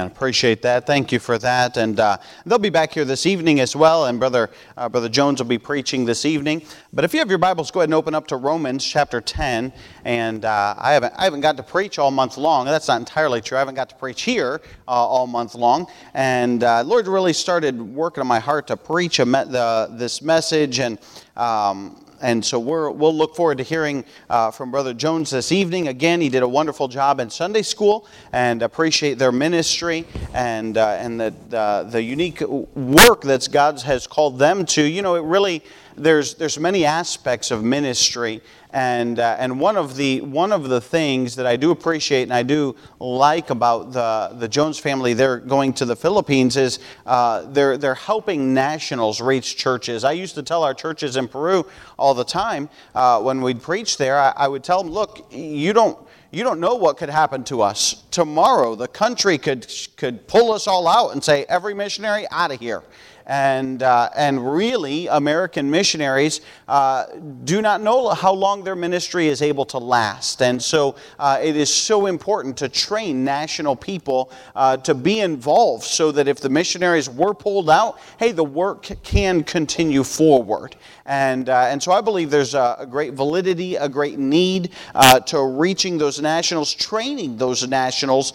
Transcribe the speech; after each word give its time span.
Amen. 0.00 0.12
Appreciate 0.12 0.62
that. 0.62 0.86
Thank 0.86 1.12
you 1.12 1.18
for 1.18 1.36
that. 1.36 1.76
And 1.76 2.00
uh, 2.00 2.16
they'll 2.46 2.58
be 2.58 2.70
back 2.70 2.94
here 2.94 3.04
this 3.04 3.26
evening 3.26 3.60
as 3.60 3.76
well. 3.76 4.06
And 4.06 4.18
Brother 4.18 4.48
uh, 4.78 4.88
Brother 4.88 5.10
Jones 5.10 5.40
will 5.42 5.48
be 5.48 5.58
preaching 5.58 6.06
this 6.06 6.24
evening. 6.24 6.62
But 6.90 7.04
if 7.04 7.12
you 7.12 7.18
have 7.18 7.28
your 7.28 7.36
Bibles, 7.36 7.70
go 7.70 7.80
ahead 7.80 7.88
and 7.88 7.94
open 7.94 8.14
up 8.14 8.26
to 8.28 8.36
Romans 8.36 8.82
chapter 8.82 9.20
10. 9.20 9.70
And 10.06 10.46
uh, 10.46 10.74
I 10.78 10.94
haven't 10.94 11.12
I 11.18 11.24
haven't 11.24 11.42
got 11.42 11.58
to 11.58 11.62
preach 11.62 11.98
all 11.98 12.10
month 12.10 12.38
long. 12.38 12.64
That's 12.64 12.88
not 12.88 12.98
entirely 12.98 13.42
true. 13.42 13.58
I 13.58 13.60
haven't 13.60 13.74
got 13.74 13.90
to 13.90 13.94
preach 13.96 14.22
here 14.22 14.62
uh, 14.88 14.90
all 14.90 15.26
month 15.26 15.54
long. 15.54 15.86
And 16.14 16.64
uh, 16.64 16.82
Lord 16.82 17.06
really 17.06 17.34
started 17.34 17.78
working 17.78 18.22
on 18.22 18.26
my 18.26 18.40
heart 18.40 18.68
to 18.68 18.78
preach 18.78 19.18
me- 19.18 19.26
the, 19.26 19.90
this 19.92 20.22
message 20.22 20.78
and. 20.78 20.98
Um, 21.36 22.06
and 22.20 22.44
so 22.44 22.58
we 22.58 22.66
will 22.70 23.14
look 23.14 23.34
forward 23.34 23.58
to 23.58 23.64
hearing 23.64 24.04
uh, 24.28 24.50
from 24.50 24.70
Brother 24.70 24.92
Jones 24.92 25.30
this 25.30 25.52
evening. 25.52 25.88
Again, 25.88 26.20
he 26.20 26.28
did 26.28 26.42
a 26.42 26.48
wonderful 26.48 26.88
job 26.88 27.20
in 27.20 27.30
Sunday 27.30 27.62
school 27.62 28.06
and 28.32 28.62
appreciate 28.62 29.18
their 29.18 29.32
ministry 29.32 30.06
and, 30.34 30.76
uh, 30.76 30.96
and 30.98 31.20
the, 31.20 31.34
the, 31.48 31.88
the 31.90 32.02
unique 32.02 32.40
work 32.40 33.22
that 33.22 33.48
God 33.50 33.80
has 33.82 34.06
called 34.06 34.38
them 34.38 34.66
to. 34.66 34.82
You 34.82 35.02
know, 35.02 35.14
it 35.14 35.24
really, 35.24 35.62
there's, 36.02 36.34
there's 36.34 36.58
many 36.58 36.84
aspects 36.84 37.50
of 37.50 37.62
ministry 37.62 38.40
and, 38.72 39.18
uh, 39.18 39.36
and 39.38 39.58
one, 39.58 39.76
of 39.76 39.96
the, 39.96 40.20
one 40.20 40.52
of 40.52 40.68
the 40.68 40.80
things 40.80 41.36
that 41.36 41.46
I 41.46 41.56
do 41.56 41.70
appreciate 41.70 42.22
and 42.22 42.32
I 42.32 42.42
do 42.42 42.76
like 42.98 43.50
about 43.50 43.92
the, 43.92 44.34
the 44.38 44.48
Jones 44.48 44.78
family, 44.78 45.12
they're 45.12 45.38
going 45.38 45.72
to 45.74 45.84
the 45.84 45.96
Philippines, 45.96 46.56
is 46.56 46.78
uh, 47.06 47.42
they're, 47.50 47.76
they're 47.76 47.94
helping 47.94 48.54
nationals 48.54 49.20
reach 49.20 49.56
churches. 49.56 50.04
I 50.04 50.12
used 50.12 50.34
to 50.36 50.42
tell 50.42 50.62
our 50.62 50.74
churches 50.74 51.16
in 51.16 51.28
Peru 51.28 51.66
all 51.98 52.14
the 52.14 52.24
time 52.24 52.68
uh, 52.94 53.20
when 53.20 53.40
we'd 53.40 53.60
preach 53.60 53.96
there, 53.96 54.18
I, 54.18 54.32
I 54.36 54.48
would 54.48 54.62
tell 54.62 54.82
them, 54.82 54.92
look, 54.92 55.26
you 55.30 55.72
don't 55.72 55.98
you 56.32 56.44
don't 56.44 56.60
know 56.60 56.76
what 56.76 56.96
could 56.96 57.08
happen 57.08 57.42
to 57.44 57.60
us 57.60 58.04
tomorrow. 58.12 58.76
The 58.76 58.86
country 58.86 59.36
could, 59.36 59.66
could 59.96 60.28
pull 60.28 60.52
us 60.52 60.68
all 60.68 60.86
out 60.86 61.10
and 61.10 61.24
say, 61.24 61.44
every 61.48 61.74
missionary 61.74 62.24
out 62.30 62.52
of 62.52 62.60
here 62.60 62.84
and, 63.30 63.84
uh, 63.84 64.10
and 64.16 64.52
really, 64.52 65.06
American 65.06 65.70
missionaries 65.70 66.40
uh, 66.66 67.06
do 67.44 67.62
not 67.62 67.80
know 67.80 68.08
how 68.08 68.32
long 68.32 68.64
their 68.64 68.74
ministry 68.74 69.28
is 69.28 69.40
able 69.40 69.64
to 69.66 69.78
last. 69.78 70.42
And 70.42 70.60
so 70.60 70.96
uh, 71.16 71.38
it 71.40 71.54
is 71.54 71.72
so 71.72 72.06
important 72.06 72.56
to 72.56 72.68
train 72.68 73.24
national 73.24 73.76
people 73.76 74.32
uh, 74.56 74.78
to 74.78 74.94
be 74.94 75.20
involved 75.20 75.84
so 75.84 76.10
that 76.10 76.26
if 76.26 76.40
the 76.40 76.48
missionaries 76.48 77.08
were 77.08 77.32
pulled 77.32 77.70
out, 77.70 78.00
hey, 78.18 78.32
the 78.32 78.42
work 78.42 78.88
can 79.04 79.44
continue 79.44 80.02
forward. 80.02 80.74
And, 81.06 81.48
uh, 81.48 81.66
and 81.68 81.80
so 81.80 81.92
I 81.92 82.00
believe 82.00 82.30
there's 82.30 82.54
a, 82.54 82.78
a 82.80 82.86
great 82.86 83.14
validity, 83.14 83.76
a 83.76 83.88
great 83.88 84.18
need 84.18 84.72
uh, 84.92 85.20
to 85.20 85.40
reaching 85.40 85.98
those 85.98 86.20
nationals, 86.20 86.74
training 86.74 87.36
those 87.36 87.66
nationals 87.66 88.32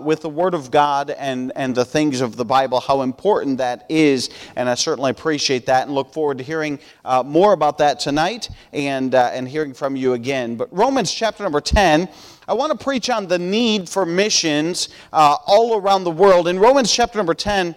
with 0.00 0.20
the 0.20 0.28
Word 0.28 0.54
of 0.54 0.70
God 0.70 1.10
and, 1.10 1.50
and 1.56 1.74
the 1.74 1.84
things 1.84 2.20
of 2.20 2.36
the 2.36 2.44
Bible, 2.44 2.78
how 2.78 3.02
important 3.02 3.58
that 3.58 3.84
is 3.88 4.27
and 4.56 4.68
I 4.68 4.74
certainly 4.74 5.10
appreciate 5.10 5.66
that 5.66 5.86
and 5.86 5.94
look 5.94 6.12
forward 6.12 6.38
to 6.38 6.44
hearing 6.44 6.78
uh, 7.04 7.22
more 7.24 7.52
about 7.52 7.78
that 7.78 8.00
tonight 8.00 8.48
and, 8.72 9.14
uh, 9.14 9.30
and 9.32 9.48
hearing 9.48 9.74
from 9.74 9.96
you 9.96 10.14
again. 10.14 10.56
But 10.56 10.68
Romans 10.72 11.12
chapter 11.12 11.42
number 11.42 11.60
10, 11.60 12.08
I 12.46 12.54
want 12.54 12.78
to 12.78 12.82
preach 12.82 13.10
on 13.10 13.26
the 13.26 13.38
need 13.38 13.88
for 13.88 14.06
missions 14.06 14.88
uh, 15.12 15.36
all 15.46 15.78
around 15.78 16.04
the 16.04 16.10
world. 16.10 16.48
In 16.48 16.58
Romans 16.58 16.92
chapter 16.92 17.18
number 17.18 17.34
10, 17.34 17.74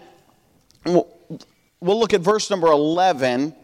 we'll, 0.85 1.07
look 1.81 2.13
at 2.13 2.21
verse 2.21 2.49
number 2.49 2.67
11. 2.67 3.55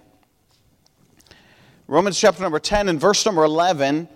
Romans 1.88 2.20
chapter 2.20 2.42
number 2.44 2.60
10 2.60 2.90
and 2.90 3.00
verse 3.00 3.26
number 3.26 3.44
11. 3.44 4.10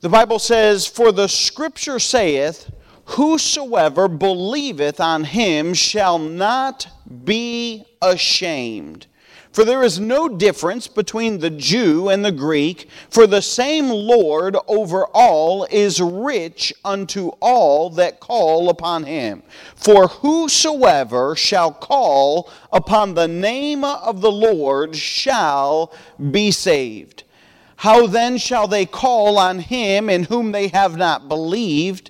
The 0.00 0.08
Bible 0.08 0.38
says, 0.38 0.86
For 0.86 1.12
the 1.12 1.28
scripture 1.28 1.98
saith, 1.98 2.70
Whosoever 3.14 4.06
believeth 4.06 5.00
on 5.00 5.24
him 5.24 5.74
shall 5.74 6.18
not 6.18 6.86
be 7.24 7.84
ashamed. 8.00 9.06
For 9.50 9.64
there 9.64 9.82
is 9.82 9.98
no 9.98 10.28
difference 10.28 10.86
between 10.86 11.40
the 11.40 11.50
Jew 11.50 12.08
and 12.08 12.24
the 12.24 12.30
Greek, 12.30 12.88
for 13.08 13.26
the 13.26 13.42
same 13.42 13.88
Lord 13.88 14.56
over 14.68 15.06
all 15.06 15.66
is 15.72 16.00
rich 16.00 16.72
unto 16.84 17.30
all 17.40 17.90
that 17.90 18.20
call 18.20 18.68
upon 18.68 19.02
him. 19.02 19.42
For 19.74 20.06
whosoever 20.06 21.34
shall 21.34 21.72
call 21.72 22.48
upon 22.72 23.14
the 23.14 23.26
name 23.26 23.82
of 23.82 24.20
the 24.20 24.30
Lord 24.30 24.94
shall 24.94 25.92
be 26.30 26.52
saved. 26.52 27.24
How 27.74 28.06
then 28.06 28.38
shall 28.38 28.68
they 28.68 28.86
call 28.86 29.36
on 29.36 29.58
him 29.58 30.08
in 30.08 30.24
whom 30.24 30.52
they 30.52 30.68
have 30.68 30.96
not 30.96 31.28
believed? 31.28 32.09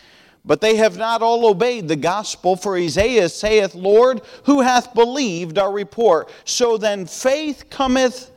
But 0.43 0.61
they 0.61 0.77
have 0.77 0.97
not 0.97 1.21
all 1.21 1.45
obeyed 1.45 1.87
the 1.87 1.95
gospel, 1.95 2.55
for 2.55 2.75
Isaiah 2.75 3.29
saith, 3.29 3.75
Lord, 3.75 4.21
who 4.45 4.61
hath 4.61 4.93
believed 4.93 5.59
our 5.59 5.71
report? 5.71 6.31
So 6.45 6.77
then 6.77 7.05
faith 7.05 7.65
cometh 7.69 8.31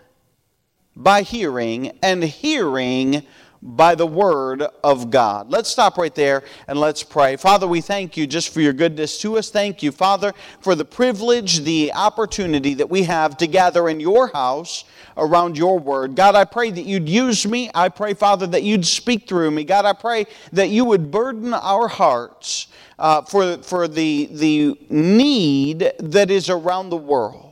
by 0.95 1.23
hearing, 1.23 1.99
and 2.03 2.23
hearing 2.23 3.25
by 3.65 3.95
the 3.95 4.07
word 4.07 4.63
of 4.85 5.11
God. 5.11 5.51
Let's 5.51 5.71
stop 5.71 5.97
right 5.97 6.15
there 6.15 6.45
and 6.69 6.79
let's 6.79 7.03
pray. 7.03 7.37
Father, 7.37 7.67
we 7.67 7.81
thank 7.81 8.15
you 8.15 8.27
just 8.27 8.53
for 8.53 8.61
your 8.61 8.75
goodness 8.75 9.19
to 9.23 9.39
us. 9.39 9.49
Thank 9.49 9.83
you, 9.83 9.91
Father, 9.91 10.35
for 10.61 10.75
the 10.75 10.85
privilege, 10.85 11.61
the 11.61 11.91
opportunity 11.95 12.75
that 12.75 12.91
we 12.91 13.05
have 13.05 13.39
to 13.39 13.47
gather 13.47 13.89
in 13.89 14.01
your 14.01 14.29
house 14.29 14.85
around 15.17 15.57
your 15.57 15.79
word. 15.79 16.15
God, 16.17 16.35
I 16.35 16.45
pray 16.45 16.71
that 16.71 16.85
you'd 16.85 17.09
use 17.09 17.47
me. 17.47 17.71
I 17.75 17.89
pray, 17.89 18.15
Father, 18.15 18.47
that 18.49 18.63
you'd 18.63 18.87
speak 18.87 19.29
through 19.29 19.51
me. 19.51 19.65
God, 19.65 19.85
I 19.85 19.93
pray 19.93 20.27
that 20.53 20.71
you 20.71 20.85
would 20.85 21.11
burden 21.11 21.55
our 21.55 21.89
hearts 21.89 22.69
uh, 22.99 23.23
for, 23.23 23.59
for 23.59 23.89
the, 23.89 24.29
the 24.33 24.79
need 24.91 25.93
that 25.99 26.31
is 26.31 26.49
around 26.51 26.91
the 26.91 26.97
world. 26.97 27.44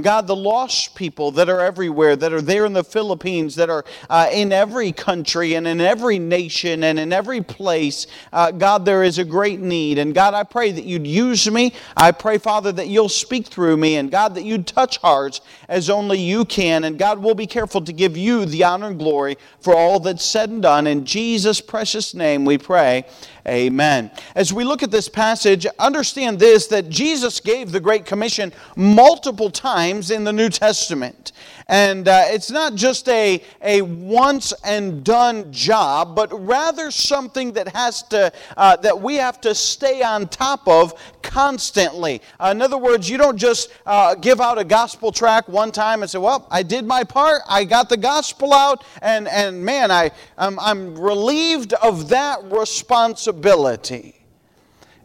God, 0.00 0.26
the 0.26 0.36
lost 0.36 0.94
people 0.94 1.30
that 1.32 1.48
are 1.48 1.60
everywhere, 1.60 2.14
that 2.14 2.32
are 2.32 2.42
there 2.42 2.66
in 2.66 2.74
the 2.74 2.84
Philippines, 2.84 3.54
that 3.54 3.70
are 3.70 3.84
uh, 4.10 4.28
in 4.30 4.52
every 4.52 4.92
country 4.92 5.54
and 5.54 5.66
in 5.66 5.80
every 5.80 6.18
nation 6.18 6.84
and 6.84 6.98
in 6.98 7.12
every 7.12 7.42
place, 7.42 8.06
uh, 8.32 8.50
God, 8.50 8.84
there 8.84 9.02
is 9.02 9.18
a 9.18 9.24
great 9.24 9.60
need. 9.60 9.98
And 9.98 10.14
God, 10.14 10.34
I 10.34 10.44
pray 10.44 10.72
that 10.72 10.84
you'd 10.84 11.06
use 11.06 11.50
me. 11.50 11.72
I 11.96 12.12
pray, 12.12 12.38
Father, 12.38 12.70
that 12.72 12.88
you'll 12.88 13.08
speak 13.08 13.46
through 13.46 13.78
me. 13.78 13.96
And 13.96 14.10
God, 14.10 14.34
that 14.34 14.44
you'd 14.44 14.66
touch 14.66 14.98
hearts 14.98 15.40
as 15.68 15.88
only 15.88 16.18
you 16.18 16.44
can. 16.44 16.84
And 16.84 16.98
God, 16.98 17.18
we'll 17.18 17.34
be 17.34 17.46
careful 17.46 17.80
to 17.80 17.92
give 17.92 18.16
you 18.16 18.44
the 18.44 18.64
honor 18.64 18.88
and 18.88 18.98
glory 18.98 19.38
for 19.60 19.74
all 19.74 20.00
that's 20.00 20.24
said 20.24 20.50
and 20.50 20.62
done. 20.62 20.86
In 20.86 21.06
Jesus' 21.06 21.60
precious 21.60 22.14
name 22.14 22.44
we 22.44 22.58
pray. 22.58 23.04
Amen. 23.46 24.10
As 24.34 24.52
we 24.52 24.62
look 24.62 24.82
at 24.82 24.90
this 24.90 25.08
passage, 25.08 25.66
understand 25.78 26.38
this 26.38 26.66
that 26.66 26.90
Jesus 26.90 27.40
gave 27.40 27.72
the 27.72 27.80
Great 27.80 28.04
Commission 28.04 28.52
multiple 28.76 29.50
times 29.50 29.78
in 29.88 30.24
the 30.24 30.32
New 30.32 30.48
Testament. 30.48 31.32
And 31.66 32.08
uh, 32.08 32.24
it's 32.26 32.50
not 32.50 32.74
just 32.74 33.08
a, 33.08 33.42
a 33.60 33.82
once 33.82 34.54
and 34.64 35.04
done 35.04 35.52
job, 35.52 36.14
but 36.14 36.28
rather 36.46 36.90
something 36.90 37.52
that 37.52 37.68
has 37.68 38.02
to 38.04 38.32
uh, 38.56 38.76
that 38.76 39.00
we 39.00 39.16
have 39.16 39.40
to 39.42 39.54
stay 39.54 40.02
on 40.02 40.28
top 40.28 40.66
of 40.66 40.94
constantly. 41.22 42.22
Uh, 42.40 42.52
in 42.54 42.62
other 42.62 42.78
words, 42.78 43.10
you 43.10 43.18
don't 43.18 43.36
just 43.36 43.70
uh, 43.84 44.14
give 44.14 44.40
out 44.40 44.58
a 44.58 44.64
gospel 44.64 45.12
track 45.12 45.48
one 45.48 45.72
time 45.72 46.02
and 46.02 46.10
say, 46.10 46.18
"Well, 46.18 46.46
I 46.50 46.62
did 46.62 46.86
my 46.86 47.04
part. 47.04 47.42
I 47.48 47.64
got 47.64 47.88
the 47.88 47.98
gospel 47.98 48.54
out, 48.54 48.84
and 49.02 49.28
and 49.28 49.62
man, 49.62 49.90
I 49.90 50.10
I'm, 50.38 50.58
I'm 50.60 50.98
relieved 50.98 51.72
of 51.74 52.08
that 52.08 52.44
responsibility." 52.44 54.14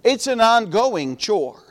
It's 0.04 0.28
an 0.28 0.42
ongoing 0.42 1.16
chore. 1.16 1.63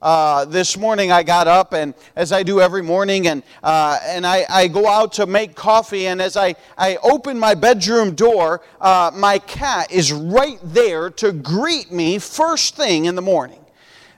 Uh, 0.00 0.44
this 0.44 0.76
morning 0.76 1.10
I 1.10 1.24
got 1.24 1.48
up 1.48 1.72
and 1.72 1.92
as 2.14 2.30
I 2.30 2.44
do 2.44 2.60
every 2.60 2.82
morning 2.82 3.26
and, 3.26 3.42
uh, 3.64 3.98
and 4.04 4.24
I, 4.24 4.46
I, 4.48 4.68
go 4.68 4.86
out 4.86 5.12
to 5.14 5.26
make 5.26 5.56
coffee 5.56 6.06
and 6.06 6.22
as 6.22 6.36
I, 6.36 6.54
I 6.76 6.98
open 7.02 7.36
my 7.36 7.56
bedroom 7.56 8.14
door, 8.14 8.60
uh, 8.80 9.10
my 9.12 9.40
cat 9.40 9.90
is 9.90 10.12
right 10.12 10.60
there 10.62 11.10
to 11.10 11.32
greet 11.32 11.90
me 11.90 12.20
first 12.20 12.76
thing 12.76 13.06
in 13.06 13.16
the 13.16 13.22
morning. 13.22 13.58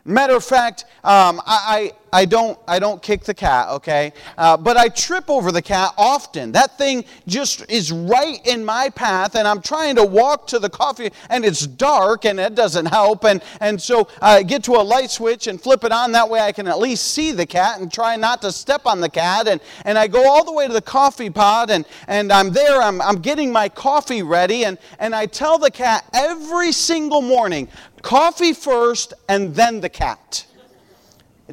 Matter 0.04 0.36
of 0.36 0.44
fact, 0.44 0.84
um, 1.02 1.40
I, 1.46 1.92
I, 2.12 2.24
don't, 2.24 2.58
I 2.66 2.78
don't 2.78 3.02
kick 3.02 3.24
the 3.24 3.34
cat, 3.34 3.68
okay? 3.68 4.12
Uh, 4.36 4.56
but 4.56 4.76
I 4.76 4.88
trip 4.88 5.28
over 5.28 5.52
the 5.52 5.62
cat 5.62 5.92
often. 5.96 6.52
That 6.52 6.76
thing 6.78 7.04
just 7.26 7.70
is 7.70 7.92
right 7.92 8.44
in 8.46 8.64
my 8.64 8.90
path, 8.90 9.36
and 9.36 9.46
I'm 9.46 9.62
trying 9.62 9.96
to 9.96 10.04
walk 10.04 10.46
to 10.48 10.58
the 10.58 10.70
coffee, 10.70 11.10
and 11.28 11.44
it's 11.44 11.66
dark, 11.66 12.24
and 12.24 12.40
it 12.40 12.54
doesn't 12.54 12.86
help. 12.86 13.24
And, 13.24 13.42
and 13.60 13.80
so 13.80 14.08
I 14.20 14.42
get 14.42 14.64
to 14.64 14.72
a 14.72 14.82
light 14.82 15.10
switch 15.10 15.46
and 15.46 15.60
flip 15.60 15.84
it 15.84 15.92
on. 15.92 16.12
That 16.12 16.28
way 16.28 16.40
I 16.40 16.52
can 16.52 16.66
at 16.66 16.78
least 16.78 17.08
see 17.12 17.32
the 17.32 17.46
cat 17.46 17.80
and 17.80 17.92
try 17.92 18.16
not 18.16 18.42
to 18.42 18.52
step 18.52 18.86
on 18.86 19.00
the 19.00 19.08
cat. 19.08 19.48
And, 19.48 19.60
and 19.84 19.98
I 19.98 20.06
go 20.06 20.28
all 20.28 20.44
the 20.44 20.52
way 20.52 20.66
to 20.66 20.72
the 20.72 20.82
coffee 20.82 21.30
pot, 21.30 21.70
and, 21.70 21.84
and 22.08 22.32
I'm 22.32 22.50
there, 22.50 22.80
I'm, 22.80 23.00
I'm 23.00 23.20
getting 23.20 23.52
my 23.52 23.68
coffee 23.68 24.22
ready, 24.22 24.64
and, 24.64 24.78
and 24.98 25.14
I 25.14 25.26
tell 25.26 25.58
the 25.58 25.70
cat 25.70 26.04
every 26.12 26.72
single 26.72 27.22
morning, 27.22 27.68
coffee 28.02 28.52
first, 28.52 29.14
and 29.28 29.54
then 29.54 29.80
the 29.80 29.88
cat. 29.88 30.46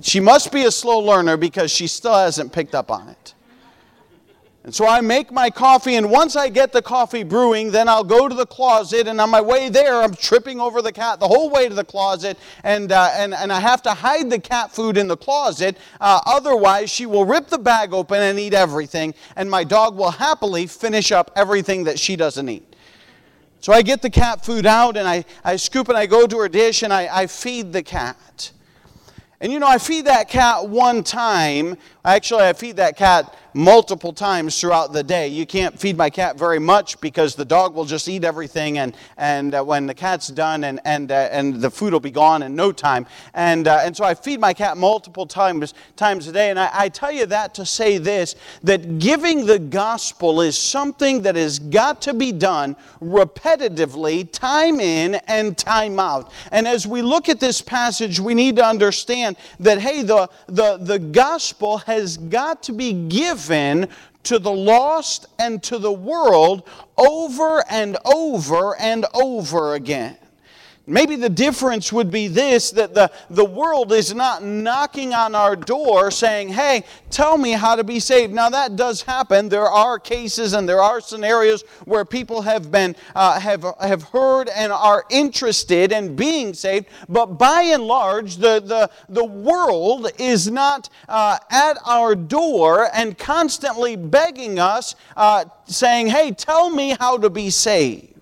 She 0.01 0.19
must 0.19 0.51
be 0.51 0.65
a 0.65 0.71
slow 0.71 0.99
learner 0.99 1.37
because 1.37 1.71
she 1.71 1.87
still 1.87 2.15
hasn't 2.15 2.51
picked 2.51 2.75
up 2.75 2.91
on 2.91 3.09
it. 3.09 3.33
And 4.67 4.75
so 4.75 4.85
I 4.85 4.99
make 4.99 5.31
my 5.31 5.49
coffee, 5.49 5.95
and 5.95 6.11
once 6.11 6.35
I 6.35 6.49
get 6.49 6.73
the 6.73 6.81
coffee 6.81 7.23
brewing, 7.23 7.71
then 7.71 7.87
I'll 7.87 8.03
go 8.03 8.27
to 8.27 8.35
the 8.35 8.45
closet, 8.45 9.07
and 9.07 9.21
on 9.21 9.29
my 9.29 9.39
way 9.39 9.69
there, 9.69 10.01
I'm 10.01 10.13
tripping 10.13 10.59
over 10.59 10.81
the 10.81 10.91
cat 10.91 11.21
the 11.21 11.27
whole 11.29 11.49
way 11.49 11.69
to 11.69 11.73
the 11.73 11.85
closet, 11.85 12.37
and, 12.65 12.91
uh, 12.91 13.11
and, 13.13 13.33
and 13.33 13.49
I 13.49 13.61
have 13.61 13.81
to 13.83 13.93
hide 13.93 14.29
the 14.29 14.39
cat 14.39 14.73
food 14.73 14.97
in 14.97 15.07
the 15.07 15.15
closet. 15.15 15.77
Uh, 16.01 16.19
otherwise, 16.25 16.89
she 16.89 17.05
will 17.05 17.23
rip 17.23 17.47
the 17.47 17.57
bag 17.57 17.93
open 17.93 18.21
and 18.21 18.37
eat 18.37 18.53
everything, 18.53 19.13
and 19.37 19.49
my 19.49 19.63
dog 19.63 19.95
will 19.95 20.11
happily 20.11 20.67
finish 20.67 21.13
up 21.13 21.31
everything 21.37 21.85
that 21.85 21.97
she 21.97 22.17
doesn't 22.17 22.49
eat. 22.49 22.75
So 23.61 23.71
I 23.71 23.81
get 23.81 24.01
the 24.01 24.09
cat 24.09 24.43
food 24.43 24.65
out, 24.65 24.97
and 24.97 25.07
I, 25.07 25.23
I 25.45 25.55
scoop 25.55 25.87
and 25.87 25.97
I 25.97 26.07
go 26.07 26.27
to 26.27 26.39
her 26.39 26.49
dish, 26.49 26.83
and 26.83 26.91
I, 26.91 27.07
I 27.09 27.27
feed 27.27 27.71
the 27.71 27.83
cat. 27.83 28.51
And 29.39 29.51
you 29.51 29.59
know, 29.59 29.67
I 29.67 29.77
feed 29.77 30.05
that 30.05 30.29
cat 30.29 30.67
one 30.67 31.03
time. 31.03 31.77
Actually, 32.03 32.43
I 32.43 32.53
feed 32.53 32.77
that 32.77 32.97
cat 32.97 33.35
multiple 33.57 34.13
times 34.13 34.61
throughout 34.61 34.93
the 34.93 35.01
day. 35.01 35.27
You 35.27 35.43
can't 35.47 35.77
feed 35.79 35.97
my 35.97 36.11
cat 36.11 36.37
very 36.37 36.59
much 36.59 37.01
because 37.01 37.33
the 37.33 37.43
dog 37.43 37.73
will 37.73 37.85
just 37.85 38.07
eat 38.07 38.23
everything, 38.23 38.77
and, 38.77 38.95
and 39.17 39.55
uh, 39.55 39.63
when 39.63 39.87
the 39.87 39.95
cat's 39.95 40.27
done, 40.27 40.63
and, 40.63 40.79
and, 40.85 41.11
uh, 41.11 41.29
and 41.31 41.55
the 41.55 41.71
food 41.71 41.91
will 41.91 41.99
be 41.99 42.11
gone 42.11 42.43
in 42.43 42.55
no 42.55 42.71
time. 42.71 43.07
And, 43.33 43.67
uh, 43.67 43.79
and 43.81 43.97
so 43.97 44.03
I 44.03 44.13
feed 44.13 44.39
my 44.39 44.53
cat 44.53 44.77
multiple 44.77 45.25
times, 45.25 45.73
times 45.95 46.27
a 46.27 46.31
day. 46.31 46.51
And 46.51 46.59
I, 46.59 46.69
I 46.71 46.89
tell 46.89 47.11
you 47.11 47.25
that 47.25 47.55
to 47.55 47.65
say 47.65 47.97
this 47.97 48.35
that 48.61 48.99
giving 48.99 49.47
the 49.47 49.57
gospel 49.57 50.41
is 50.41 50.55
something 50.55 51.23
that 51.23 51.35
has 51.35 51.57
got 51.57 51.99
to 52.03 52.13
be 52.13 52.31
done 52.31 52.75
repetitively, 53.01 54.31
time 54.31 54.79
in 54.79 55.15
and 55.27 55.57
time 55.57 55.99
out. 55.99 56.31
And 56.51 56.67
as 56.67 56.85
we 56.85 57.01
look 57.01 57.27
at 57.27 57.39
this 57.39 57.59
passage, 57.61 58.19
we 58.19 58.35
need 58.35 58.57
to 58.57 58.65
understand 58.65 59.35
that, 59.59 59.79
hey, 59.79 60.03
the, 60.03 60.29
the, 60.45 60.77
the 60.77 60.99
gospel 60.99 61.79
has 61.79 62.17
got 62.17 62.61
to 62.63 62.71
be 62.71 62.93
given 62.93 63.46
given 63.47 63.87
to 64.23 64.39
the 64.39 64.51
lost 64.51 65.25
and 65.39 65.63
to 65.63 65.77
the 65.77 65.91
world 65.91 66.67
over 66.97 67.63
and 67.69 67.97
over 68.03 68.75
and 68.77 69.05
over 69.13 69.73
again. 69.73 70.17
Maybe 70.89 71.17
the 71.17 71.29
difference 71.29 71.91
would 71.91 72.09
be 72.09 72.29
this 72.29 72.71
that 72.71 72.93
the, 72.93 73.11
the 73.29 73.43
world 73.43 73.91
is 73.91 74.15
not 74.15 74.41
knocking 74.41 75.13
on 75.13 75.35
our 75.35 75.53
door 75.53 76.11
saying, 76.11 76.47
Hey, 76.47 76.85
tell 77.09 77.37
me 77.37 77.51
how 77.51 77.75
to 77.75 77.83
be 77.83 77.99
saved. 77.99 78.33
Now, 78.33 78.49
that 78.49 78.77
does 78.77 79.01
happen. 79.01 79.49
There 79.49 79.67
are 79.67 79.99
cases 79.99 80.53
and 80.53 80.67
there 80.67 80.81
are 80.81 81.01
scenarios 81.01 81.63
where 81.83 82.05
people 82.05 82.41
have 82.43 82.71
been, 82.71 82.95
uh, 83.15 83.37
have, 83.37 83.65
have 83.81 84.03
heard 84.03 84.47
and 84.47 84.71
are 84.71 85.03
interested 85.09 85.91
in 85.91 86.15
being 86.15 86.53
saved. 86.53 86.85
But 87.09 87.37
by 87.37 87.63
and 87.63 87.83
large, 87.83 88.37
the, 88.37 88.61
the, 88.61 88.89
the 89.09 89.25
world 89.25 90.09
is 90.17 90.49
not 90.49 90.87
uh, 91.09 91.37
at 91.51 91.77
our 91.85 92.15
door 92.15 92.87
and 92.93 93.17
constantly 93.17 93.97
begging 93.97 94.57
us, 94.57 94.95
uh, 95.17 95.43
saying, 95.65 96.07
Hey, 96.07 96.31
tell 96.31 96.69
me 96.69 96.95
how 96.97 97.17
to 97.17 97.29
be 97.29 97.49
saved. 97.49 98.16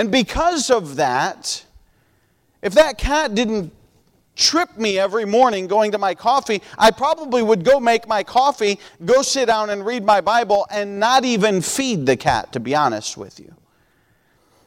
And 0.00 0.10
because 0.10 0.70
of 0.70 0.96
that, 0.96 1.62
if 2.62 2.72
that 2.72 2.96
cat 2.96 3.34
didn't 3.34 3.70
trip 4.34 4.78
me 4.78 4.98
every 4.98 5.26
morning 5.26 5.66
going 5.66 5.92
to 5.92 5.98
my 5.98 6.14
coffee, 6.14 6.62
I 6.78 6.90
probably 6.90 7.42
would 7.42 7.66
go 7.66 7.78
make 7.78 8.08
my 8.08 8.22
coffee, 8.22 8.80
go 9.04 9.20
sit 9.20 9.48
down 9.48 9.68
and 9.68 9.84
read 9.84 10.02
my 10.02 10.22
Bible, 10.22 10.66
and 10.70 10.98
not 10.98 11.26
even 11.26 11.60
feed 11.60 12.06
the 12.06 12.16
cat, 12.16 12.50
to 12.52 12.60
be 12.60 12.74
honest 12.74 13.18
with 13.18 13.38
you 13.38 13.54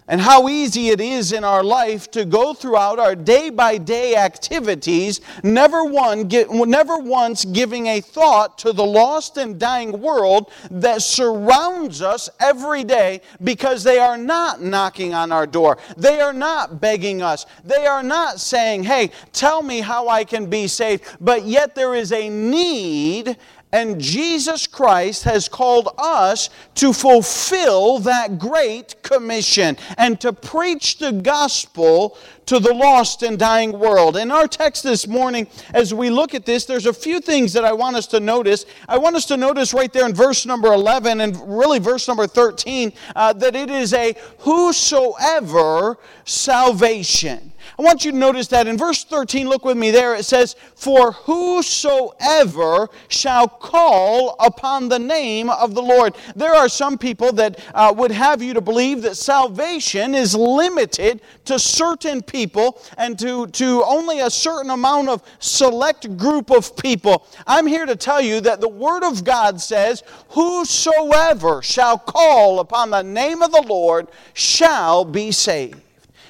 and 0.07 0.19
how 0.19 0.49
easy 0.49 0.89
it 0.89 0.99
is 0.99 1.31
in 1.31 1.43
our 1.43 1.63
life 1.63 2.11
to 2.11 2.25
go 2.25 2.53
throughout 2.53 2.99
our 2.99 3.15
day 3.15 3.49
by 3.49 3.77
day 3.77 4.15
activities, 4.15 5.21
never, 5.43 5.83
one, 5.83 6.27
never 6.27 6.97
once 6.97 7.45
giving 7.45 7.87
a 7.87 8.01
thought 8.01 8.57
to 8.59 8.73
the 8.73 8.83
lost 8.83 9.37
and 9.37 9.59
dying 9.59 10.01
world 10.01 10.51
that 10.69 11.01
surrounds 11.01 12.01
us 12.01 12.29
every 12.39 12.83
day 12.83 13.21
because 13.43 13.83
they 13.83 13.99
are 13.99 14.17
not 14.17 14.61
knocking 14.61 15.13
on 15.13 15.31
our 15.31 15.47
door. 15.47 15.77
They 15.97 16.19
are 16.19 16.33
not 16.33 16.81
begging 16.81 17.21
us. 17.21 17.45
They 17.63 17.85
are 17.85 18.03
not 18.03 18.39
saying, 18.39 18.83
hey, 18.83 19.11
tell 19.31 19.61
me 19.61 19.79
how 19.79 20.09
I 20.09 20.23
can 20.23 20.49
be 20.49 20.67
saved. 20.67 21.03
But 21.21 21.43
yet 21.45 21.75
there 21.75 21.95
is 21.95 22.11
a 22.11 22.29
need 22.29 23.37
and 23.73 23.99
Jesus 23.99 24.67
Christ 24.67 25.23
has 25.23 25.49
called 25.49 25.89
us 25.97 26.51
to 26.75 26.93
fulfill 26.93 27.97
that 27.99 28.37
great 28.37 29.01
commission 29.01 29.77
and 29.97 30.21
to 30.21 30.31
preach 30.31 30.99
the 30.99 31.11
gospel 31.11 32.15
to 32.45 32.59
the 32.59 32.73
lost 32.73 33.23
and 33.23 33.39
dying 33.39 33.71
world. 33.71 34.15
In 34.15 34.29
our 34.29 34.47
text 34.47 34.83
this 34.83 35.07
morning, 35.07 35.47
as 35.73 35.91
we 35.91 36.11
look 36.11 36.35
at 36.35 36.45
this, 36.45 36.65
there's 36.65 36.85
a 36.85 36.93
few 36.93 37.19
things 37.19 37.51
that 37.53 37.65
I 37.65 37.73
want 37.73 37.95
us 37.95 38.05
to 38.07 38.19
notice. 38.19 38.65
I 38.87 38.99
want 38.99 39.15
us 39.15 39.25
to 39.27 39.37
notice 39.37 39.73
right 39.73 39.91
there 39.91 40.05
in 40.05 40.13
verse 40.13 40.45
number 40.45 40.71
11 40.71 41.21
and 41.21 41.57
really 41.57 41.79
verse 41.79 42.07
number 42.07 42.27
13 42.27 42.93
uh, 43.15 43.33
that 43.33 43.55
it 43.55 43.71
is 43.71 43.93
a 43.93 44.15
whosoever 44.39 45.97
salvation. 46.25 47.52
I 47.77 47.81
want 47.81 48.05
you 48.05 48.11
to 48.11 48.17
notice 48.17 48.47
that 48.49 48.67
in 48.67 48.77
verse 48.77 49.03
13, 49.03 49.49
look 49.49 49.65
with 49.65 49.77
me 49.77 49.89
there, 49.89 50.15
it 50.15 50.25
says, 50.25 50.55
For 50.75 51.11
whosoever 51.11 52.89
shall 53.07 53.47
call 53.47 54.35
upon 54.39 54.89
the 54.89 54.99
name 54.99 55.49
of 55.49 55.73
the 55.73 55.81
Lord. 55.81 56.15
There 56.35 56.53
are 56.53 56.69
some 56.69 56.97
people 56.97 57.31
that 57.33 57.59
uh, 57.73 57.93
would 57.97 58.11
have 58.11 58.41
you 58.41 58.53
to 58.53 58.61
believe 58.61 59.01
that 59.01 59.15
salvation 59.15 60.13
is 60.13 60.35
limited 60.35 61.21
to 61.45 61.57
certain 61.57 62.21
people 62.21 62.81
and 62.97 63.17
to, 63.19 63.47
to 63.47 63.83
only 63.85 64.19
a 64.19 64.29
certain 64.29 64.69
amount 64.69 65.09
of 65.09 65.23
select 65.39 66.15
group 66.15 66.51
of 66.51 66.75
people. 66.77 67.25
I'm 67.47 67.65
here 67.65 67.85
to 67.85 67.95
tell 67.95 68.21
you 68.21 68.39
that 68.41 68.61
the 68.61 68.69
Word 68.69 69.03
of 69.03 69.23
God 69.23 69.59
says, 69.59 70.03
Whosoever 70.29 71.61
shall 71.61 71.97
call 71.97 72.59
upon 72.59 72.91
the 72.91 73.01
name 73.01 73.41
of 73.41 73.51
the 73.51 73.63
Lord 73.63 74.09
shall 74.33 75.05
be 75.05 75.31
saved. 75.31 75.81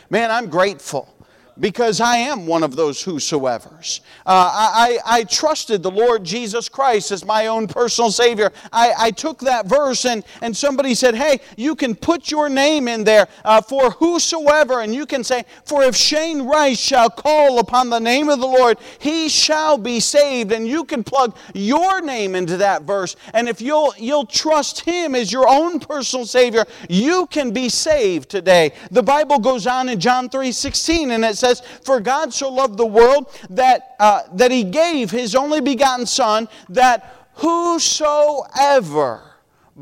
Man, 0.10 0.32
I'm 0.32 0.48
grateful 0.48 1.13
because 1.60 2.02
I 2.02 2.18
am 2.18 2.48
one 2.48 2.64
of 2.64 2.76
those 2.76 3.04
whosoevers. 3.04 4.00
Uh, 4.26 4.50
I, 4.54 5.00
I, 5.06 5.24
trusted 5.26 5.84
the 5.84 5.92
Lord 5.92 6.24
Jesus 6.24 6.70
Christ 6.70 7.12
as 7.12 7.26
my 7.26 7.48
own 7.48 7.68
personal 7.68 8.12
Savior. 8.12 8.52
I, 8.72 8.94
I 8.98 9.12
took 9.12 9.40
that 9.40 9.68
verse 9.68 10.06
and, 10.06 10.24
and 10.42 10.56
somebody 10.56 10.96
said, 10.96 11.16
Hey, 11.16 11.40
you 11.58 11.76
can 11.76 11.96
put 11.96 12.32
your 12.32 12.50
name 12.50 12.88
in 12.88 13.04
there 13.04 13.28
uh, 13.46 13.62
for 13.62 13.92
whosoever, 13.92 14.82
and 14.82 14.94
you 14.94 15.06
can 15.06 15.24
say, 15.24 15.46
For 15.66 15.84
if 15.84 15.96
Shane 15.96 16.44
Rice 16.44 16.80
shall 16.80 17.10
call 17.10 17.60
upon 17.60 17.90
the 17.90 18.00
name 18.00 18.30
of 18.30 18.40
the 18.40 18.48
Lord, 18.48 18.78
he 19.00 19.30
shall 19.30 19.78
be 19.78 20.00
saved. 20.00 20.52
And 20.52 20.68
you 20.68 20.84
can 20.86 21.04
plug 21.04 21.36
your 21.54 22.02
name 22.02 22.36
into 22.36 22.58
that 22.58 22.84
verse. 22.84 23.16
And 23.34 23.48
if 23.48 23.62
you'll, 23.62 23.94
you'll 23.98 24.26
trust 24.26 24.82
Him 24.82 25.16
as 25.16 25.32
your 25.32 25.48
own 25.48 25.80
personal 25.80 26.26
Savior, 26.26 26.66
you 26.90 27.28
can 27.28 27.52
be 27.52 27.70
saved 27.70 28.30
today. 28.30 28.74
The 28.92 29.04
Bible 29.04 29.40
goes 29.40 29.68
on 29.68 29.90
in 29.90 30.00
John 30.00 30.30
3 30.30 30.52
16, 30.52 31.12
and 31.12 31.24
it 31.26 31.38
says, 31.44 31.62
For 31.84 32.00
God 32.00 32.34
so 32.34 32.52
loved 32.52 32.78
the 32.78 32.86
world 32.86 33.30
that, 33.50 33.96
uh, 34.00 34.24
that 34.34 34.52
he 34.52 34.64
gave 34.64 35.12
his 35.12 35.36
only 35.36 35.62
begotten 35.62 36.06
Son, 36.06 36.48
that 36.70 37.28
whosoever 37.36 39.22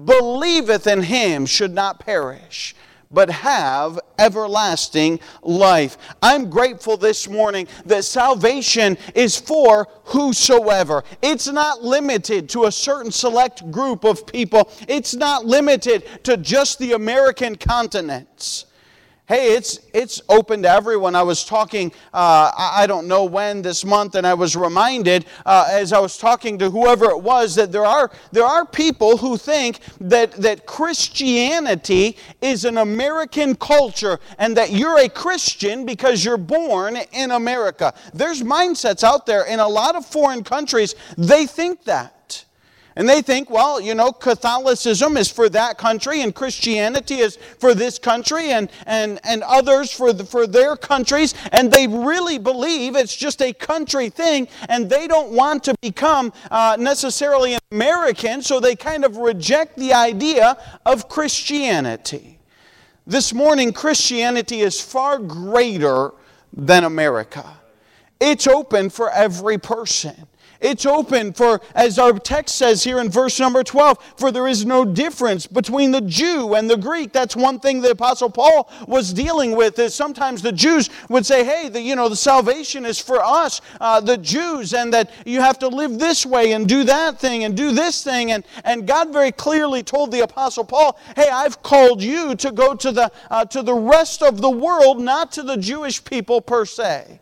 believeth 0.06 0.88
in 0.88 1.04
him 1.04 1.46
should 1.46 1.74
not 1.74 2.00
perish 2.00 2.76
but 3.14 3.30
have 3.30 4.00
everlasting 4.18 5.20
life. 5.42 5.98
I'm 6.22 6.50
grateful 6.50 6.98
this 6.98 7.28
morning 7.28 7.68
that 7.86 8.06
salvation 8.06 8.98
is 9.14 9.38
for 9.38 9.88
whosoever. 10.06 11.04
It's 11.22 11.48
not 11.48 11.84
limited 11.84 12.48
to 12.50 12.66
a 12.66 12.72
certain 12.72 13.12
select 13.12 13.70
group 13.70 14.06
of 14.06 14.26
people, 14.26 14.72
it's 14.88 15.14
not 15.14 15.46
limited 15.46 16.06
to 16.24 16.38
just 16.38 16.80
the 16.80 16.94
American 16.94 17.56
continents. 17.56 18.66
Hey, 19.32 19.54
it's, 19.54 19.80
it's 19.94 20.22
open 20.28 20.62
to 20.64 20.70
everyone. 20.70 21.16
I 21.16 21.24
was 21.24 21.46
talking, 21.46 21.94
uh, 22.14 22.52
I 22.54 22.86
don't 22.86 23.08
know 23.08 23.24
when 23.24 23.62
this 23.62 23.86
month, 23.86 24.16
and 24.16 24.28
I 24.28 24.34
was 24.34 24.58
reminded 24.58 25.26
uh, 25.46 25.70
as 25.72 25.94
I 25.94 26.00
was 26.00 26.18
talking 26.18 26.60
to 26.60 26.70
whoever 26.70 27.06
it 27.06 27.22
was 27.22 27.56
that 27.56 27.72
there 27.72 27.86
are, 27.86 28.12
there 28.34 28.44
are 28.44 28.66
people 28.66 29.16
who 29.16 29.38
think 29.38 29.80
that, 30.02 30.34
that 30.34 30.66
Christianity 30.66 32.18
is 32.42 32.66
an 32.66 32.78
American 32.78 33.56
culture 33.56 34.20
and 34.38 34.58
that 34.58 34.72
you're 34.72 35.00
a 35.00 35.08
Christian 35.08 35.86
because 35.86 36.26
you're 36.26 36.36
born 36.36 36.98
in 37.14 37.32
America. 37.32 37.94
There's 38.14 38.42
mindsets 38.42 39.02
out 39.02 39.26
there 39.26 39.46
in 39.46 39.62
a 39.62 39.68
lot 39.70 39.96
of 39.96 40.06
foreign 40.06 40.44
countries, 40.44 40.94
they 41.18 41.46
think 41.46 41.86
that. 41.86 42.21
And 42.96 43.08
they 43.08 43.22
think, 43.22 43.50
well, 43.50 43.80
you 43.80 43.96
know, 43.96 44.12
Catholicism 44.12 45.16
is 45.16 45.32
for 45.32 45.48
that 45.50 45.78
country 45.78 46.22
and 46.22 46.36
Christianity 46.36 47.20
is 47.20 47.38
for 47.58 47.74
this 47.74 47.98
country 47.98 48.52
and, 48.52 48.70
and, 48.86 49.20
and 49.24 49.44
others 49.44 49.92
for, 49.92 50.12
the, 50.12 50.26
for 50.26 50.46
their 50.46 50.76
countries. 50.76 51.34
And 51.54 51.72
they 51.72 51.88
really 51.88 52.38
believe 52.38 52.98
it's 52.98 53.16
just 53.16 53.42
a 53.42 53.54
country 53.54 54.10
thing 54.10 54.50
and 54.68 54.90
they 54.90 55.08
don't 55.08 55.32
want 55.32 55.64
to 55.66 55.76
become 55.82 56.34
uh, 56.50 56.76
necessarily 56.78 57.54
an 57.54 57.60
American, 57.72 58.42
so 58.42 58.60
they 58.60 58.76
kind 58.76 59.06
of 59.06 59.18
reject 59.18 59.78
the 59.78 59.94
idea 59.94 60.58
of 60.86 61.08
Christianity. 61.08 62.40
This 63.08 63.34
morning, 63.34 63.72
Christianity 63.72 64.62
is 64.62 64.80
far 64.82 65.18
greater 65.18 66.12
than 66.54 66.84
America. 66.84 67.46
It's 68.20 68.46
open 68.46 68.90
for 68.90 69.10
every 69.10 69.58
person. 69.58 70.28
It's 70.62 70.86
open 70.86 71.34
for, 71.34 71.60
as 71.74 71.98
our 71.98 72.14
text 72.20 72.56
says 72.56 72.84
here 72.84 73.00
in 73.00 73.10
verse 73.10 73.40
number 73.40 73.64
12, 73.64 73.98
for 74.16 74.32
there 74.32 74.48
is 74.48 74.64
no 74.64 74.86
difference 74.86 75.48
between 75.48 75.90
the 75.90 76.02
Jew 76.02 76.54
and 76.54 76.70
the 76.70 76.78
Greek. 76.78 77.12
That's 77.12 77.36
one 77.36 77.60
thing 77.60 77.82
the 77.82 77.92
Apostle 77.92 78.30
Paul 78.30 78.70
was 78.88 79.12
dealing 79.12 79.56
with 79.56 79.80
is 79.80 79.96
sometimes 79.96 80.44
the 80.44 80.52
Jews 80.52 80.92
would 81.10 81.26
say, 81.26 81.44
hey, 81.44 81.68
the, 81.68 81.82
you 81.82 81.96
know, 81.96 82.10
the 82.10 82.16
salvation 82.16 82.86
is 82.86 83.00
for 83.00 83.24
us, 83.24 83.60
uh, 83.80 84.00
the 84.02 84.18
Jews, 84.18 84.76
and 84.76 84.94
that 84.94 85.10
you 85.26 85.42
have 85.42 85.58
to 85.60 85.68
live 85.68 85.98
this 85.98 86.28
way 86.28 86.52
and 86.52 86.70
do 86.70 86.84
that 86.84 87.20
thing 87.20 87.44
and 87.44 87.58
do 87.58 87.72
this 87.72 88.04
thing. 88.04 88.32
And, 88.32 88.46
and 88.64 88.86
God 88.86 89.12
very 89.12 89.32
clearly 89.32 89.82
told 89.82 90.12
the 90.12 90.22
Apostle 90.22 90.64
Paul, 90.64 91.00
hey, 91.16 91.30
I've 91.30 91.64
called 91.64 92.04
you 92.04 92.36
to 92.36 92.52
go 92.52 92.76
to 92.76 92.92
the, 92.92 93.12
uh, 93.32 93.46
to 93.46 93.64
the 93.64 93.74
rest 93.74 94.22
of 94.22 94.42
the 94.42 94.52
world, 94.52 95.02
not 95.02 95.32
to 95.32 95.42
the 95.42 95.58
Jewish 95.58 96.04
people 96.04 96.40
per 96.40 96.66
se. 96.66 97.21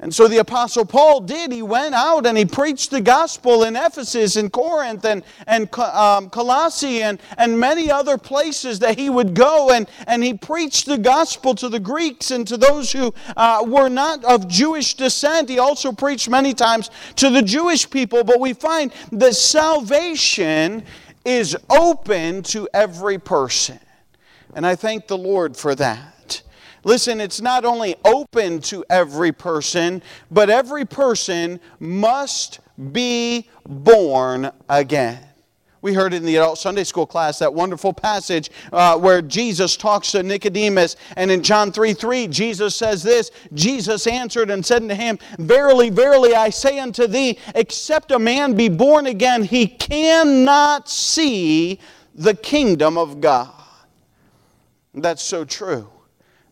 And 0.00 0.12
so 0.12 0.26
the 0.26 0.38
Apostle 0.38 0.84
Paul 0.84 1.20
did. 1.20 1.52
He 1.52 1.62
went 1.62 1.94
out 1.94 2.26
and 2.26 2.36
he 2.36 2.44
preached 2.44 2.90
the 2.90 3.00
gospel 3.00 3.62
in 3.62 3.76
Ephesus 3.76 4.34
and 4.34 4.52
Corinth 4.52 5.04
and, 5.04 5.22
and 5.46 5.72
um, 5.78 6.30
Colossae 6.30 7.02
and, 7.02 7.20
and 7.38 7.58
many 7.58 7.90
other 7.90 8.18
places 8.18 8.80
that 8.80 8.98
he 8.98 9.08
would 9.08 9.34
go. 9.34 9.70
And, 9.70 9.88
and 10.08 10.22
he 10.22 10.34
preached 10.34 10.86
the 10.86 10.98
gospel 10.98 11.54
to 11.54 11.68
the 11.68 11.78
Greeks 11.78 12.32
and 12.32 12.46
to 12.48 12.56
those 12.56 12.90
who 12.90 13.14
uh, 13.36 13.64
were 13.66 13.88
not 13.88 14.24
of 14.24 14.48
Jewish 14.48 14.94
descent. 14.94 15.48
He 15.48 15.60
also 15.60 15.92
preached 15.92 16.28
many 16.28 16.54
times 16.54 16.90
to 17.16 17.30
the 17.30 17.42
Jewish 17.42 17.88
people. 17.88 18.24
But 18.24 18.40
we 18.40 18.52
find 18.52 18.92
that 19.12 19.36
salvation 19.36 20.84
is 21.24 21.56
open 21.70 22.42
to 22.42 22.68
every 22.74 23.18
person. 23.18 23.78
And 24.54 24.66
I 24.66 24.74
thank 24.74 25.06
the 25.06 25.16
Lord 25.16 25.56
for 25.56 25.74
that. 25.76 26.13
Listen, 26.84 27.20
it's 27.20 27.40
not 27.40 27.64
only 27.64 27.96
open 28.04 28.60
to 28.60 28.84
every 28.90 29.32
person, 29.32 30.02
but 30.30 30.50
every 30.50 30.84
person 30.84 31.58
must 31.80 32.60
be 32.92 33.48
born 33.66 34.50
again. 34.68 35.18
We 35.84 35.92
heard 35.92 36.14
in 36.14 36.24
the 36.24 36.36
adult 36.36 36.56
Sunday 36.56 36.84
school 36.84 37.06
class 37.06 37.38
that 37.40 37.52
wonderful 37.52 37.92
passage 37.92 38.50
uh, 38.72 38.96
where 38.96 39.20
Jesus 39.20 39.76
talks 39.76 40.12
to 40.12 40.22
Nicodemus. 40.22 40.96
And 41.14 41.30
in 41.30 41.42
John 41.42 41.72
3 41.72 41.92
3, 41.92 42.26
Jesus 42.28 42.74
says 42.74 43.02
this 43.02 43.30
Jesus 43.52 44.06
answered 44.06 44.50
and 44.50 44.64
said 44.64 44.80
unto 44.80 44.94
him, 44.94 45.18
Verily, 45.38 45.90
verily, 45.90 46.34
I 46.34 46.48
say 46.48 46.78
unto 46.78 47.06
thee, 47.06 47.38
except 47.54 48.12
a 48.12 48.18
man 48.18 48.54
be 48.54 48.70
born 48.70 49.04
again, 49.06 49.42
he 49.42 49.66
cannot 49.66 50.88
see 50.88 51.80
the 52.14 52.34
kingdom 52.34 52.96
of 52.96 53.20
God. 53.20 53.52
That's 54.94 55.22
so 55.22 55.44
true. 55.44 55.90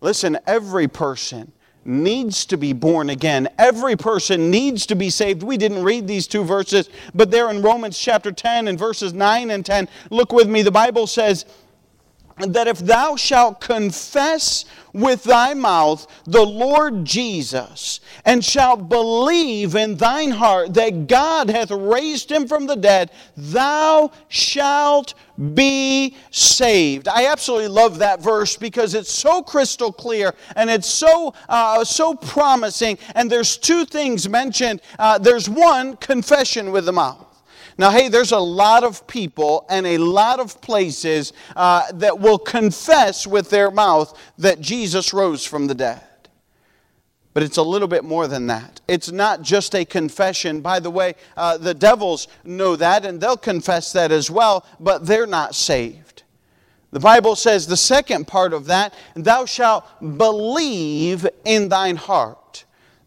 Listen, 0.02 0.36
every 0.46 0.88
person 0.88 1.52
needs 1.84 2.44
to 2.46 2.56
be 2.56 2.72
born 2.72 3.08
again. 3.08 3.48
Every 3.56 3.96
person 3.96 4.50
needs 4.50 4.84
to 4.86 4.96
be 4.96 5.10
saved. 5.10 5.42
We 5.42 5.56
didn't 5.56 5.84
read 5.84 6.06
these 6.06 6.26
two 6.26 6.44
verses, 6.44 6.90
but 7.14 7.30
they're 7.30 7.50
in 7.50 7.62
Romans 7.62 7.98
chapter 7.98 8.32
10 8.32 8.68
and 8.68 8.78
verses 8.78 9.12
9 9.12 9.50
and 9.50 9.64
10. 9.64 9.88
Look 10.10 10.32
with 10.32 10.48
me. 10.48 10.62
The 10.62 10.70
Bible 10.70 11.06
says, 11.06 11.44
that 12.38 12.68
if 12.68 12.78
thou 12.78 13.16
shalt 13.16 13.60
confess 13.60 14.64
with 14.92 15.24
thy 15.24 15.54
mouth 15.54 16.06
the 16.24 16.44
Lord 16.44 17.04
Jesus, 17.04 18.00
and 18.24 18.44
shalt 18.44 18.88
believe 18.88 19.74
in 19.74 19.96
thine 19.96 20.30
heart 20.30 20.74
that 20.74 21.06
God 21.06 21.50
hath 21.50 21.70
raised 21.70 22.30
him 22.30 22.46
from 22.46 22.66
the 22.66 22.76
dead, 22.76 23.10
thou 23.36 24.10
shalt 24.28 25.14
be 25.54 26.16
saved. 26.30 27.08
I 27.08 27.26
absolutely 27.26 27.68
love 27.68 27.98
that 27.98 28.20
verse 28.20 28.56
because 28.56 28.94
it's 28.94 29.10
so 29.10 29.42
crystal 29.42 29.92
clear 29.92 30.34
and 30.56 30.70
it's 30.70 30.88
so 30.88 31.34
uh, 31.48 31.84
so 31.84 32.14
promising. 32.14 32.98
And 33.14 33.30
there's 33.30 33.56
two 33.56 33.84
things 33.84 34.28
mentioned. 34.28 34.82
Uh, 34.98 35.18
there's 35.18 35.48
one 35.48 35.96
confession 35.96 36.70
with 36.70 36.84
the 36.84 36.92
mouth. 36.92 37.31
Now, 37.78 37.90
hey, 37.90 38.08
there's 38.08 38.32
a 38.32 38.38
lot 38.38 38.84
of 38.84 39.06
people 39.06 39.66
and 39.68 39.86
a 39.86 39.98
lot 39.98 40.40
of 40.40 40.60
places 40.60 41.32
uh, 41.56 41.90
that 41.92 42.18
will 42.18 42.38
confess 42.38 43.26
with 43.26 43.50
their 43.50 43.70
mouth 43.70 44.18
that 44.38 44.60
Jesus 44.60 45.12
rose 45.12 45.44
from 45.44 45.66
the 45.66 45.74
dead. 45.74 46.02
But 47.34 47.42
it's 47.42 47.56
a 47.56 47.62
little 47.62 47.88
bit 47.88 48.04
more 48.04 48.28
than 48.28 48.46
that. 48.48 48.82
It's 48.86 49.10
not 49.10 49.40
just 49.40 49.74
a 49.74 49.86
confession. 49.86 50.60
By 50.60 50.80
the 50.80 50.90
way, 50.90 51.14
uh, 51.36 51.56
the 51.56 51.72
devils 51.72 52.28
know 52.44 52.76
that 52.76 53.06
and 53.06 53.20
they'll 53.20 53.38
confess 53.38 53.92
that 53.92 54.12
as 54.12 54.30
well, 54.30 54.66
but 54.78 55.06
they're 55.06 55.26
not 55.26 55.54
saved. 55.54 56.24
The 56.90 57.00
Bible 57.00 57.36
says 57.36 57.66
the 57.66 57.76
second 57.76 58.26
part 58.26 58.52
of 58.52 58.66
that, 58.66 58.92
thou 59.14 59.46
shalt 59.46 59.86
believe 60.18 61.26
in 61.46 61.70
thine 61.70 61.96
heart 61.96 62.38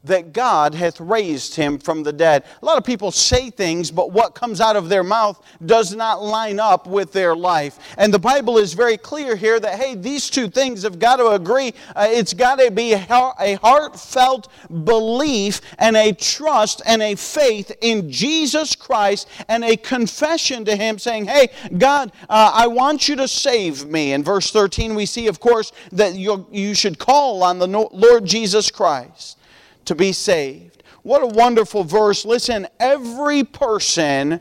that 0.05 0.33
God 0.33 0.74
hath 0.74 1.00
raised 1.00 1.55
him 1.55 1.77
from 1.77 2.03
the 2.03 2.13
dead. 2.13 2.43
A 2.62 2.65
lot 2.65 2.77
of 2.77 2.83
people 2.83 3.12
say 3.12 3.50
things, 3.50 3.91
but 3.91 4.12
what 4.12 4.35
comes 4.35 4.62
out 4.62 4.75
of 4.75 4.89
their 4.89 5.03
mouth 5.03 5.41
does 5.65 5.95
not 5.95 6.24
line 6.24 6.59
up 6.59 6.88
with 6.88 7.12
their 7.12 7.35
life. 7.35 7.79
And 7.97 8.13
the 8.13 8.19
Bible 8.19 8.57
is 8.57 8.74
very 8.74 8.97
clear 8.97 9.35
here 9.35 9.59
that, 9.59 9.79
hey, 9.79 9.95
these 9.95 10.29
two 10.29 10.50
things 10.50 10.83
have 10.83 11.00
got 11.00 11.17
to 11.17 11.29
agree. 11.29 11.74
Uh, 11.95 12.07
it's 12.09 12.33
got 12.33 12.59
to 12.59 12.71
be 12.71 12.93
a 12.93 13.57
heartfelt 13.57 14.47
belief 14.83 15.62
and 15.79 15.95
a 15.95 16.13
trust 16.13 16.81
and 16.85 17.01
a 17.01 17.15
faith 17.15 17.71
in 17.81 18.12
Jesus 18.12 18.75
Christ 18.75 19.27
and 19.47 19.63
a 19.63 19.77
confession 19.77 20.65
to 20.65 20.75
Him 20.75 21.00
saying, 21.00 21.25
hey, 21.25 21.50
God, 21.77 22.12
uh, 22.29 22.51
I 22.53 22.67
want 22.67 23.07
you 23.07 23.15
to 23.17 23.27
save 23.27 23.85
me. 23.85 24.13
In 24.13 24.24
verse 24.24 24.51
13, 24.51 24.95
we 24.95 25.05
see, 25.05 25.27
of 25.27 25.39
course, 25.39 25.71
that 25.91 26.15
you 26.15 26.74
should 26.75 27.00
call 27.00 27.43
on 27.43 27.59
the 27.59 27.67
Lord 27.67 28.25
Jesus 28.25 28.71
Christ 28.71 29.38
to 29.86 29.96
be 29.96 30.12
saved. 30.12 30.84
What 31.04 31.22
a 31.22 31.27
wonderful 31.27 31.84
verse. 31.84 32.25
Listen, 32.25 32.68
every 32.80 33.44
person 33.44 34.39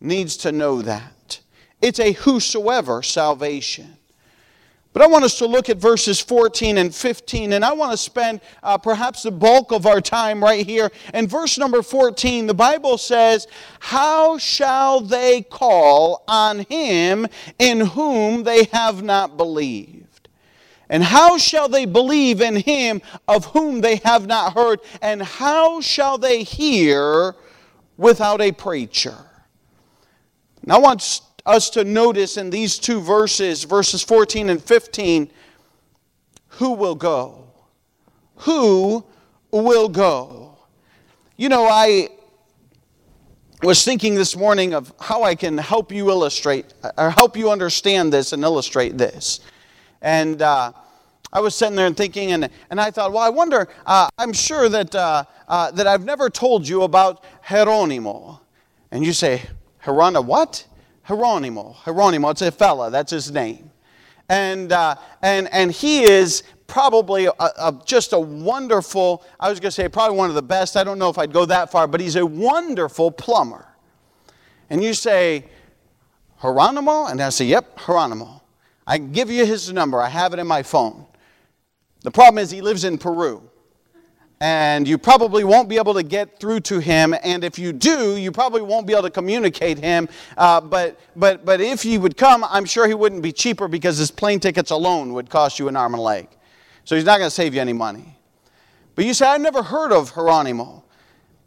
needs 0.00 0.36
to 0.38 0.52
know 0.52 0.82
that. 0.82 1.40
It's 1.80 2.00
a 2.00 2.12
whosoever 2.12 3.02
salvation. 3.02 3.98
But 4.92 5.02
I 5.02 5.06
want 5.06 5.24
us 5.24 5.38
to 5.38 5.46
look 5.46 5.68
at 5.68 5.76
verses 5.76 6.18
14 6.18 6.78
and 6.78 6.94
15, 6.94 7.52
and 7.52 7.64
I 7.64 7.72
want 7.72 7.92
to 7.92 7.96
spend 7.96 8.40
uh, 8.62 8.78
perhaps 8.78 9.22
the 9.22 9.30
bulk 9.30 9.70
of 9.70 9.86
our 9.86 10.00
time 10.00 10.42
right 10.42 10.66
here. 10.66 10.90
In 11.14 11.28
verse 11.28 11.56
number 11.56 11.82
14, 11.82 12.46
the 12.46 12.54
Bible 12.54 12.98
says, 12.98 13.46
How 13.78 14.38
shall 14.38 15.00
they 15.00 15.42
call 15.42 16.24
on 16.26 16.60
him 16.60 17.28
in 17.58 17.80
whom 17.80 18.42
they 18.42 18.64
have 18.72 19.02
not 19.02 19.36
believed? 19.36 19.97
And 20.90 21.02
how 21.02 21.36
shall 21.36 21.68
they 21.68 21.84
believe 21.84 22.40
in 22.40 22.56
him 22.56 23.02
of 23.26 23.44
whom 23.46 23.80
they 23.80 23.96
have 24.04 24.26
not 24.26 24.54
heard? 24.54 24.80
And 25.02 25.22
how 25.22 25.80
shall 25.80 26.16
they 26.18 26.42
hear 26.42 27.34
without 27.96 28.40
a 28.40 28.52
preacher? 28.52 29.16
Now, 30.64 30.76
I 30.76 30.78
want 30.78 31.20
us 31.44 31.70
to 31.70 31.84
notice 31.84 32.36
in 32.36 32.50
these 32.50 32.78
two 32.78 33.00
verses, 33.00 33.64
verses 33.64 34.02
14 34.02 34.48
and 34.50 34.62
15, 34.62 35.30
who 36.48 36.72
will 36.72 36.94
go? 36.94 37.44
Who 38.36 39.04
will 39.50 39.88
go? 39.88 40.56
You 41.36 41.48
know, 41.48 41.66
I 41.66 42.08
was 43.62 43.84
thinking 43.84 44.14
this 44.14 44.36
morning 44.36 44.74
of 44.74 44.92
how 45.00 45.22
I 45.22 45.34
can 45.34 45.58
help 45.58 45.92
you 45.92 46.10
illustrate, 46.10 46.72
or 46.96 47.10
help 47.10 47.36
you 47.36 47.50
understand 47.50 48.12
this 48.12 48.32
and 48.32 48.42
illustrate 48.42 48.96
this. 48.96 49.40
And 50.02 50.42
uh, 50.42 50.72
I 51.32 51.40
was 51.40 51.54
sitting 51.54 51.76
there 51.76 51.86
and 51.86 51.96
thinking, 51.96 52.32
and, 52.32 52.48
and 52.70 52.80
I 52.80 52.90
thought, 52.90 53.12
well, 53.12 53.22
I 53.22 53.28
wonder, 53.28 53.68
uh, 53.84 54.08
I'm 54.16 54.32
sure 54.32 54.68
that, 54.68 54.94
uh, 54.94 55.24
uh, 55.46 55.70
that 55.72 55.86
I've 55.86 56.04
never 56.04 56.30
told 56.30 56.66
you 56.66 56.82
about 56.82 57.24
Geronimo. 57.48 58.40
And 58.90 59.04
you 59.04 59.12
say, 59.12 59.42
Herona 59.84 60.24
what? 60.24 60.66
Geronimo. 61.06 61.76
Geronimo, 61.84 62.30
it's 62.30 62.42
a 62.42 62.50
fella, 62.50 62.90
that's 62.90 63.12
his 63.12 63.30
name. 63.30 63.70
And, 64.28 64.72
uh, 64.72 64.96
and, 65.22 65.48
and 65.52 65.72
he 65.72 66.04
is 66.04 66.42
probably 66.66 67.26
a, 67.26 67.32
a, 67.38 67.82
just 67.84 68.12
a 68.12 68.18
wonderful, 68.18 69.24
I 69.40 69.48
was 69.48 69.58
going 69.58 69.68
to 69.68 69.74
say 69.74 69.88
probably 69.88 70.16
one 70.16 70.28
of 70.28 70.34
the 70.34 70.42
best. 70.42 70.76
I 70.76 70.84
don't 70.84 70.98
know 70.98 71.08
if 71.08 71.18
I'd 71.18 71.32
go 71.32 71.46
that 71.46 71.70
far, 71.70 71.86
but 71.86 72.00
he's 72.00 72.16
a 72.16 72.24
wonderful 72.24 73.10
plumber. 73.10 73.66
And 74.70 74.84
you 74.84 74.92
say, 74.92 75.46
Geronimo? 76.42 77.06
And 77.06 77.20
I 77.20 77.30
say, 77.30 77.46
Yep, 77.46 77.80
Geronimo. 77.86 78.37
I 78.88 78.96
can 78.96 79.12
give 79.12 79.30
you 79.30 79.44
his 79.44 79.70
number. 79.70 80.00
I 80.00 80.08
have 80.08 80.32
it 80.32 80.38
in 80.38 80.46
my 80.46 80.62
phone. 80.62 81.04
The 82.00 82.10
problem 82.10 82.38
is 82.38 82.50
he 82.50 82.62
lives 82.62 82.84
in 82.84 82.96
Peru. 82.96 83.42
And 84.40 84.88
you 84.88 84.96
probably 84.96 85.44
won't 85.44 85.68
be 85.68 85.76
able 85.76 85.92
to 85.94 86.02
get 86.02 86.40
through 86.40 86.60
to 86.60 86.78
him. 86.78 87.14
And 87.22 87.44
if 87.44 87.58
you 87.58 87.72
do, 87.74 88.16
you 88.16 88.32
probably 88.32 88.62
won't 88.62 88.86
be 88.86 88.94
able 88.94 89.02
to 89.02 89.10
communicate 89.10 89.78
him. 89.78 90.08
Uh, 90.38 90.62
but, 90.62 90.98
but, 91.16 91.44
but 91.44 91.60
if 91.60 91.82
he 91.82 91.98
would 91.98 92.16
come, 92.16 92.44
I'm 92.48 92.64
sure 92.64 92.86
he 92.86 92.94
wouldn't 92.94 93.20
be 93.20 93.32
cheaper 93.32 93.68
because 93.68 93.98
his 93.98 94.10
plane 94.10 94.40
tickets 94.40 94.70
alone 94.70 95.12
would 95.12 95.28
cost 95.28 95.58
you 95.58 95.68
an 95.68 95.76
arm 95.76 95.92
and 95.92 96.00
a 96.00 96.02
leg. 96.02 96.28
So 96.84 96.94
he's 96.94 97.04
not 97.04 97.18
going 97.18 97.26
to 97.26 97.34
save 97.34 97.54
you 97.54 97.60
any 97.60 97.74
money. 97.74 98.16
But 98.94 99.04
you 99.04 99.12
say, 99.12 99.26
I've 99.26 99.42
never 99.42 99.62
heard 99.62 99.92
of 99.92 100.14
Geronimo. 100.14 100.82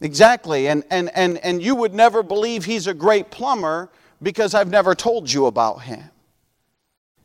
Exactly. 0.02 0.68
And, 0.68 0.84
and, 0.92 1.10
and, 1.16 1.40
and 1.40 1.64
you 1.64 1.74
would 1.74 1.96
never 1.96 2.22
believe 2.22 2.66
he's 2.66 2.86
a 2.86 2.94
great 2.94 3.32
plumber 3.32 3.90
because 4.22 4.54
I've 4.54 4.70
never 4.70 4.94
told 4.94 5.32
you 5.32 5.48
about 5.48 5.82
him. 5.82 6.04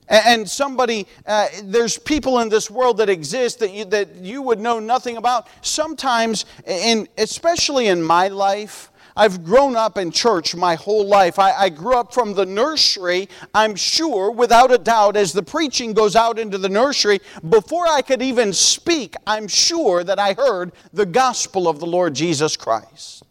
And 0.08 0.48
somebody, 0.48 1.06
uh, 1.26 1.48
there's 1.64 1.98
people 1.98 2.38
in 2.40 2.48
this 2.48 2.70
world 2.70 2.98
that 2.98 3.08
exist 3.08 3.58
that 3.58 3.72
you, 3.72 3.84
that 3.86 4.16
you 4.16 4.40
would 4.42 4.60
know 4.60 4.78
nothing 4.78 5.16
about. 5.16 5.48
Sometimes, 5.62 6.44
in, 6.64 7.08
especially 7.18 7.88
in 7.88 8.02
my 8.02 8.28
life, 8.28 8.92
I've 9.16 9.44
grown 9.44 9.76
up 9.76 9.96
in 9.96 10.10
church 10.10 10.54
my 10.54 10.74
whole 10.74 11.06
life. 11.06 11.38
I, 11.38 11.52
I, 11.52 11.68
grew 11.70 11.94
up 11.94 12.12
from 12.12 12.34
the 12.34 12.44
nursery, 12.44 13.30
I'm 13.54 13.74
sure, 13.74 14.30
without 14.30 14.70
a 14.70 14.76
doubt, 14.76 15.16
as 15.16 15.32
the 15.32 15.42
preaching 15.42 15.94
goes 15.94 16.14
out 16.14 16.38
into 16.38 16.58
the 16.58 16.68
nursery. 16.68 17.20
Before 17.48 17.86
I 17.88 18.02
could 18.02 18.20
even 18.20 18.52
speak, 18.52 19.16
I'm 19.26 19.48
sure 19.48 20.04
that 20.04 20.18
I 20.18 20.34
heard 20.34 20.72
the 20.92 21.06
gospel 21.06 21.66
of 21.66 21.80
the 21.80 21.86
Lord 21.86 22.14
Jesus 22.14 22.58
Christ. 22.58 23.24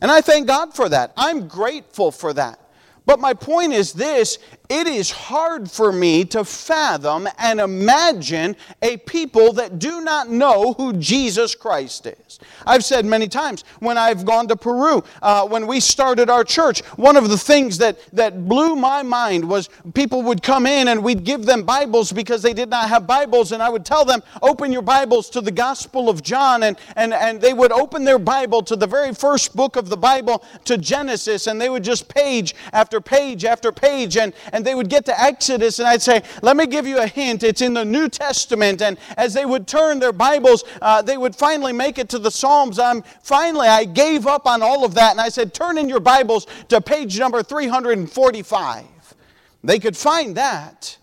And 0.00 0.10
I 0.10 0.22
thank 0.22 0.46
God 0.46 0.74
for 0.74 0.88
that. 0.88 1.12
I'm 1.18 1.46
grateful 1.46 2.10
for 2.10 2.32
that. 2.32 2.60
But 3.06 3.20
my 3.20 3.34
point 3.34 3.74
is 3.74 3.92
this 3.92 4.38
it 4.70 4.86
is 4.86 5.10
hard 5.10 5.70
for 5.70 5.92
me 5.92 6.24
to 6.24 6.42
fathom 6.44 7.28
and 7.38 7.60
imagine 7.60 8.56
a 8.80 8.96
people 8.96 9.52
that 9.52 9.78
do 9.78 10.00
not 10.00 10.30
know 10.30 10.72
who 10.72 10.94
Jesus 10.94 11.54
Christ 11.54 12.06
is. 12.06 12.38
I've 12.66 12.82
said 12.82 13.04
many 13.04 13.28
times 13.28 13.64
when 13.80 13.98
I've 13.98 14.24
gone 14.24 14.48
to 14.48 14.56
Peru, 14.56 15.04
uh, 15.20 15.46
when 15.46 15.66
we 15.66 15.80
started 15.80 16.30
our 16.30 16.44
church, 16.44 16.80
one 16.96 17.16
of 17.16 17.28
the 17.28 17.36
things 17.36 17.76
that, 17.78 17.98
that 18.14 18.48
blew 18.48 18.74
my 18.74 19.02
mind 19.02 19.46
was 19.46 19.68
people 19.92 20.22
would 20.22 20.42
come 20.42 20.66
in 20.66 20.88
and 20.88 21.04
we'd 21.04 21.24
give 21.24 21.44
them 21.44 21.64
Bibles 21.64 22.10
because 22.10 22.40
they 22.42 22.54
did 22.54 22.70
not 22.70 22.88
have 22.88 23.06
Bibles, 23.06 23.52
and 23.52 23.62
I 23.62 23.68
would 23.68 23.84
tell 23.84 24.04
them, 24.04 24.22
Open 24.42 24.72
your 24.72 24.82
Bibles 24.82 25.28
to 25.30 25.40
the 25.40 25.52
Gospel 25.52 26.08
of 26.08 26.22
John, 26.22 26.62
and, 26.62 26.78
and, 26.96 27.12
and 27.12 27.40
they 27.40 27.52
would 27.52 27.72
open 27.72 28.04
their 28.04 28.18
Bible 28.18 28.62
to 28.62 28.76
the 28.76 28.86
very 28.86 29.12
first 29.12 29.54
book 29.54 29.76
of 29.76 29.90
the 29.90 29.96
Bible, 29.96 30.42
to 30.64 30.78
Genesis, 30.78 31.46
and 31.46 31.60
they 31.60 31.68
would 31.68 31.84
just 31.84 32.08
page 32.08 32.54
after 32.72 33.00
page 33.00 33.44
after 33.44 33.70
page, 33.70 34.16
and, 34.16 34.32
and 34.54 34.64
they 34.64 34.76
would 34.76 34.88
get 34.88 35.04
to 35.06 35.20
Exodus, 35.20 35.80
and 35.80 35.88
I'd 35.88 36.00
say, 36.00 36.22
Let 36.40 36.56
me 36.56 36.66
give 36.66 36.86
you 36.86 37.00
a 37.00 37.08
hint. 37.08 37.42
It's 37.42 37.60
in 37.60 37.74
the 37.74 37.84
New 37.84 38.08
Testament. 38.08 38.82
And 38.82 38.96
as 39.16 39.34
they 39.34 39.44
would 39.44 39.66
turn 39.66 39.98
their 39.98 40.12
Bibles, 40.12 40.62
uh, 40.80 41.02
they 41.02 41.16
would 41.16 41.34
finally 41.34 41.72
make 41.72 41.98
it 41.98 42.08
to 42.10 42.20
the 42.20 42.30
Psalms. 42.30 42.78
I'm, 42.78 43.02
finally, 43.20 43.66
I 43.66 43.84
gave 43.84 44.28
up 44.28 44.46
on 44.46 44.62
all 44.62 44.84
of 44.84 44.94
that, 44.94 45.10
and 45.10 45.20
I 45.20 45.28
said, 45.28 45.54
Turn 45.54 45.76
in 45.76 45.88
your 45.88 45.98
Bibles 45.98 46.46
to 46.68 46.80
page 46.80 47.18
number 47.18 47.42
345. 47.42 48.84
They 49.64 49.80
could 49.80 49.96
find 49.96 50.36
that. 50.36 50.98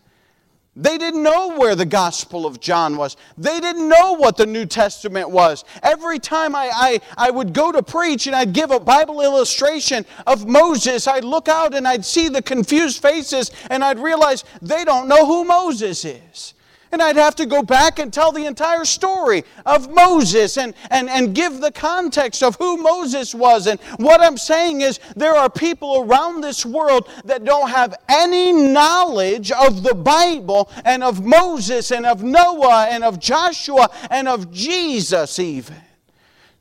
They 0.75 0.97
didn't 0.97 1.21
know 1.21 1.57
where 1.57 1.75
the 1.75 1.85
Gospel 1.85 2.45
of 2.45 2.61
John 2.61 2.95
was. 2.95 3.17
They 3.37 3.59
didn't 3.59 3.89
know 3.89 4.13
what 4.13 4.37
the 4.37 4.45
New 4.45 4.65
Testament 4.65 5.29
was. 5.29 5.65
Every 5.83 6.17
time 6.17 6.55
I, 6.55 6.71
I, 6.73 7.01
I 7.17 7.29
would 7.29 7.51
go 7.51 7.73
to 7.73 7.83
preach 7.83 8.25
and 8.25 8.35
I'd 8.35 8.53
give 8.53 8.71
a 8.71 8.79
Bible 8.79 9.19
illustration 9.19 10.05
of 10.25 10.47
Moses, 10.47 11.07
I'd 11.07 11.25
look 11.25 11.49
out 11.49 11.75
and 11.75 11.85
I'd 11.85 12.05
see 12.05 12.29
the 12.29 12.41
confused 12.41 13.01
faces 13.01 13.51
and 13.69 13.83
I'd 13.83 13.99
realize 13.99 14.45
they 14.61 14.85
don't 14.85 15.09
know 15.09 15.25
who 15.25 15.43
Moses 15.43 16.05
is. 16.05 16.53
And 16.91 17.01
I'd 17.01 17.15
have 17.15 17.35
to 17.37 17.45
go 17.45 17.63
back 17.63 17.99
and 17.99 18.11
tell 18.11 18.31
the 18.31 18.45
entire 18.45 18.83
story 18.83 19.43
of 19.65 19.89
Moses 19.89 20.57
and, 20.57 20.73
and, 20.89 21.09
and 21.09 21.33
give 21.33 21.61
the 21.61 21.71
context 21.71 22.43
of 22.43 22.55
who 22.57 22.77
Moses 22.77 23.33
was. 23.33 23.67
And 23.67 23.79
what 23.97 24.21
I'm 24.21 24.37
saying 24.37 24.81
is, 24.81 24.99
there 25.15 25.33
are 25.33 25.49
people 25.49 26.01
around 26.01 26.41
this 26.41 26.65
world 26.65 27.07
that 27.23 27.45
don't 27.45 27.69
have 27.69 27.95
any 28.09 28.51
knowledge 28.51 29.51
of 29.51 29.83
the 29.83 29.95
Bible 29.95 30.69
and 30.83 31.01
of 31.03 31.25
Moses 31.25 31.91
and 31.91 32.05
of 32.05 32.23
Noah 32.23 32.87
and 32.89 33.03
of 33.03 33.19
Joshua 33.19 33.89
and 34.09 34.27
of 34.27 34.51
Jesus, 34.51 35.39
even. 35.39 35.77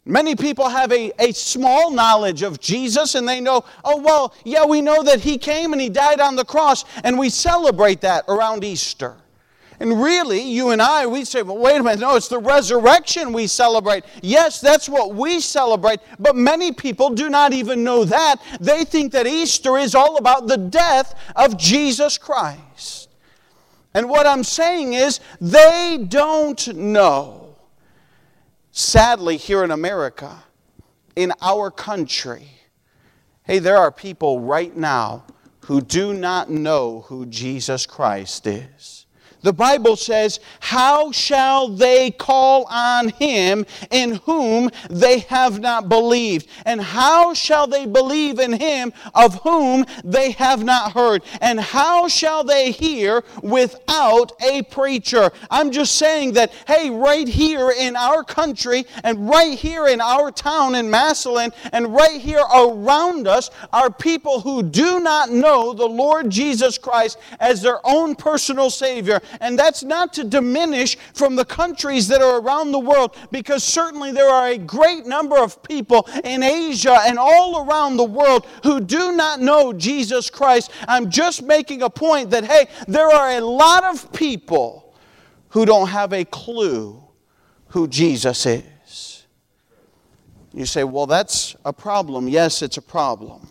Many 0.05 0.35
people 0.35 0.69
have 0.69 0.93
a, 0.93 1.13
a 1.19 1.33
small 1.33 1.91
knowledge 1.91 2.43
of 2.43 2.59
Jesus 2.59 3.15
and 3.15 3.29
they 3.29 3.41
know, 3.41 3.65
oh, 3.85 4.01
well, 4.01 4.35
yeah, 4.45 4.65
we 4.65 4.81
know 4.81 5.03
that 5.03 5.21
he 5.21 5.39
came 5.39 5.73
and 5.73 5.81
he 5.81 5.89
died 5.89 6.21
on 6.21 6.37
the 6.37 6.45
cross, 6.45 6.85
and 7.05 7.19
we 7.19 7.29
celebrate 7.29 8.01
that 8.01 8.25
around 8.29 8.65
Easter. 8.65 9.17
And 9.81 10.03
really, 10.03 10.43
you 10.43 10.71
and 10.71 10.83
I, 10.83 11.07
we 11.07 11.25
say, 11.25 11.41
well, 11.41 11.57
wait 11.57 11.81
a 11.81 11.83
minute, 11.83 12.01
no, 12.01 12.15
it's 12.15 12.29
the 12.29 12.39
resurrection 12.39 13.33
we 13.33 13.47
celebrate. 13.47 14.05
Yes, 14.23 14.61
that's 14.61 14.91
what 14.91 15.15
we 15.15 15.41
celebrate, 15.41 16.01
but 16.19 16.37
many 16.37 16.71
people 16.71 17.09
do 17.09 17.31
not 17.31 17.55
even 17.55 17.83
know 17.83 18.05
that. 18.05 18.37
They 18.61 18.85
think 18.85 19.11
that 19.13 19.27
Easter 19.27 19.79
is 19.79 19.95
all 19.95 20.19
about 20.19 20.47
the 20.47 20.59
death 20.59 21.15
of 21.35 21.57
Jesus 21.57 22.19
Christ. 22.19 23.09
And 23.95 24.11
what 24.11 24.27
I'm 24.27 24.45
saying 24.45 24.93
is, 24.93 25.19
they 25.41 26.05
don't 26.07 26.75
know. 26.77 27.57
Sadly, 28.73 29.39
here 29.39 29.65
in 29.65 29.71
America, 29.71 30.45
in 31.17 31.33
our 31.41 31.71
country, 31.71 32.51
hey, 33.45 33.59
there 33.59 33.79
are 33.79 33.91
people 33.91 34.41
right 34.41 34.77
now 34.77 35.25
who 35.61 35.81
do 35.81 36.13
not 36.13 36.51
know 36.51 37.07
who 37.09 37.25
Jesus 37.25 37.87
Christ 37.87 38.47
is. 38.47 39.00
The 39.43 39.53
Bible 39.53 39.97
says, 39.97 40.41
How 40.61 41.13
shall 41.13 41.69
they 41.69 42.11
call 42.11 42.65
on 42.71 43.09
him 43.11 43.65
in 43.91 44.17
whom 44.27 44.71
they 44.89 45.21
have 45.21 45.61
not 45.61 45.89
believed? 45.89 46.49
And 46.67 46.81
how 46.81 47.35
shall 47.35 47.67
they 47.67 47.87
believe 47.87 48.39
in 48.39 48.53
him 48.53 48.93
of 49.15 49.35
whom 49.43 49.87
they 50.05 50.33
have 50.33 50.63
not 50.63 50.93
heard? 50.93 51.23
And 51.41 51.59
how 51.59 52.09
shall 52.09 52.45
they 52.45 52.71
hear 52.71 53.25
without 53.43 54.33
a 54.43 54.63
preacher? 54.65 55.31
I'm 55.51 55.71
just 55.71 55.97
saying 55.97 56.33
that, 56.35 56.53
hey, 56.67 56.91
right 56.91 57.29
here 57.29 57.71
in 57.71 57.97
our 57.97 58.23
country 58.23 58.87
and 59.05 59.29
right 59.29 59.59
here 59.59 59.87
in 59.87 60.01
our 60.01 60.31
town 60.31 60.75
in 60.75 60.91
Massillon 60.91 61.53
and 61.73 61.95
right 61.95 62.21
here 62.21 62.45
around 62.55 63.27
us 63.27 63.51
are 63.73 63.91
people 63.91 64.41
who 64.41 64.63
do 64.63 65.01
not 65.01 65.31
know 65.31 65.73
the 65.73 65.87
Lord 65.87 66.31
Jesus 66.31 66.79
Christ 66.79 67.19
as 67.39 67.63
their 67.63 67.81
own 67.85 68.15
personal 68.15 68.71
Savior. 68.71 69.21
And 69.41 69.59
that's 69.59 69.83
not 69.83 70.13
to 70.15 70.25
diminish 70.25 70.97
from 71.15 71.37
the 71.37 71.45
countries 71.45 72.09
that 72.09 72.23
are 72.23 72.41
around 72.41 72.73
the 72.73 72.79
world, 72.79 73.17
because 73.31 73.63
certainly 73.63 74.13
there 74.13 74.29
are 74.29 74.49
a 74.49 74.59
great 74.59 75.07
number 75.07 75.39
of 75.39 75.63
people 75.63 76.09
in 76.25 76.43
Asia 76.43 76.99
and 77.05 77.19
all 77.19 77.67
around 77.67 77.97
the 77.97 78.05
world 78.05 78.47
who 78.63 78.81
do 78.81 79.13
not 79.13 79.41
know 79.41 79.73
Jesus 79.73 80.31
Christ. 80.31 80.71
I'm 80.89 81.11
just 81.11 81.43
making 81.43 81.83
a 81.83 81.91
point 81.91 82.31
that, 82.31 82.45
hey, 82.45 82.69
there 82.89 83.09
are 83.09 83.33
a 83.39 83.41
lot 83.41 83.85
of 83.85 84.13
people 84.13 84.95
who 85.51 85.67
don't 85.67 85.89
have 85.89 86.13
a 86.13 86.25
clue 86.25 87.03
who 87.69 87.87
Jesus 87.89 88.47
is. 88.47 89.27
You 90.53 90.67
say, 90.67 90.83
well, 90.83 91.07
that's 91.07 91.55
a 91.65 91.73
problem. 91.73 92.29
Yes, 92.29 92.63
it's 92.63 92.77
a 92.77 92.83
problem. 92.83 93.49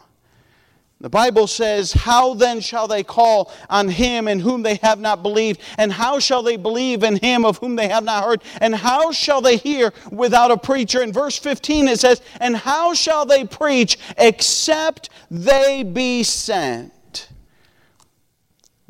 The 1.01 1.09
Bible 1.09 1.47
says, 1.47 1.93
How 1.93 2.33
then 2.33 2.59
shall 2.59 2.87
they 2.87 3.03
call 3.03 3.53
on 3.69 3.87
him 3.87 4.27
in 4.27 4.41
whom 4.41 4.63
they 4.63 4.75
have 4.75 4.99
not 4.99 5.23
believed? 5.23 5.61
And 5.77 5.93
how 5.93 6.19
shall 6.19 6.43
they 6.43 6.57
believe 6.57 7.03
in 7.03 7.15
him 7.15 7.45
of 7.45 7.57
whom 7.59 7.77
they 7.77 7.87
have 7.87 8.03
not 8.03 8.25
heard? 8.25 8.43
And 8.59 8.75
how 8.75 9.11
shall 9.11 9.39
they 9.39 9.55
hear 9.55 9.93
without 10.11 10.51
a 10.51 10.57
preacher? 10.57 11.01
In 11.01 11.13
verse 11.13 11.37
15 11.37 11.87
it 11.87 11.99
says, 12.01 12.21
And 12.41 12.57
how 12.57 12.93
shall 12.93 13.25
they 13.25 13.45
preach 13.45 13.97
except 14.17 15.09
they 15.31 15.83
be 15.83 16.23
sent? 16.23 17.29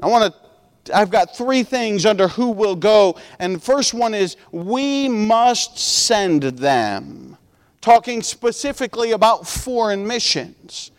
I 0.02 0.08
want 0.08 0.34
to 0.34 0.50
I've 0.91 1.12
got 1.12 1.38
three 1.38 1.62
things 1.62 2.04
under 2.06 2.28
who 2.28 2.50
will 2.50 2.76
go. 2.76 3.19
And 3.38 3.56
the 3.56 3.60
first 3.60 3.93
one 3.93 4.15
is 4.15 4.38
we 4.52 5.08
must 5.08 5.78
send 5.78 6.41
them. 6.41 7.38
Talking 7.82 8.24
specifically 8.24 9.12
about 9.12 9.48
foreign 9.48 10.08
missions. 10.08 10.89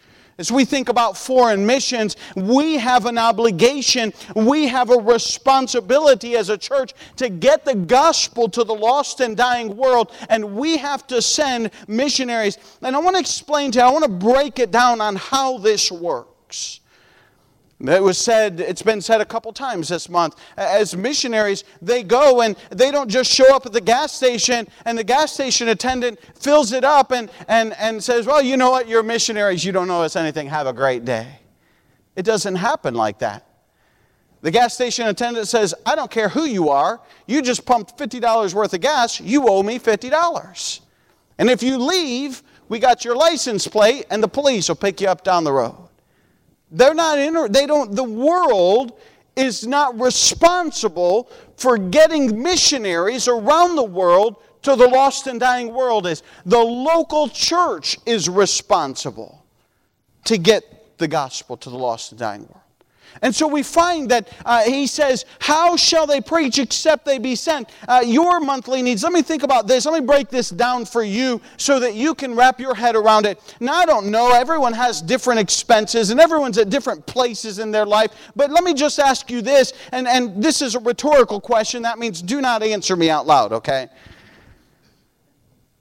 As 0.40 0.50
we 0.50 0.64
think 0.64 0.88
about 0.88 1.18
foreign 1.18 1.66
missions, 1.66 2.16
we 2.35 2.79
have 2.79 3.05
an 3.05 3.18
obligation, 3.18 4.11
we 4.35 4.68
have 4.68 4.88
a 4.88 4.96
responsibility 4.96 6.35
as 6.35 6.48
a 6.48 6.57
church 6.57 6.94
to 7.16 7.29
get 7.29 7.66
the 7.66 7.74
gospel 7.74 8.48
to 8.48 8.64
the 8.64 8.74
lost 8.74 9.20
and 9.20 9.37
dying 9.37 9.76
world, 9.76 10.12
and 10.31 10.57
we 10.57 10.79
have 10.79 11.07
to 11.09 11.20
send 11.20 11.70
missionaries. 11.87 12.57
And 12.81 12.96
I 12.96 13.00
want 13.00 13.16
to 13.16 13.20
explain 13.20 13.70
to 13.72 13.81
you, 13.81 13.85
I 13.85 13.90
want 13.90 14.05
to 14.05 14.11
break 14.11 14.59
it 14.59 14.70
down 14.70 15.03
on 15.03 15.16
how 15.16 15.59
this 15.59 15.92
works. 15.92 16.81
It 17.83 18.03
was 18.03 18.19
said, 18.19 18.61
it's 18.61 18.83
been 18.83 19.01
said 19.01 19.23
a 19.23 19.25
couple 19.25 19.53
times 19.55 19.88
this 19.88 20.11
month. 20.11 20.37
As 20.59 20.95
missionaries, 20.95 21.64
they 21.81 22.03
go 22.03 22.43
and 22.43 22.55
they 22.71 22.90
don't 22.90 23.09
just 23.09 23.33
show 23.33 23.55
up 23.55 23.64
at 23.64 23.73
the 23.73 23.81
gas 23.81 24.12
station 24.12 24.69
and 24.85 24.99
the 24.99 25.05
gas 25.05 25.33
station 25.33 25.69
attendant 25.69 26.21
fills 26.38 26.73
it 26.73 26.85
up 26.85 27.11
and, 27.11 27.31
and, 27.49 27.73
and 27.79 28.05
says, 28.05 28.27
Well, 28.27 28.43
you 28.43 28.59
know 28.59 28.71
what? 28.71 28.87
You're 28.87 29.03
missionaries. 29.03 29.64
You 29.64 29.73
don't 29.73 29.88
know 29.88 30.03
us 30.03 30.14
anything. 30.14 30.49
Have 30.49 30.66
a 30.66 30.75
great 30.75 31.07
day. 31.07 31.38
It 32.16 32.25
doesn't 32.25 32.57
happen 32.57 32.95
like 32.95 33.21
that. 33.21 33.47
The 34.43 34.51
gas 34.51 34.75
station 34.75 35.07
attendant 35.07 35.49
says, 35.49 35.75
I 35.87 35.95
don't 35.95 36.11
care 36.11 36.29
who 36.29 36.45
you 36.45 36.69
are. 36.69 37.01
You 37.27 37.40
just 37.40 37.64
pumped 37.64 37.99
$50 37.99 38.53
worth 38.53 38.75
of 38.75 38.81
gas. 38.81 39.21
You 39.21 39.49
owe 39.49 39.62
me 39.62 39.79
$50. 39.79 40.81
And 41.38 41.49
if 41.49 41.62
you 41.62 41.79
leave, 41.79 42.43
we 42.69 42.79
got 42.79 43.05
your 43.05 43.16
license 43.16 43.66
plate 43.66 44.05
and 44.11 44.23
the 44.23 44.29
police 44.29 44.69
will 44.69 44.77
pick 44.77 45.01
you 45.01 45.09
up 45.09 45.25
down 45.25 45.45
the 45.45 45.53
road. 45.53 45.89
They're 46.70 46.94
not 46.94 47.18
in, 47.18 47.52
they 47.52 47.66
don't, 47.66 47.94
the 47.94 48.04
world 48.04 48.98
is 49.37 49.66
not 49.66 49.98
responsible 50.00 51.30
for 51.56 51.78
getting 51.78 52.42
missionaries 52.42 53.28
around 53.28 53.76
the 53.76 53.85
world 53.85 54.37
to 54.62 54.76
the 54.76 54.87
lost 54.87 55.26
and 55.26 55.40
dying 55.40 55.72
world 55.72 56.06
is. 56.06 56.22
The 56.46 56.59
local 56.59 57.28
church 57.28 57.96
is 58.06 58.28
responsible 58.28 59.44
to 60.24 60.38
get 60.38 60.98
the 60.98 61.09
gospel 61.09 61.56
to 61.56 61.70
the 61.70 61.78
lost 61.78 62.12
and 62.12 62.18
dying 62.18 62.42
world 62.42 62.61
and 63.23 63.35
so 63.35 63.46
we 63.46 63.62
find 63.62 64.11
that 64.11 64.29
uh, 64.44 64.62
he 64.62 64.87
says, 64.87 65.25
How 65.38 65.77
shall 65.77 66.07
they 66.07 66.20
preach 66.20 66.59
except 66.59 67.05
they 67.05 67.18
be 67.18 67.35
sent? 67.35 67.70
Uh, 67.87 68.03
your 68.05 68.40
monthly 68.40 68.83
needs. 68.83 69.03
Let 69.03 69.12
me 69.12 69.23
think 69.23 69.42
about 69.42 69.66
this. 69.66 69.85
Let 69.85 70.01
me 70.01 70.07
break 70.07 70.29
this 70.31 70.51
down 70.51 70.85
for 70.85 71.03
you 71.03 71.40
so 71.57 71.79
that 71.81 71.94
you 71.94 72.14
can 72.14 72.35
wrap 72.35 72.61
your 72.61 72.75
head 72.75 72.96
around 72.96 73.27
it. 73.27 73.57
Now, 73.61 73.75
I 73.75 73.87
don't 73.87 74.11
know. 74.11 74.33
Everyone 74.33 74.73
has 74.73 75.03
different 75.03 75.40
expenses 75.40 76.11
and 76.11 76.20
everyone's 76.20 76.59
at 76.59 76.70
different 76.70 77.05
places 77.07 77.59
in 77.59 77.70
their 77.70 77.87
life. 77.87 78.12
But 78.37 78.51
let 78.51 78.64
me 78.64 78.75
just 78.75 78.99
ask 78.99 79.31
you 79.31 79.42
this, 79.42 79.73
and, 79.92 80.09
and 80.09 80.42
this 80.42 80.62
is 80.62 80.75
a 80.75 80.81
rhetorical 80.81 81.40
question. 81.40 81.83
That 81.83 81.99
means 81.99 82.23
do 82.23 82.40
not 82.40 82.62
answer 82.62 82.96
me 82.96 83.11
out 83.11 83.27
loud, 83.27 83.53
okay? 83.53 83.88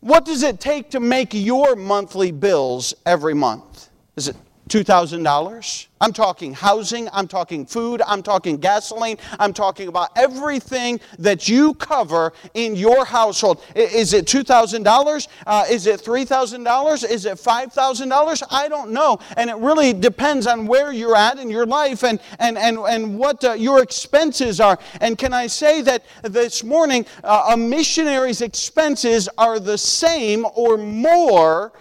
What 0.01 0.25
does 0.25 0.43
it 0.43 0.59
take 0.59 0.91
to 0.91 0.99
make 0.99 1.33
your 1.33 1.75
monthly 1.75 2.31
bills 2.31 2.93
every 3.05 3.33
month? 3.33 3.89
Is 4.15 4.29
it 4.29 4.35
$2,000. 4.69 5.87
I'm 6.01 6.13
talking 6.13 6.53
housing, 6.53 7.09
I'm 7.11 7.27
talking 7.27 7.65
food, 7.65 8.01
I'm 8.05 8.23
talking 8.23 8.57
gasoline, 8.57 9.17
I'm 9.37 9.51
talking 9.51 9.89
about 9.89 10.11
everything 10.15 11.01
that 11.17 11.49
you 11.49 11.73
cover 11.73 12.31
in 12.53 12.75
your 12.75 13.03
household. 13.03 13.61
Is 13.75 14.13
it 14.13 14.25
$2,000? 14.25 15.27
Uh, 15.45 15.65
is 15.69 15.87
it 15.87 16.01
$3,000? 16.01 17.09
Is 17.09 17.25
it 17.25 17.37
$5,000? 17.37 18.43
I 18.49 18.69
don't 18.69 18.91
know. 18.91 19.19
And 19.35 19.49
it 19.49 19.57
really 19.57 19.91
depends 19.91 20.47
on 20.47 20.67
where 20.67 20.93
you're 20.93 21.17
at 21.17 21.39
in 21.39 21.49
your 21.49 21.65
life 21.65 22.03
and, 22.03 22.19
and, 22.37 22.57
and, 22.57 22.77
and 22.77 23.17
what 23.17 23.43
uh, 23.43 23.53
your 23.53 23.81
expenses 23.81 24.61
are. 24.61 24.79
And 25.01 25.17
can 25.17 25.33
I 25.33 25.47
say 25.47 25.81
that 25.81 26.05
this 26.21 26.63
morning, 26.63 27.05
uh, 27.23 27.49
a 27.51 27.57
missionary's 27.57 28.41
expenses 28.41 29.27
are 29.37 29.59
the 29.59 29.77
same 29.77 30.45
or 30.53 30.77
more 30.77 31.73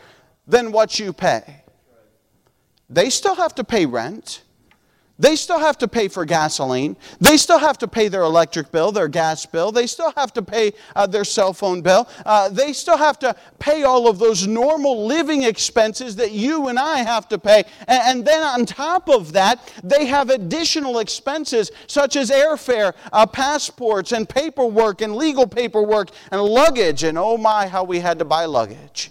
than 0.46 0.72
what 0.72 0.98
you 0.98 1.12
pay? 1.12 1.57
They 2.90 3.10
still 3.10 3.34
have 3.34 3.54
to 3.56 3.64
pay 3.64 3.86
rent. 3.86 4.42
They 5.20 5.34
still 5.34 5.58
have 5.58 5.76
to 5.78 5.88
pay 5.88 6.06
for 6.06 6.24
gasoline. 6.24 6.96
They 7.20 7.38
still 7.38 7.58
have 7.58 7.76
to 7.78 7.88
pay 7.88 8.06
their 8.06 8.22
electric 8.22 8.70
bill, 8.70 8.92
their 8.92 9.08
gas 9.08 9.44
bill. 9.44 9.72
They 9.72 9.88
still 9.88 10.12
have 10.16 10.32
to 10.34 10.42
pay 10.42 10.72
uh, 10.94 11.08
their 11.08 11.24
cell 11.24 11.52
phone 11.52 11.82
bill. 11.82 12.08
Uh, 12.24 12.48
they 12.50 12.72
still 12.72 12.96
have 12.96 13.18
to 13.20 13.34
pay 13.58 13.82
all 13.82 14.06
of 14.06 14.20
those 14.20 14.46
normal 14.46 15.06
living 15.06 15.42
expenses 15.42 16.14
that 16.16 16.30
you 16.30 16.68
and 16.68 16.78
I 16.78 16.98
have 16.98 17.28
to 17.30 17.38
pay. 17.38 17.64
And, 17.88 18.18
and 18.18 18.24
then 18.24 18.44
on 18.44 18.64
top 18.64 19.08
of 19.08 19.32
that, 19.32 19.72
they 19.82 20.06
have 20.06 20.30
additional 20.30 21.00
expenses 21.00 21.72
such 21.88 22.14
as 22.14 22.30
airfare, 22.30 22.94
uh, 23.12 23.26
passports, 23.26 24.12
and 24.12 24.28
paperwork, 24.28 25.00
and 25.00 25.16
legal 25.16 25.48
paperwork, 25.48 26.10
and 26.30 26.40
luggage. 26.40 27.02
And 27.02 27.18
oh 27.18 27.36
my, 27.36 27.66
how 27.66 27.82
we 27.82 27.98
had 27.98 28.20
to 28.20 28.24
buy 28.24 28.44
luggage 28.44 29.10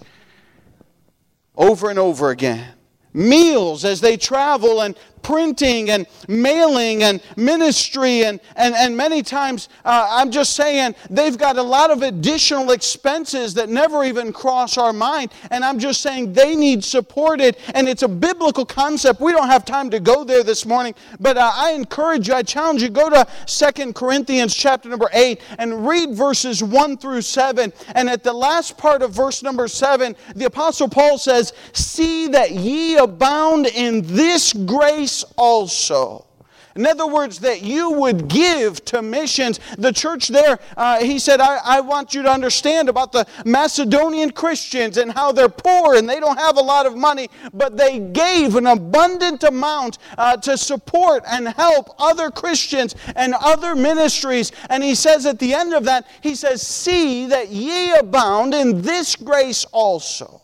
over 1.57 1.89
and 1.89 1.99
over 1.99 2.29
again 2.29 2.76
meals 3.17 3.83
as 3.83 3.99
they 3.99 4.15
travel 4.15 4.81
and 4.81 4.95
printing 5.21 5.89
and 5.89 6.05
mailing 6.27 7.03
and 7.03 7.21
ministry 7.35 8.23
and, 8.23 8.39
and, 8.55 8.73
and 8.75 8.95
many 8.95 9.21
times 9.21 9.67
uh, 9.83 10.07
i'm 10.11 10.31
just 10.31 10.55
saying 10.55 10.95
they've 11.09 11.37
got 11.37 11.57
a 11.57 11.61
lot 11.61 11.91
of 11.91 12.01
additional 12.01 12.71
expenses 12.71 13.53
that 13.53 13.67
never 13.67 14.03
even 14.03 14.31
cross 14.31 14.77
our 14.77 14.93
mind. 14.93 15.31
And 15.51 15.65
i'm 15.65 15.79
just 15.79 16.01
saying 16.01 16.33
they 16.33 16.55
need 16.55 16.83
supported 16.83 17.57
and 17.73 17.89
it's 17.89 18.03
a 18.03 18.07
biblical 18.07 18.65
concept. 18.65 19.19
We 19.19 19.31
don't 19.31 19.47
have 19.47 19.65
time 19.65 19.89
to 19.89 19.99
go 19.99 20.23
there 20.23 20.43
this 20.43 20.65
morning 20.65 20.93
but 21.19 21.37
uh, 21.37 21.51
i 21.55 21.71
encourage 21.71 22.27
you 22.27 22.33
i 22.33 22.43
challenge 22.43 22.81
you 22.81 22.89
go 22.89 23.09
to 23.09 23.27
Second 23.45 23.95
corinthians 23.95 24.53
chapter 24.53 24.89
number 24.89 25.09
8 25.11 25.41
and 25.57 25.87
read 25.87 26.13
verses 26.13 26.63
1 26.63 26.97
through 26.97 27.21
7 27.21 27.73
and 27.95 28.09
at 28.09 28.23
the 28.23 28.33
last 28.33 28.77
part 28.77 29.01
of 29.01 29.11
verse 29.11 29.43
number 29.43 29.67
7 29.67 30.15
the 30.35 30.45
apostle 30.45 30.87
paul 30.87 31.17
says 31.17 31.53
see 31.73 32.27
that 32.27 32.51
ye 32.51 32.97
abound 33.07 33.67
in 33.67 34.01
this 34.01 34.53
grace 34.53 35.23
also. 35.37 36.27
In 36.77 36.85
other 36.85 37.07
words, 37.07 37.39
that 37.39 37.63
you 37.63 37.89
would 37.89 38.27
give 38.27 38.85
to 38.85 39.01
missions. 39.01 39.59
The 39.79 39.91
church 39.91 40.27
there, 40.27 40.59
uh, 40.77 40.99
he 40.99 41.17
said, 41.17 41.41
I, 41.41 41.59
I 41.63 41.81
want 41.81 42.13
you 42.13 42.21
to 42.21 42.29
understand 42.29 42.87
about 42.87 43.11
the 43.11 43.25
Macedonian 43.45 44.29
Christians 44.29 44.97
and 44.97 45.11
how 45.11 45.31
they're 45.31 45.49
poor 45.49 45.95
and 45.95 46.07
they 46.07 46.19
don't 46.19 46.37
have 46.37 46.57
a 46.57 46.61
lot 46.61 46.85
of 46.85 46.95
money, 46.95 47.29
but 47.51 47.77
they 47.77 47.97
gave 47.97 48.55
an 48.55 48.67
abundant 48.67 49.43
amount 49.43 49.97
uh, 50.19 50.37
to 50.37 50.55
support 50.55 51.23
and 51.27 51.47
help 51.47 51.95
other 51.97 52.29
Christians 52.29 52.95
and 53.15 53.33
other 53.33 53.73
ministries. 53.73 54.51
And 54.69 54.83
he 54.83 54.93
says 54.93 55.25
at 55.25 55.39
the 55.39 55.55
end 55.55 55.73
of 55.73 55.83
that, 55.85 56.05
he 56.21 56.35
says, 56.35 56.61
See 56.61 57.25
that 57.25 57.49
ye 57.49 57.91
abound 57.95 58.53
in 58.53 58.83
this 58.83 59.15
grace 59.15 59.65
also. 59.71 60.43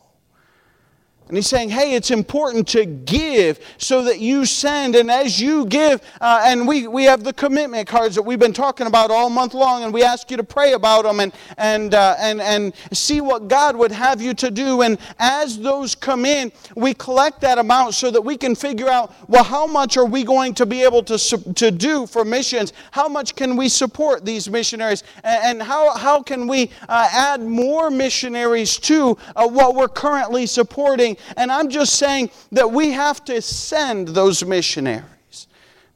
And 1.29 1.37
he's 1.37 1.47
saying, 1.47 1.69
hey, 1.69 1.95
it's 1.95 2.11
important 2.11 2.67
to 2.69 2.85
give 2.85 3.59
so 3.77 4.03
that 4.03 4.19
you 4.19 4.45
send. 4.45 4.95
And 4.95 5.09
as 5.09 5.39
you 5.39 5.65
give, 5.65 6.01
uh, 6.19 6.41
and 6.45 6.67
we, 6.67 6.87
we 6.87 7.05
have 7.05 7.23
the 7.23 7.31
commitment 7.31 7.87
cards 7.87 8.15
that 8.15 8.21
we've 8.21 8.39
been 8.39 8.53
talking 8.53 8.87
about 8.87 9.09
all 9.09 9.29
month 9.29 9.53
long, 9.53 9.83
and 9.83 9.93
we 9.93 10.03
ask 10.03 10.29
you 10.29 10.37
to 10.37 10.43
pray 10.43 10.73
about 10.73 11.05
them 11.05 11.21
and, 11.21 11.33
and, 11.57 11.93
uh, 11.93 12.15
and, 12.19 12.41
and 12.41 12.73
see 12.91 13.21
what 13.21 13.47
God 13.47 13.75
would 13.77 13.91
have 13.91 14.21
you 14.21 14.33
to 14.35 14.51
do. 14.51 14.81
And 14.81 14.97
as 15.17 15.57
those 15.57 15.95
come 15.95 16.25
in, 16.25 16.51
we 16.75 16.93
collect 16.93 17.39
that 17.41 17.57
amount 17.57 17.93
so 17.93 18.11
that 18.11 18.21
we 18.21 18.35
can 18.35 18.53
figure 18.53 18.89
out, 18.89 19.13
well, 19.29 19.45
how 19.45 19.65
much 19.65 19.95
are 19.95 20.05
we 20.05 20.23
going 20.23 20.53
to 20.55 20.65
be 20.65 20.83
able 20.83 21.03
to, 21.03 21.17
to 21.53 21.71
do 21.71 22.05
for 22.05 22.25
missions? 22.25 22.73
How 22.91 23.07
much 23.07 23.35
can 23.35 23.55
we 23.55 23.69
support 23.69 24.25
these 24.25 24.49
missionaries? 24.49 25.03
And, 25.23 25.43
and 25.43 25.63
how, 25.63 25.95
how 25.95 26.21
can 26.21 26.47
we 26.47 26.69
uh, 26.89 27.09
add 27.11 27.41
more 27.41 27.89
missionaries 27.89 28.77
to 28.79 29.17
uh, 29.35 29.47
what 29.47 29.75
we're 29.75 29.87
currently 29.87 30.45
supporting? 30.45 31.12
And 31.37 31.51
I'm 31.51 31.69
just 31.69 31.95
saying 31.95 32.31
that 32.51 32.71
we 32.71 32.91
have 32.91 33.23
to 33.25 33.41
send 33.41 34.09
those 34.09 34.45
missionaries. 34.45 35.47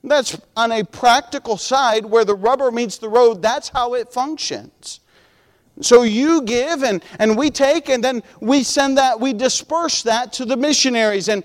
That's 0.04 0.40
on 0.56 0.72
a 0.72 0.84
practical 0.84 1.58
side 1.58 2.06
where 2.06 2.24
the 2.24 2.36
rubber 2.36 2.72
meets 2.72 2.98
the 2.98 3.10
road, 3.10 3.42
that's 3.42 3.70
how 3.70 3.94
it 3.94 4.12
functions. 4.12 5.02
So 5.82 6.04
you 6.04 6.42
give 6.42 6.84
and, 6.84 7.04
and 7.20 7.38
we 7.38 7.52
take, 7.52 7.90
and 7.90 8.04
then 8.04 8.24
we 8.40 8.64
send 8.64 8.98
that, 8.98 9.20
we 9.20 9.34
disperse 9.34 10.04
that 10.04 10.34
to 10.34 10.46
the 10.46 10.58
missionaries. 10.58 11.30
And 11.30 11.44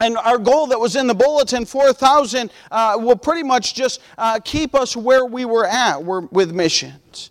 and 0.00 0.16
our 0.16 0.38
goal 0.38 0.68
that 0.68 0.78
was 0.78 0.94
in 0.96 1.06
the 1.06 1.14
bulletin, 1.14 1.64
4,000, 1.64 2.52
uh, 2.70 2.96
will 3.00 3.16
pretty 3.16 3.42
much 3.42 3.74
just 3.74 4.00
uh, 4.16 4.38
keep 4.44 4.74
us 4.74 4.96
where 4.96 5.24
we 5.24 5.44
were 5.44 5.66
at 5.66 5.96
with 6.04 6.52
missions. 6.52 7.30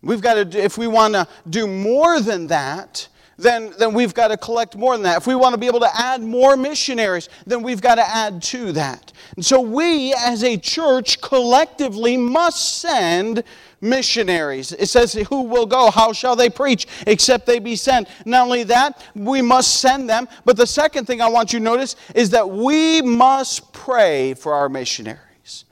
We've 0.00 0.20
got 0.20 0.52
to, 0.52 0.62
if 0.62 0.78
we 0.78 0.86
want 0.86 1.14
to 1.14 1.26
do 1.48 1.66
more 1.66 2.20
than 2.20 2.46
that, 2.48 3.08
then, 3.38 3.72
then 3.78 3.94
we've 3.94 4.14
got 4.14 4.28
to 4.28 4.36
collect 4.36 4.76
more 4.76 4.94
than 4.94 5.02
that. 5.04 5.18
If 5.18 5.26
we 5.26 5.34
want 5.34 5.54
to 5.54 5.58
be 5.58 5.66
able 5.66 5.80
to 5.80 5.90
add 5.98 6.22
more 6.22 6.56
missionaries, 6.56 7.28
then 7.46 7.62
we've 7.62 7.80
got 7.80 7.96
to 7.96 8.06
add 8.06 8.42
to 8.44 8.72
that. 8.72 9.12
And 9.36 9.44
so 9.44 9.60
we 9.60 10.14
as 10.14 10.44
a 10.44 10.56
church 10.56 11.20
collectively 11.20 12.16
must 12.16 12.80
send 12.80 13.42
missionaries. 13.80 14.72
It 14.72 14.86
says, 14.86 15.12
Who 15.12 15.42
will 15.42 15.66
go? 15.66 15.90
How 15.90 16.12
shall 16.12 16.36
they 16.36 16.50
preach 16.50 16.86
except 17.06 17.46
they 17.46 17.58
be 17.58 17.76
sent? 17.76 18.08
Not 18.24 18.44
only 18.44 18.62
that, 18.64 19.02
we 19.14 19.42
must 19.42 19.80
send 19.80 20.08
them, 20.08 20.28
but 20.44 20.56
the 20.56 20.66
second 20.66 21.06
thing 21.06 21.20
I 21.20 21.28
want 21.28 21.52
you 21.52 21.58
to 21.58 21.64
notice 21.64 21.96
is 22.14 22.30
that 22.30 22.48
we 22.48 23.02
must 23.02 23.72
pray 23.72 24.34
for 24.34 24.54
our 24.54 24.68
missionaries. 24.68 25.64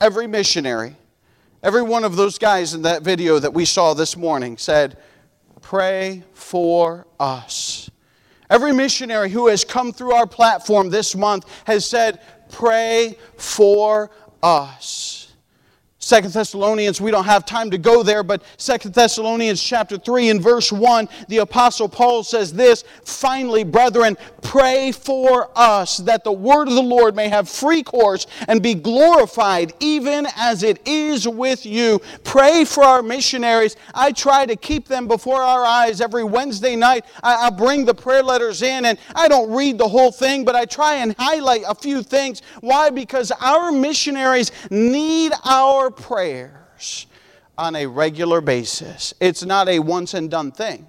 Every 0.00 0.26
missionary, 0.26 0.94
every 1.62 1.82
one 1.82 2.04
of 2.04 2.16
those 2.16 2.38
guys 2.38 2.72
in 2.72 2.82
that 2.82 3.02
video 3.02 3.38
that 3.38 3.52
we 3.52 3.64
saw 3.64 3.94
this 3.94 4.16
morning 4.16 4.56
said, 4.56 4.96
pray 5.68 6.22
for 6.32 7.06
us. 7.20 7.90
Every 8.48 8.72
missionary 8.72 9.28
who 9.28 9.48
has 9.48 9.64
come 9.64 9.92
through 9.92 10.14
our 10.14 10.26
platform 10.26 10.88
this 10.88 11.14
month 11.14 11.44
has 11.66 11.84
said, 11.84 12.22
Pray 12.50 13.18
for 13.36 14.10
us. 14.42 15.27
Second 16.00 16.32
Thessalonians, 16.32 17.00
we 17.00 17.10
don't 17.10 17.24
have 17.24 17.44
time 17.44 17.72
to 17.72 17.78
go 17.78 18.04
there, 18.04 18.22
but 18.22 18.44
Second 18.56 18.94
Thessalonians 18.94 19.60
chapter 19.60 19.98
3 19.98 20.30
and 20.30 20.40
verse 20.40 20.70
1, 20.70 21.08
the 21.26 21.38
Apostle 21.38 21.88
Paul 21.88 22.22
says 22.22 22.52
this 22.52 22.84
Finally, 23.02 23.64
brethren, 23.64 24.16
pray 24.40 24.92
for 24.92 25.50
us 25.56 25.96
that 25.98 26.22
the 26.22 26.30
word 26.30 26.68
of 26.68 26.74
the 26.74 26.82
Lord 26.82 27.16
may 27.16 27.28
have 27.28 27.48
free 27.48 27.82
course 27.82 28.28
and 28.46 28.62
be 28.62 28.74
glorified, 28.74 29.72
even 29.80 30.28
as 30.36 30.62
it 30.62 30.80
is 30.86 31.26
with 31.26 31.66
you. 31.66 32.00
Pray 32.22 32.64
for 32.64 32.84
our 32.84 33.02
missionaries. 33.02 33.74
I 33.92 34.12
try 34.12 34.46
to 34.46 34.54
keep 34.54 34.86
them 34.86 35.08
before 35.08 35.40
our 35.40 35.64
eyes 35.64 36.00
every 36.00 36.22
Wednesday 36.22 36.76
night. 36.76 37.06
I, 37.24 37.48
I 37.48 37.50
bring 37.50 37.84
the 37.84 37.94
prayer 37.94 38.22
letters 38.22 38.62
in, 38.62 38.84
and 38.84 38.98
I 39.16 39.26
don't 39.26 39.50
read 39.50 39.78
the 39.78 39.88
whole 39.88 40.12
thing, 40.12 40.44
but 40.44 40.54
I 40.54 40.64
try 40.64 40.94
and 40.94 41.16
highlight 41.18 41.64
a 41.66 41.74
few 41.74 42.04
things. 42.04 42.42
Why? 42.60 42.90
Because 42.90 43.32
our 43.40 43.72
missionaries 43.72 44.52
need 44.70 45.32
our 45.44 45.87
prayers 45.90 47.06
on 47.56 47.74
a 47.74 47.86
regular 47.86 48.40
basis. 48.40 49.14
It's 49.20 49.44
not 49.44 49.68
a 49.68 49.78
once 49.80 50.14
and 50.14 50.30
done 50.30 50.52
thing, 50.52 50.86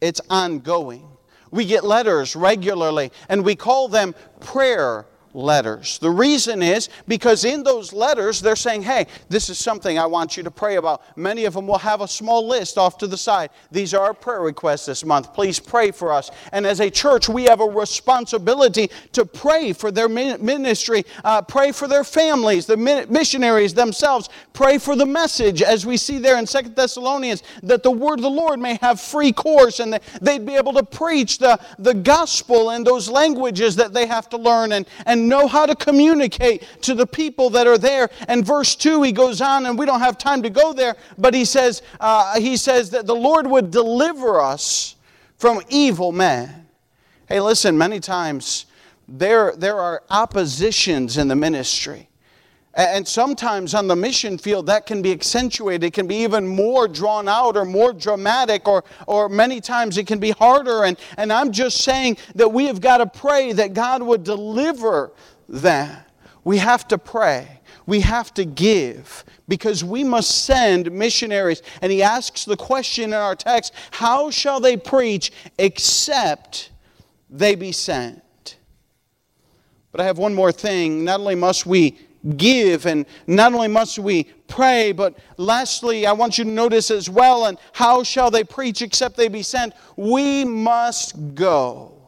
it's 0.00 0.20
ongoing. 0.28 1.06
We 1.50 1.64
get 1.64 1.82
letters 1.82 2.36
regularly, 2.36 3.10
and 3.30 3.42
we 3.42 3.56
call 3.56 3.88
them 3.88 4.14
prayer 4.40 5.06
letters. 5.38 5.98
The 5.98 6.10
reason 6.10 6.62
is 6.62 6.88
because 7.06 7.44
in 7.44 7.62
those 7.62 7.92
letters 7.92 8.40
they're 8.40 8.56
saying, 8.56 8.82
hey, 8.82 9.06
this 9.28 9.48
is 9.48 9.58
something 9.58 9.98
I 9.98 10.06
want 10.06 10.36
you 10.36 10.42
to 10.42 10.50
pray 10.50 10.76
about. 10.76 11.02
Many 11.16 11.44
of 11.44 11.54
them 11.54 11.66
will 11.66 11.78
have 11.78 12.00
a 12.00 12.08
small 12.08 12.46
list 12.46 12.76
off 12.76 12.98
to 12.98 13.06
the 13.06 13.16
side. 13.16 13.50
These 13.70 13.94
are 13.94 14.04
our 14.04 14.14
prayer 14.14 14.40
requests 14.40 14.86
this 14.86 15.04
month. 15.04 15.32
Please 15.32 15.60
pray 15.60 15.92
for 15.92 16.12
us. 16.12 16.30
And 16.52 16.66
as 16.66 16.80
a 16.80 16.90
church, 16.90 17.28
we 17.28 17.44
have 17.44 17.60
a 17.60 17.66
responsibility 17.66 18.90
to 19.12 19.24
pray 19.24 19.72
for 19.72 19.90
their 19.90 20.08
ministry, 20.08 21.04
uh, 21.24 21.42
pray 21.42 21.72
for 21.72 21.86
their 21.86 22.04
families, 22.04 22.66
the 22.66 22.76
missionaries 22.76 23.74
themselves, 23.74 24.28
pray 24.52 24.78
for 24.78 24.96
the 24.96 25.06
message, 25.06 25.62
as 25.62 25.86
we 25.86 25.96
see 25.96 26.18
there 26.18 26.38
in 26.38 26.46
Second 26.46 26.74
Thessalonians, 26.74 27.44
that 27.62 27.82
the 27.82 27.90
word 27.90 28.18
of 28.18 28.22
the 28.22 28.30
Lord 28.30 28.58
may 28.58 28.76
have 28.82 29.00
free 29.00 29.32
course 29.32 29.78
and 29.78 30.00
they'd 30.20 30.44
be 30.44 30.56
able 30.56 30.72
to 30.72 30.82
preach 30.82 31.38
the, 31.38 31.60
the 31.78 31.94
gospel 31.94 32.70
in 32.70 32.82
those 32.82 33.08
languages 33.08 33.76
that 33.76 33.92
they 33.92 34.06
have 34.06 34.28
to 34.30 34.36
learn 34.36 34.72
and 34.72 34.88
and 35.06 35.27
know 35.28 35.46
how 35.46 35.66
to 35.66 35.76
communicate 35.76 36.64
to 36.82 36.94
the 36.94 37.06
people 37.06 37.50
that 37.50 37.66
are 37.66 37.78
there. 37.78 38.10
And 38.26 38.44
verse 38.44 38.74
2, 38.74 39.02
he 39.02 39.12
goes 39.12 39.40
on, 39.40 39.66
and 39.66 39.78
we 39.78 39.86
don't 39.86 40.00
have 40.00 40.18
time 40.18 40.42
to 40.42 40.50
go 40.50 40.72
there, 40.72 40.96
but 41.16 41.34
he 41.34 41.44
says, 41.44 41.82
uh, 42.00 42.40
he 42.40 42.56
says 42.56 42.90
that 42.90 43.06
the 43.06 43.14
Lord 43.14 43.46
would 43.46 43.70
deliver 43.70 44.40
us 44.40 44.96
from 45.36 45.62
evil 45.68 46.12
men. 46.12 46.66
Hey, 47.28 47.40
listen, 47.40 47.76
many 47.76 48.00
times 48.00 48.66
there, 49.06 49.54
there 49.56 49.78
are 49.78 50.02
oppositions 50.10 51.16
in 51.16 51.28
the 51.28 51.36
ministry. 51.36 52.07
And 52.74 53.08
sometimes 53.08 53.74
on 53.74 53.88
the 53.88 53.96
mission 53.96 54.38
field, 54.38 54.66
that 54.66 54.86
can 54.86 55.02
be 55.02 55.10
accentuated. 55.10 55.84
It 55.84 55.92
can 55.94 56.06
be 56.06 56.16
even 56.16 56.46
more 56.46 56.86
drawn 56.86 57.28
out 57.28 57.56
or 57.56 57.64
more 57.64 57.92
dramatic, 57.92 58.68
or, 58.68 58.84
or 59.06 59.28
many 59.28 59.60
times 59.60 59.98
it 59.98 60.06
can 60.06 60.18
be 60.18 60.30
harder. 60.30 60.84
And, 60.84 60.98
and 61.16 61.32
I'm 61.32 61.50
just 61.50 61.78
saying 61.78 62.18
that 62.34 62.52
we 62.52 62.66
have 62.66 62.80
got 62.80 62.98
to 62.98 63.06
pray 63.06 63.52
that 63.54 63.74
God 63.74 64.02
would 64.02 64.22
deliver 64.22 65.12
that. 65.48 66.08
We 66.44 66.58
have 66.58 66.86
to 66.88 66.98
pray. 66.98 67.60
We 67.86 68.00
have 68.00 68.34
to 68.34 68.44
give 68.44 69.24
because 69.48 69.82
we 69.82 70.04
must 70.04 70.44
send 70.44 70.92
missionaries. 70.92 71.62
And 71.80 71.90
he 71.90 72.02
asks 72.02 72.44
the 72.44 72.56
question 72.56 73.04
in 73.04 73.14
our 73.14 73.34
text 73.34 73.72
how 73.90 74.30
shall 74.30 74.60
they 74.60 74.76
preach 74.76 75.32
except 75.58 76.70
they 77.30 77.54
be 77.54 77.72
sent? 77.72 78.22
But 79.90 80.02
I 80.02 80.04
have 80.04 80.18
one 80.18 80.34
more 80.34 80.52
thing. 80.52 81.02
Not 81.04 81.20
only 81.20 81.34
must 81.34 81.64
we 81.64 81.98
give. 82.36 82.86
And 82.86 83.06
not 83.26 83.54
only 83.54 83.68
must 83.68 83.98
we 83.98 84.24
pray, 84.46 84.92
but 84.92 85.18
lastly, 85.36 86.06
I 86.06 86.12
want 86.12 86.38
you 86.38 86.44
to 86.44 86.50
notice 86.50 86.90
as 86.90 87.08
well, 87.08 87.46
and 87.46 87.58
how 87.72 88.02
shall 88.02 88.30
they 88.30 88.44
preach 88.44 88.82
except 88.82 89.16
they 89.16 89.28
be 89.28 89.42
sent? 89.42 89.74
We 89.96 90.44
must 90.44 91.34
go. 91.34 91.98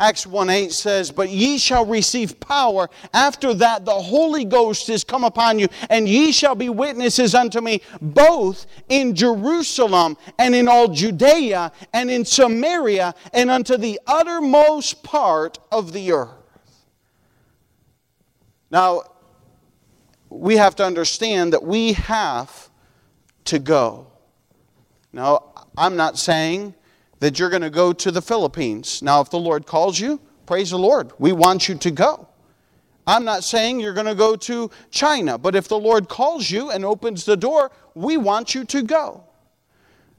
Acts 0.00 0.28
1 0.28 0.48
8 0.48 0.72
says, 0.72 1.10
But 1.10 1.28
ye 1.28 1.58
shall 1.58 1.84
receive 1.84 2.38
power. 2.38 2.88
After 3.12 3.52
that, 3.54 3.84
the 3.84 3.90
Holy 3.90 4.44
Ghost 4.44 4.88
is 4.90 5.02
come 5.02 5.24
upon 5.24 5.58
you, 5.58 5.66
and 5.90 6.08
ye 6.08 6.30
shall 6.30 6.54
be 6.54 6.68
witnesses 6.68 7.34
unto 7.34 7.60
me 7.60 7.82
both 8.00 8.66
in 8.88 9.16
Jerusalem 9.16 10.16
and 10.38 10.54
in 10.54 10.68
all 10.68 10.86
Judea 10.86 11.72
and 11.92 12.10
in 12.12 12.24
Samaria 12.24 13.12
and 13.32 13.50
unto 13.50 13.76
the 13.76 13.98
uttermost 14.06 15.02
part 15.02 15.58
of 15.72 15.92
the 15.92 16.12
earth. 16.12 16.37
Now, 18.70 19.02
we 20.30 20.56
have 20.56 20.76
to 20.76 20.84
understand 20.84 21.52
that 21.52 21.62
we 21.62 21.94
have 21.94 22.68
to 23.46 23.58
go. 23.58 24.08
Now, 25.12 25.52
I'm 25.76 25.96
not 25.96 26.18
saying 26.18 26.74
that 27.20 27.38
you're 27.38 27.50
going 27.50 27.62
to 27.62 27.70
go 27.70 27.92
to 27.92 28.10
the 28.10 28.22
Philippines. 28.22 29.02
Now, 29.02 29.20
if 29.20 29.30
the 29.30 29.38
Lord 29.38 29.66
calls 29.66 29.98
you, 29.98 30.20
praise 30.46 30.70
the 30.70 30.78
Lord. 30.78 31.12
We 31.18 31.32
want 31.32 31.68
you 31.68 31.74
to 31.76 31.90
go. 31.90 32.28
I'm 33.06 33.24
not 33.24 33.42
saying 33.42 33.80
you're 33.80 33.94
going 33.94 34.06
to 34.06 34.14
go 34.14 34.36
to 34.36 34.70
China, 34.90 35.38
but 35.38 35.54
if 35.54 35.66
the 35.66 35.78
Lord 35.78 36.10
calls 36.10 36.50
you 36.50 36.70
and 36.70 36.84
opens 36.84 37.24
the 37.24 37.38
door, 37.38 37.70
we 37.94 38.18
want 38.18 38.54
you 38.54 38.64
to 38.66 38.82
go. 38.82 39.24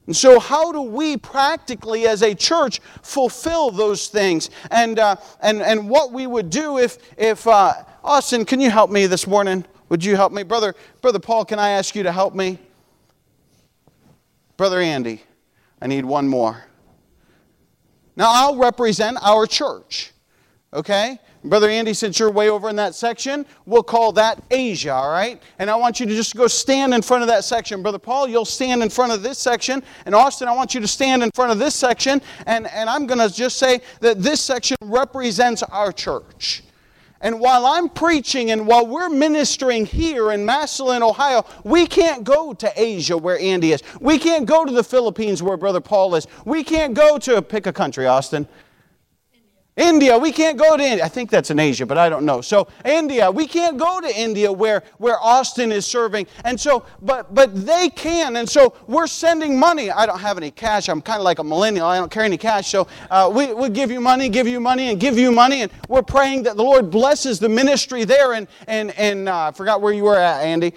And 0.08 0.18
so, 0.18 0.40
how 0.40 0.72
do 0.72 0.82
we 0.82 1.18
practically, 1.18 2.08
as 2.08 2.24
a 2.24 2.34
church, 2.34 2.80
fulfill 3.04 3.70
those 3.70 4.08
things? 4.08 4.50
And, 4.72 4.98
uh, 4.98 5.18
and, 5.40 5.62
and 5.62 5.88
what 5.88 6.12
we 6.12 6.26
would 6.26 6.50
do 6.50 6.80
if, 6.80 6.98
if 7.16 7.46
uh, 7.46 7.74
Austin, 8.04 8.46
can 8.46 8.62
you 8.62 8.70
help 8.70 8.90
me 8.90 9.06
this 9.08 9.28
morning? 9.28 9.66
Would 9.90 10.04
you 10.04 10.16
help 10.16 10.32
me? 10.32 10.44
Brother, 10.44 10.76
Brother 11.02 11.20
Paul, 11.20 11.46
can 11.46 11.60
I 11.60 11.70
ask 11.70 11.96
you 11.96 12.04
to 12.04 12.12
help 12.12 12.34
me? 12.34 12.60
Brother 14.56 14.80
Andy, 14.80 15.24
I 15.82 15.88
need 15.88 16.06
one 16.06 16.28
more. 16.28 16.64
Now, 18.16 18.30
I'll 18.30 18.58
represent 18.58 19.18
our 19.22 19.46
church, 19.46 20.12
okay? 20.74 21.18
Brother 21.44 21.70
Andy, 21.70 21.94
since 21.94 22.20
you're 22.20 22.30
way 22.30 22.50
over 22.50 22.68
in 22.68 22.76
that 22.76 22.94
section, 22.94 23.46
we'll 23.66 23.84
call 23.84 24.12
that 24.14 24.44
Asia, 24.52 24.92
all 24.92 25.10
right? 25.10 25.42
And 25.58 25.70
I 25.70 25.76
want 25.78 26.02
you 26.02 26.06
to 26.06 26.14
just 26.14 26.36
go 26.36 26.48
stand 26.48 26.94
in 26.94 27.02
front 27.02 27.24
of 27.24 27.30
that 27.30 27.46
section. 27.46 27.82
Brother 27.82 28.00
Paul, 28.00 28.28
you'll 28.28 28.44
stand 28.44 28.84
in 28.84 28.90
front 28.90 29.14
of 29.14 29.24
this 29.24 29.40
section. 29.40 29.82
And 30.06 30.14
Austin, 30.14 30.50
I 30.50 30.54
want 30.54 30.74
you 30.74 30.82
to 30.82 30.88
stand 30.88 31.24
in 31.24 31.32
front 31.34 31.54
of 31.54 31.60
this 31.60 31.76
section. 31.76 32.22
And, 32.46 32.68
and 32.68 32.90
I'm 32.90 33.08
going 33.08 33.26
to 33.26 33.34
just 33.34 33.58
say 33.58 33.80
that 34.02 34.22
this 34.22 34.42
section 34.42 34.76
represents 34.82 35.64
our 35.64 35.94
church. 35.94 36.64
And 37.22 37.40
while 37.40 37.66
I'm 37.66 37.90
preaching 37.90 38.52
and 38.52 38.66
while 38.66 38.88
we're 38.88 39.10
ministering 39.10 39.86
here 39.86 40.32
in 40.32 40.46
Massillon, 40.46 41.02
Ohio, 41.02 41.46
we 41.66 41.86
can't 41.86 42.24
go 42.24 42.54
to 42.54 42.72
Asia 42.76 43.18
where 43.18 43.38
Andy 43.40 43.74
is. 43.74 43.84
We 44.00 44.18
can't 44.18 44.46
go 44.46 44.64
to 44.64 44.72
the 44.72 44.84
Philippines 44.84 45.44
where 45.44 45.58
Brother 45.58 45.82
Paul 45.82 46.16
is. 46.16 46.28
We 46.46 46.64
can't 46.64 46.94
go 46.94 47.18
to, 47.20 47.42
pick 47.42 47.68
a 47.68 47.74
country, 47.74 48.08
Austin. 48.08 48.48
India, 49.80 50.18
we 50.18 50.32
can't 50.32 50.58
go 50.58 50.76
to 50.76 50.84
India. 50.84 51.06
I 51.06 51.08
think 51.08 51.30
that's 51.30 51.50
in 51.50 51.58
Asia, 51.58 51.86
but 51.86 51.98
I 51.98 52.10
don't 52.10 52.26
know. 52.26 52.42
So 52.42 52.68
India, 52.84 53.32
we 53.32 53.48
can't 53.48 53.78
go 53.78 54.02
to 54.02 54.20
India 54.20 54.52
where, 54.52 54.84
where 54.98 55.18
Austin 55.20 55.72
is 55.72 55.88
serving. 55.88 56.28
And 56.44 56.60
so, 56.60 56.86
but 57.02 57.34
but 57.34 57.66
they 57.66 57.90
can. 57.90 58.36
And 58.36 58.50
so 58.50 58.74
we're 58.88 59.08
sending 59.08 59.58
money. 59.58 59.90
I 59.90 60.06
don't 60.06 60.20
have 60.20 60.38
any 60.38 60.52
cash. 60.52 60.90
I'm 60.90 61.02
kind 61.02 61.20
of 61.20 61.24
like 61.24 61.40
a 61.40 61.44
millennial. 61.44 61.88
I 61.88 61.98
don't 61.98 62.12
carry 62.12 62.26
any 62.26 62.38
cash. 62.38 62.68
So 62.68 62.88
uh, 63.10 63.32
we, 63.34 63.54
we 63.54 63.70
give 63.70 63.90
you 63.90 64.02
money, 64.02 64.28
give 64.28 64.48
you 64.48 64.60
money, 64.60 64.90
and 64.90 65.00
give 65.00 65.18
you 65.18 65.32
money. 65.32 65.62
And 65.62 65.72
we're 65.88 66.02
praying 66.02 66.44
that 66.44 66.58
the 66.58 66.64
Lord 66.64 66.90
blesses 66.90 67.40
the 67.40 67.48
ministry 67.48 68.04
there. 68.04 68.34
And, 68.34 68.48
and, 68.68 68.92
and 68.92 69.30
uh, 69.30 69.48
I 69.48 69.52
forgot 69.52 69.82
where 69.82 69.94
you 69.94 70.04
were 70.04 70.18
at, 70.18 70.42
Andy. 70.42 70.74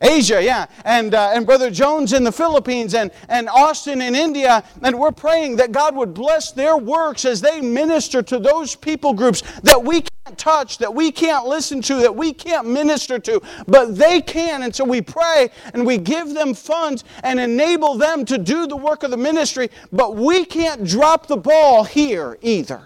Asia, 0.00 0.42
yeah, 0.42 0.66
and, 0.86 1.14
uh, 1.14 1.32
and 1.34 1.44
Brother 1.44 1.70
Jones 1.70 2.14
in 2.14 2.24
the 2.24 2.32
Philippines, 2.32 2.94
and, 2.94 3.10
and 3.28 3.50
Austin 3.50 4.00
in 4.00 4.14
India, 4.14 4.64
and 4.82 4.98
we're 4.98 5.12
praying 5.12 5.56
that 5.56 5.72
God 5.72 5.94
would 5.94 6.14
bless 6.14 6.52
their 6.52 6.78
works 6.78 7.26
as 7.26 7.42
they 7.42 7.60
minister 7.60 8.22
to 8.22 8.38
those 8.38 8.74
people 8.74 9.12
groups 9.12 9.42
that 9.60 9.82
we 9.82 10.00
can't 10.00 10.38
touch, 10.38 10.78
that 10.78 10.94
we 10.94 11.12
can't 11.12 11.44
listen 11.44 11.82
to, 11.82 11.96
that 11.96 12.16
we 12.16 12.32
can't 12.32 12.66
minister 12.66 13.18
to, 13.18 13.42
but 13.66 13.96
they 13.96 14.22
can. 14.22 14.62
And 14.62 14.74
so 14.74 14.84
we 14.84 15.02
pray 15.02 15.50
and 15.74 15.84
we 15.84 15.98
give 15.98 16.32
them 16.32 16.54
funds 16.54 17.04
and 17.22 17.38
enable 17.38 17.96
them 17.96 18.24
to 18.24 18.38
do 18.38 18.66
the 18.66 18.76
work 18.76 19.02
of 19.02 19.10
the 19.10 19.18
ministry, 19.18 19.70
but 19.92 20.16
we 20.16 20.46
can't 20.46 20.86
drop 20.86 21.26
the 21.26 21.36
ball 21.36 21.84
here 21.84 22.38
either. 22.40 22.82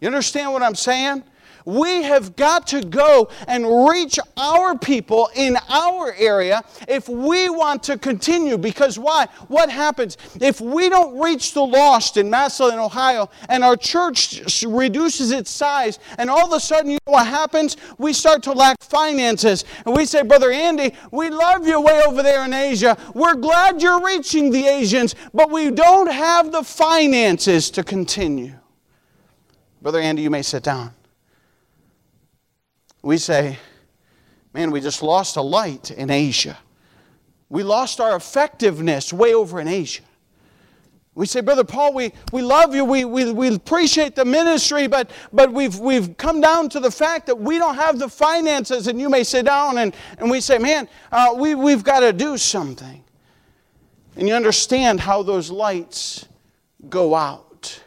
You 0.00 0.08
understand 0.08 0.52
what 0.52 0.64
I'm 0.64 0.74
saying? 0.74 1.22
We 1.64 2.02
have 2.02 2.36
got 2.36 2.66
to 2.68 2.82
go 2.82 3.28
and 3.46 3.88
reach 3.88 4.18
our 4.36 4.76
people 4.76 5.30
in 5.34 5.56
our 5.68 6.12
area 6.14 6.62
if 6.88 7.08
we 7.08 7.48
want 7.48 7.82
to 7.84 7.98
continue. 7.98 8.58
Because 8.58 8.98
why? 8.98 9.26
What 9.48 9.70
happens 9.70 10.16
if 10.40 10.60
we 10.60 10.88
don't 10.88 11.18
reach 11.18 11.54
the 11.54 11.62
lost 11.62 12.16
in 12.16 12.30
Massillon, 12.30 12.78
Ohio, 12.78 13.30
and 13.48 13.64
our 13.64 13.76
church 13.76 14.62
reduces 14.66 15.30
its 15.30 15.50
size, 15.50 15.98
and 16.18 16.30
all 16.30 16.46
of 16.46 16.52
a 16.52 16.60
sudden, 16.60 16.90
you 16.90 16.98
know 17.06 17.12
what 17.12 17.26
happens? 17.26 17.76
We 17.98 18.12
start 18.12 18.42
to 18.44 18.52
lack 18.52 18.82
finances. 18.82 19.64
And 19.86 19.94
we 19.94 20.06
say, 20.06 20.22
Brother 20.22 20.50
Andy, 20.50 20.94
we 21.10 21.30
love 21.30 21.66
you 21.66 21.80
way 21.80 22.02
over 22.06 22.22
there 22.22 22.44
in 22.44 22.52
Asia. 22.52 22.96
We're 23.14 23.34
glad 23.34 23.82
you're 23.82 24.04
reaching 24.04 24.50
the 24.50 24.66
Asians, 24.66 25.14
but 25.32 25.50
we 25.50 25.70
don't 25.70 26.10
have 26.10 26.52
the 26.52 26.62
finances 26.62 27.70
to 27.70 27.84
continue. 27.84 28.54
Brother 29.80 30.00
Andy, 30.00 30.22
you 30.22 30.30
may 30.30 30.42
sit 30.42 30.62
down 30.62 30.94
we 33.02 33.18
say, 33.18 33.58
man, 34.54 34.70
we 34.70 34.80
just 34.80 35.02
lost 35.02 35.36
a 35.36 35.42
light 35.42 35.90
in 35.90 36.10
Asia. 36.10 36.58
We 37.48 37.62
lost 37.62 38.00
our 38.00 38.16
effectiveness 38.16 39.12
way 39.12 39.34
over 39.34 39.60
in 39.60 39.68
Asia. 39.68 40.02
We 41.14 41.26
say, 41.26 41.42
Brother 41.42 41.64
Paul, 41.64 41.92
we, 41.92 42.12
we 42.32 42.40
love 42.40 42.74
you, 42.74 42.86
we, 42.86 43.04
we, 43.04 43.30
we 43.32 43.54
appreciate 43.54 44.14
the 44.16 44.24
ministry, 44.24 44.86
but, 44.86 45.10
but 45.30 45.52
we've, 45.52 45.78
we've 45.78 46.16
come 46.16 46.40
down 46.40 46.70
to 46.70 46.80
the 46.80 46.90
fact 46.90 47.26
that 47.26 47.38
we 47.38 47.58
don't 47.58 47.74
have 47.74 47.98
the 47.98 48.08
finances. 48.08 48.86
And 48.86 48.98
you 48.98 49.10
may 49.10 49.22
sit 49.22 49.44
down 49.44 49.76
and, 49.76 49.94
and 50.16 50.30
we 50.30 50.40
say, 50.40 50.56
Man, 50.56 50.88
uh, 51.10 51.34
we, 51.36 51.54
we've 51.54 51.84
got 51.84 52.00
to 52.00 52.14
do 52.14 52.38
something. 52.38 53.04
And 54.16 54.26
you 54.26 54.34
understand 54.34 55.00
how 55.00 55.22
those 55.22 55.50
lights 55.50 56.26
go 56.88 57.14
out. 57.14 57.82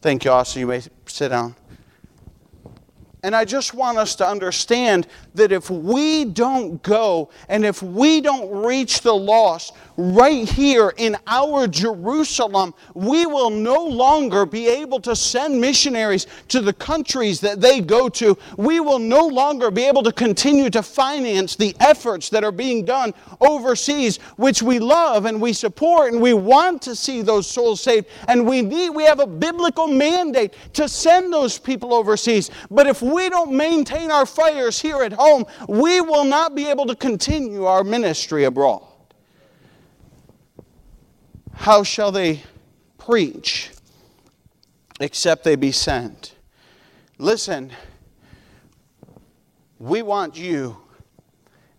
Thank 0.00 0.24
you, 0.24 0.32
Austin. 0.32 0.60
You 0.60 0.66
may 0.66 0.82
sit 1.06 1.28
down. 1.28 1.54
And 3.22 3.36
I 3.36 3.44
just 3.44 3.74
want 3.74 3.98
us 3.98 4.14
to 4.16 4.26
understand 4.26 5.06
that 5.34 5.52
if 5.52 5.68
we 5.70 6.24
don't 6.24 6.82
go 6.82 7.30
and 7.48 7.64
if 7.64 7.82
we 7.82 8.20
don't 8.20 8.64
reach 8.64 9.02
the 9.02 9.12
lost 9.12 9.74
right 10.00 10.48
here 10.48 10.92
in 10.96 11.16
our 11.26 11.66
Jerusalem, 11.68 12.74
we 12.94 13.26
will 13.26 13.50
no 13.50 13.84
longer 13.84 14.46
be 14.46 14.66
able 14.66 14.98
to 15.00 15.14
send 15.14 15.60
missionaries 15.60 16.26
to 16.48 16.60
the 16.60 16.72
countries 16.72 17.40
that 17.40 17.60
they 17.60 17.80
go 17.80 18.08
to. 18.08 18.36
We 18.56 18.80
will 18.80 18.98
no 18.98 19.26
longer 19.26 19.70
be 19.70 19.84
able 19.84 20.02
to 20.04 20.12
continue 20.12 20.70
to 20.70 20.82
finance 20.82 21.56
the 21.56 21.76
efforts 21.80 22.30
that 22.30 22.44
are 22.44 22.52
being 22.52 22.84
done 22.84 23.12
overseas, 23.40 24.18
which 24.36 24.62
we 24.62 24.78
love 24.78 25.26
and 25.26 25.40
we 25.40 25.52
support 25.52 26.12
and 26.12 26.20
we 26.20 26.32
want 26.32 26.82
to 26.82 26.96
see 26.96 27.20
those 27.22 27.46
souls 27.46 27.80
saved. 27.80 28.06
And 28.28 28.46
we 28.46 28.62
need, 28.62 28.90
we 28.90 29.04
have 29.04 29.20
a 29.20 29.26
biblical 29.26 29.86
mandate 29.86 30.54
to 30.74 30.88
send 30.88 31.32
those 31.32 31.58
people 31.58 31.92
overseas. 31.92 32.50
But 32.70 32.86
if 32.86 33.02
we 33.02 33.28
don't 33.28 33.52
maintain 33.52 34.10
our 34.10 34.26
fires 34.26 34.80
here 34.80 35.02
at 35.02 35.12
home, 35.12 35.44
we 35.68 36.00
will 36.00 36.24
not 36.24 36.54
be 36.54 36.66
able 36.66 36.86
to 36.86 36.96
continue 36.96 37.64
our 37.64 37.84
ministry 37.84 38.44
abroad. 38.44 38.89
How 41.60 41.82
shall 41.82 42.10
they 42.10 42.42
preach 42.96 43.70
except 44.98 45.44
they 45.44 45.56
be 45.56 45.72
sent? 45.72 46.34
Listen, 47.18 47.70
we 49.78 50.00
want 50.00 50.38
you 50.38 50.78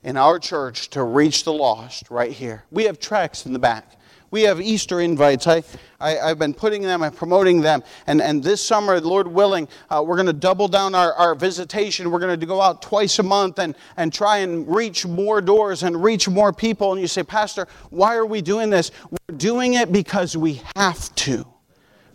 in 0.03 0.17
our 0.17 0.37
church 0.37 0.91
to 0.91 1.03
reach 1.03 1.45
the 1.45 1.53
lost 1.53 2.11
right 2.11 2.31
here. 2.31 2.63
We 2.69 2.83
have 2.83 2.99
tracts 2.99 3.47
in 3.47 3.53
the 3.53 3.59
back. 3.59 3.99
We 4.31 4.43
have 4.43 4.61
Easter 4.61 5.01
invites. 5.01 5.45
I, 5.45 5.61
I, 5.99 6.29
have 6.29 6.39
been 6.39 6.53
putting 6.53 6.81
them 6.81 7.03
and 7.03 7.13
promoting 7.13 7.59
them. 7.59 7.83
And, 8.07 8.21
and 8.21 8.41
this 8.41 8.65
summer, 8.65 8.99
Lord 9.01 9.27
willing, 9.27 9.67
uh, 9.89 10.03
we're 10.07 10.15
going 10.15 10.27
to 10.27 10.33
double 10.33 10.69
down 10.69 10.95
our, 10.95 11.13
our 11.13 11.35
visitation. 11.35 12.09
We're 12.09 12.19
going 12.19 12.39
to 12.39 12.45
go 12.45 12.61
out 12.61 12.81
twice 12.81 13.19
a 13.19 13.23
month 13.23 13.59
and, 13.59 13.75
and 13.97 14.13
try 14.13 14.37
and 14.37 14.73
reach 14.73 15.05
more 15.05 15.41
doors 15.41 15.83
and 15.83 16.01
reach 16.01 16.29
more 16.29 16.53
people. 16.53 16.93
And 16.93 17.01
you 17.01 17.07
say, 17.07 17.23
Pastor, 17.23 17.67
why 17.89 18.15
are 18.15 18.25
we 18.25 18.41
doing 18.41 18.69
this? 18.69 18.91
We're 19.11 19.35
doing 19.35 19.73
it 19.73 19.91
because 19.91 20.37
we 20.37 20.61
have 20.77 21.13
to 21.15 21.45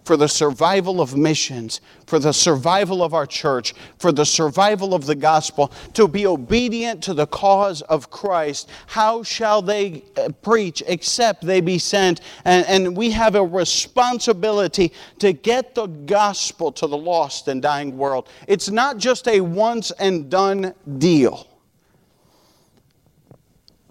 for 0.07 0.17
the 0.17 0.29
survival 0.29 1.01
of 1.01 1.17
missions, 1.17 1.81
for 2.07 2.21
the 2.21 2.33
survival 2.33 3.03
of 3.03 3.13
our 3.13 3.27
church, 3.27 3.75
for 3.99 4.13
the 4.13 4.25
survival 4.25 4.95
of 4.95 5.05
the 5.05 5.17
gospel, 5.17 5.73
to 5.95 6.07
be 6.07 6.25
obedient 6.29 7.03
to 7.03 7.13
the 7.13 7.27
cause 7.27 7.83
of 7.83 8.09
Christ. 8.09 8.71
How 8.87 9.25
shall 9.25 9.61
they 9.61 10.05
uh, 10.17 10.29
preach 10.43 10.81
except 10.87 11.45
they 11.45 11.61
be 11.61 11.79
sent? 11.79 12.21
And, 12.45 12.65
and 12.67 12.97
we 12.97 13.11
have 13.11 13.35
a 13.35 13.45
responsibility 13.45 14.93
to 15.19 15.33
get 15.33 15.75
the 15.75 15.89
gospel 15.89 16.71
to 16.71 16.87
the 16.87 16.97
lost 16.97 17.49
and 17.49 17.61
dying 17.61 17.99
world. 17.99 18.29
It's 18.47 18.71
not 18.71 18.99
just 18.99 19.27
a 19.27 19.41
once 19.41 19.91
and 19.91 20.31
done 20.31 20.73
deal. 20.99 21.49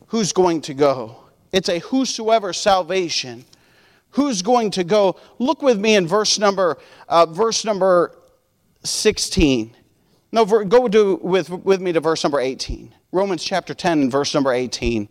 Who's 0.08 0.32
going 0.32 0.62
to 0.62 0.74
go? 0.74 1.18
It's 1.52 1.68
a 1.68 1.80
whosoever 1.80 2.54
salvation 2.54 3.44
who's 4.16 4.42
going 4.42 4.72
to 4.72 4.84
go. 4.84 5.18
Look 5.40 5.62
with 5.62 5.80
me 5.80 5.96
in 5.96 6.08
verse 6.08 6.40
number, 6.40 6.78
uh, 7.08 7.26
verse 7.26 7.66
number 7.66 8.18
16. 8.84 9.76
No, 10.32 10.46
go 10.46 11.18
with, 11.22 11.50
with 11.50 11.82
me 11.82 11.94
to 11.94 12.00
verse 12.00 12.24
number 12.24 12.40
18. 12.40 12.94
Romans 13.12 13.44
chapter 13.44 13.74
10 13.74 14.02
and 14.04 14.12
verse 14.12 14.34
number 14.34 14.52
18 14.52 15.08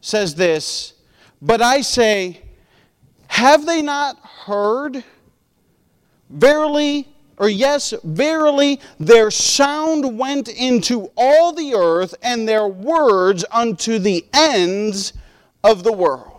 says 0.00 0.34
this 0.34 0.94
But 1.40 1.62
I 1.62 1.80
say, 1.80 2.42
have 3.28 3.66
they 3.66 3.82
not 3.82 4.18
heard? 4.18 5.04
Verily, 6.30 7.08
or 7.38 7.48
yes, 7.48 7.94
verily, 8.04 8.80
their 8.98 9.30
sound 9.30 10.18
went 10.18 10.48
into 10.48 11.10
all 11.16 11.52
the 11.52 11.74
earth, 11.74 12.14
and 12.22 12.46
their 12.46 12.66
words 12.66 13.44
unto 13.50 13.98
the 13.98 14.26
ends 14.34 15.14
of 15.64 15.84
the 15.84 15.92
world. 15.92 16.37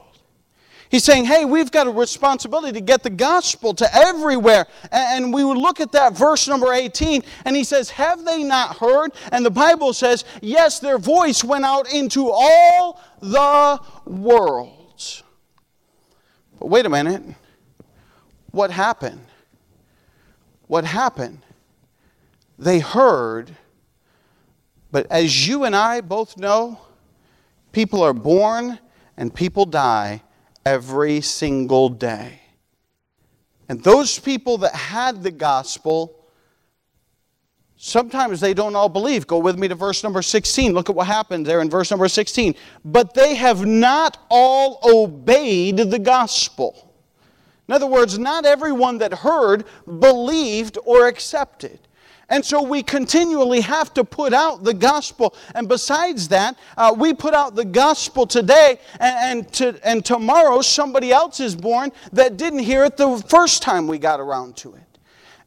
He's 0.90 1.04
saying, 1.04 1.26
hey, 1.26 1.46
we've 1.46 1.72
got 1.72 1.86
a 1.86 1.92
responsibility 1.92 2.74
to 2.74 2.82
get 2.82 3.04
the 3.04 3.12
gospel 3.12 3.76
to 3.76 3.96
everywhere. 3.96 4.66
And 4.92 5.32
we 5.32 5.44
would 5.44 5.58
look 5.58 5.80
at 5.80 5.92
that 5.92 6.18
verse 6.18 6.48
number 6.48 6.74
18, 6.74 7.22
and 7.46 7.56
he 7.56 7.64
says, 7.64 7.92
Have 7.92 8.26
they 8.26 8.44
not 8.44 8.78
heard? 8.78 9.12
And 9.32 9.46
the 9.46 9.52
Bible 9.52 9.94
says, 9.94 10.26
Yes, 10.42 10.80
their 10.80 10.98
voice 10.98 11.44
went 11.44 11.64
out 11.64 11.94
into 11.94 12.32
all 12.32 13.00
the 13.20 13.80
world. 14.08 15.24
But 16.60 16.70
wait 16.70 16.88
a 16.88 16.90
minute. 16.90 17.24
What 18.50 18.72
happened? 18.72 19.26
What 20.66 20.86
happened? 20.86 21.42
They 22.58 22.80
heard, 22.80 23.56
but 24.92 25.06
as 25.12 25.48
you 25.48 25.66
and 25.66 25.76
I 25.76 26.02
both 26.02 26.36
know, 26.36 26.80
people 27.72 28.02
are 28.02 28.14
born 28.14 28.80
and 29.16 29.34
people 29.34 29.66
die 29.66 30.24
every 30.66 31.22
single 31.22 31.90
day. 31.90 32.42
And 33.68 33.84
those 33.84 34.18
people 34.18 34.58
that 34.60 34.74
had 34.74 35.22
the 35.22 35.32
gospel, 35.32 36.26
sometimes 37.78 38.40
they 38.40 38.54
don't 38.54 38.76
all 38.76 38.90
believe. 38.90 39.28
Go 39.28 39.38
with 39.38 39.60
me 39.60 39.68
to 39.68 39.76
verse 39.76 40.04
number 40.04 40.22
16. 40.22 40.74
Look 40.74 40.90
at 40.90 40.96
what 40.96 41.08
happened 41.08 41.46
there 41.46 41.62
in 41.62 41.70
verse 41.70 41.92
number 41.92 42.08
16. 42.08 42.56
But 42.84 43.14
they 43.14 43.36
have 43.36 43.66
not 43.66 44.18
all 44.30 44.80
obeyed 44.84 45.78
the 45.78 46.00
gospel. 46.00 46.92
In 47.68 47.74
other 47.76 47.86
words, 47.86 48.18
not 48.18 48.46
everyone 48.46 48.98
that 48.98 49.14
heard 49.14 49.66
believed 49.86 50.80
or 50.86 51.08
accepted. 51.08 51.80
And 52.30 52.46
so 52.46 52.62
we 52.62 52.84
continually 52.84 53.62
have 53.62 53.94
to 53.96 54.04
put 54.04 54.34
out 54.34 54.64
the 54.64 54.74
gospel. 54.74 55.36
And 55.56 55.68
besides 55.68 56.28
that, 56.30 56.58
uh, 56.78 56.96
we 56.98 57.14
put 57.14 57.34
out 57.34 57.56
the 57.56 57.66
gospel 57.66 58.28
today, 58.28 58.80
and, 59.00 59.40
and, 59.40 59.54
to, 59.54 59.80
and 59.84 60.06
tomorrow 60.06 60.62
somebody 60.62 61.12
else 61.12 61.40
is 61.40 61.56
born 61.56 61.92
that 62.14 62.38
didn't 62.38 62.60
hear 62.60 62.84
it 62.84 62.98
the 62.98 63.18
first 63.28 63.62
time 63.62 63.88
we 63.88 63.98
got 63.98 64.20
around 64.20 64.56
to 64.58 64.76
it. 64.76 64.89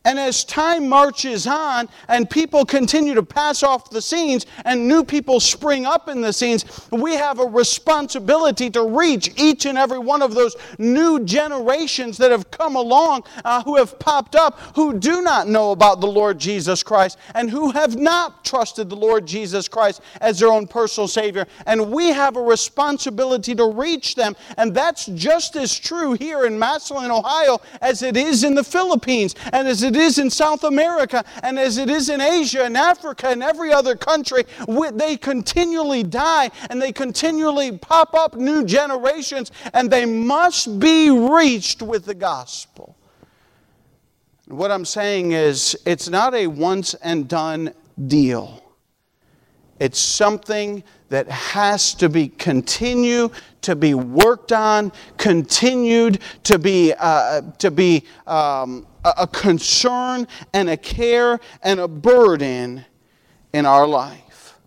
And 0.05 0.19
as 0.19 0.45
time 0.45 0.89
marches 0.89 1.47
on 1.47 1.89
and 2.09 2.29
people 2.29 2.65
continue 2.65 3.15
to 3.15 3.23
pass 3.23 3.63
off 3.63 3.91
the 3.91 4.03
scenes 4.03 4.47
and 4.65 4.89
new 4.89 5.05
people 5.05 5.39
spring 5.39 5.87
up 5.87 6.09
in 6.09 6.21
the 6.21 6.33
scenes, 6.33 6.89
we 6.91 7.15
have 7.15 7.39
a 7.39 7.47
responsibility 7.47 8.69
to 8.71 8.83
reach 8.83 9.31
each 9.37 9.65
and 9.67 9.79
every 9.79 9.99
one 9.99 10.23
of 10.23 10.35
those 10.35 10.57
new 10.79 11.25
generations 11.25 12.19
that 12.19 12.31
have 12.33 12.51
come 12.51 12.75
along, 12.75 13.23
uh, 13.45 13.63
who 13.63 13.77
have 13.77 13.99
popped 13.99 14.35
up, 14.35 14.59
who 14.75 14.99
do 14.99 15.23
not 15.23 15.47
know 15.47 15.71
about 15.71 16.01
the 16.01 16.07
Lord 16.07 16.39
Jesus 16.39 16.83
Christ 16.83 17.19
and 17.35 17.49
who 17.49 17.71
have 17.71 17.97
not 17.97 18.45
trusted 18.45 18.91
the 18.91 18.97
Lord 18.97 19.25
Jesus 19.25 19.69
Christ 19.69 20.01
as 20.21 20.41
their 20.41 20.51
own 20.51 20.67
personal 20.67 21.07
Savior. 21.07 21.47
And 21.67 21.93
we 21.93 22.09
have 22.09 22.37
a 22.37 22.43
responsibility 22.43 23.55
to 23.55 23.67
reach 23.67 24.17
them. 24.17 24.35
And 24.57 24.75
that's 24.75 25.07
just 25.07 25.55
as 25.55 25.79
true 25.79 26.15
here 26.15 26.47
in 26.47 26.59
Massillon, 26.59 27.11
Ohio, 27.11 27.61
as 27.81 28.03
it 28.03 28.17
is 28.17 28.43
in 28.43 28.55
the 28.55 28.65
Philippines 28.65 29.35
and 29.53 29.69
as 29.69 29.83
it 29.83 29.92
it 29.95 30.01
is 30.01 30.19
in 30.19 30.31
South 30.31 30.65
America 30.65 31.25
and 31.43 31.59
as 31.59 31.77
it 31.77 31.91
is 31.91 32.09
in 32.09 32.21
Asia 32.21 32.65
and 32.65 32.77
Africa 32.77 33.29
and 33.29 33.43
every 33.43 33.73
other 33.73 33.95
country, 33.95 34.45
they 34.95 35.17
continually 35.17 36.03
die 36.03 36.51
and 36.71 36.81
they 36.81 36.93
continually 36.93 37.77
pop 37.77 38.15
up 38.15 38.35
new 38.35 38.65
generations 38.65 39.53
and 39.75 39.91
they 39.91 40.07
must 40.07 40.79
be 40.79 41.11
reached 41.11 41.83
with 41.83 42.07
the 42.07 42.15
gospel. 42.15 42.97
What 44.47 44.71
I'm 44.71 44.85
saying 44.85 45.33
is, 45.33 45.77
it's 45.87 46.09
not 46.09 46.35
a 46.35 46.47
once 46.47 46.95
and 46.95 47.29
done 47.29 47.75
deal. 48.07 48.63
It's 49.79 49.99
something 49.99 50.85
that 51.13 51.29
has 51.29 51.93
to 51.93 52.09
be 52.09 52.29
continue 52.29 53.29
to 53.61 53.77
be 53.77 53.93
worked 53.93 54.51
on, 54.51 54.91
continued 55.19 56.21
to 56.45 56.59
be 56.59 56.95
uh, 56.99 57.43
to 57.59 57.71
be 57.71 58.05
um, 58.27 58.87
a 59.05 59.27
concern 59.27 60.27
and 60.55 60.71
a 60.71 60.77
care 60.79 61.39
and 61.63 61.81
a 61.81 61.87
burden 61.87 62.83
in 63.53 63.67
our 63.67 63.87
life. 63.87 64.59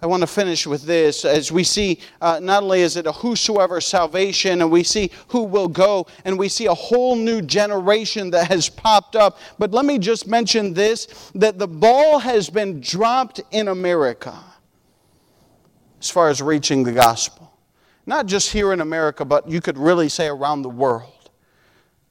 I 0.00 0.06
want 0.06 0.20
to 0.20 0.28
finish 0.28 0.68
with 0.68 0.84
this 0.84 1.24
as 1.24 1.50
we 1.50 1.64
see 1.64 1.98
uh, 2.20 2.38
not 2.40 2.62
only 2.62 2.82
is 2.82 2.96
it 2.96 3.08
a 3.08 3.12
whosoever 3.12 3.80
salvation, 3.80 4.62
and 4.62 4.70
we 4.70 4.84
see 4.84 5.10
who 5.28 5.42
will 5.42 5.68
go, 5.68 6.06
and 6.24 6.38
we 6.38 6.48
see 6.48 6.66
a 6.66 6.74
whole 6.74 7.16
new 7.16 7.42
generation 7.42 8.30
that 8.30 8.46
has 8.46 8.68
popped 8.68 9.16
up. 9.16 9.36
But 9.58 9.72
let 9.72 9.84
me 9.84 9.98
just 9.98 10.28
mention 10.28 10.74
this 10.74 11.30
that 11.34 11.58
the 11.58 11.66
ball 11.66 12.20
has 12.20 12.48
been 12.48 12.80
dropped 12.80 13.40
in 13.50 13.66
America 13.66 14.38
as 16.02 16.10
far 16.10 16.28
as 16.28 16.42
reaching 16.42 16.82
the 16.82 16.90
gospel. 16.90 17.52
Not 18.06 18.26
just 18.26 18.50
here 18.50 18.72
in 18.72 18.80
America, 18.80 19.24
but 19.24 19.48
you 19.48 19.60
could 19.60 19.78
really 19.78 20.08
say 20.08 20.26
around 20.26 20.62
the 20.62 20.68
world. 20.68 21.30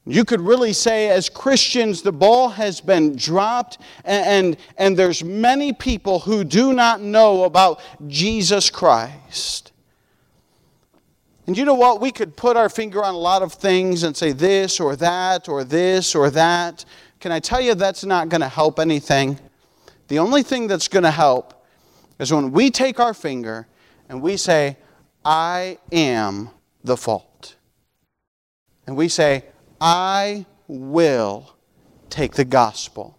You 0.06 0.24
could 0.24 0.40
really 0.40 0.72
say, 0.72 1.10
as 1.10 1.28
Christians, 1.28 2.02
the 2.02 2.14
ball 2.14 2.50
has 2.50 2.80
been 2.80 3.18
dropped, 3.18 3.80
and, 4.06 4.26
and, 4.26 4.58
and, 4.78 4.98
there's 4.98 5.24
many 5.24 5.74
people 5.74 6.20
who 6.20 6.44
do 6.44 6.74
not 6.74 7.02
know 7.02 7.44
about 7.44 7.82
Jesus 8.08 8.70
Christ. 8.70 9.74
And 11.46 11.58
you 11.58 11.66
know 11.66 11.76
what? 11.76 12.00
We 12.00 12.12
could 12.12 12.38
put 12.38 12.56
our 12.56 12.70
finger 12.70 13.04
on 13.04 13.14
a 13.14 13.18
lot 13.18 13.44
of 13.44 13.54
things 13.54 14.04
and 14.04 14.16
say 14.16 14.32
this 14.32 14.80
or 14.80 14.96
that 14.96 15.50
or 15.50 15.66
this 15.66 16.16
or 16.16 16.30
that. 16.32 16.86
Can 17.20 17.32
I 17.34 17.40
tell 17.40 17.60
you 17.62 17.76
that's 17.76 18.06
not 18.06 18.30
going 18.30 18.42
to 18.42 18.50
help 18.50 18.80
anything? 18.80 19.38
The 20.08 20.18
only 20.18 20.44
thing 20.44 20.68
that's 20.68 20.88
going 20.88 21.04
to 21.04 21.12
help 21.12 21.66
is 22.20 22.34
when 22.34 22.52
we 22.52 22.72
take 22.72 23.00
our 23.00 23.14
finger 23.14 23.68
and 24.12 24.22
we 24.22 24.36
say, 24.36 24.76
I 25.24 25.78
am 25.90 26.50
the 26.84 26.98
fault. 26.98 27.56
And 28.86 28.98
we 28.98 29.08
say, 29.08 29.46
I 29.80 30.46
will 30.68 31.56
take 32.10 32.34
the 32.34 32.44
gospel 32.44 33.18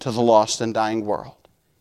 to 0.00 0.10
the 0.10 0.20
lost 0.20 0.60
and 0.60 0.74
dying 0.74 1.06
world. 1.06 1.36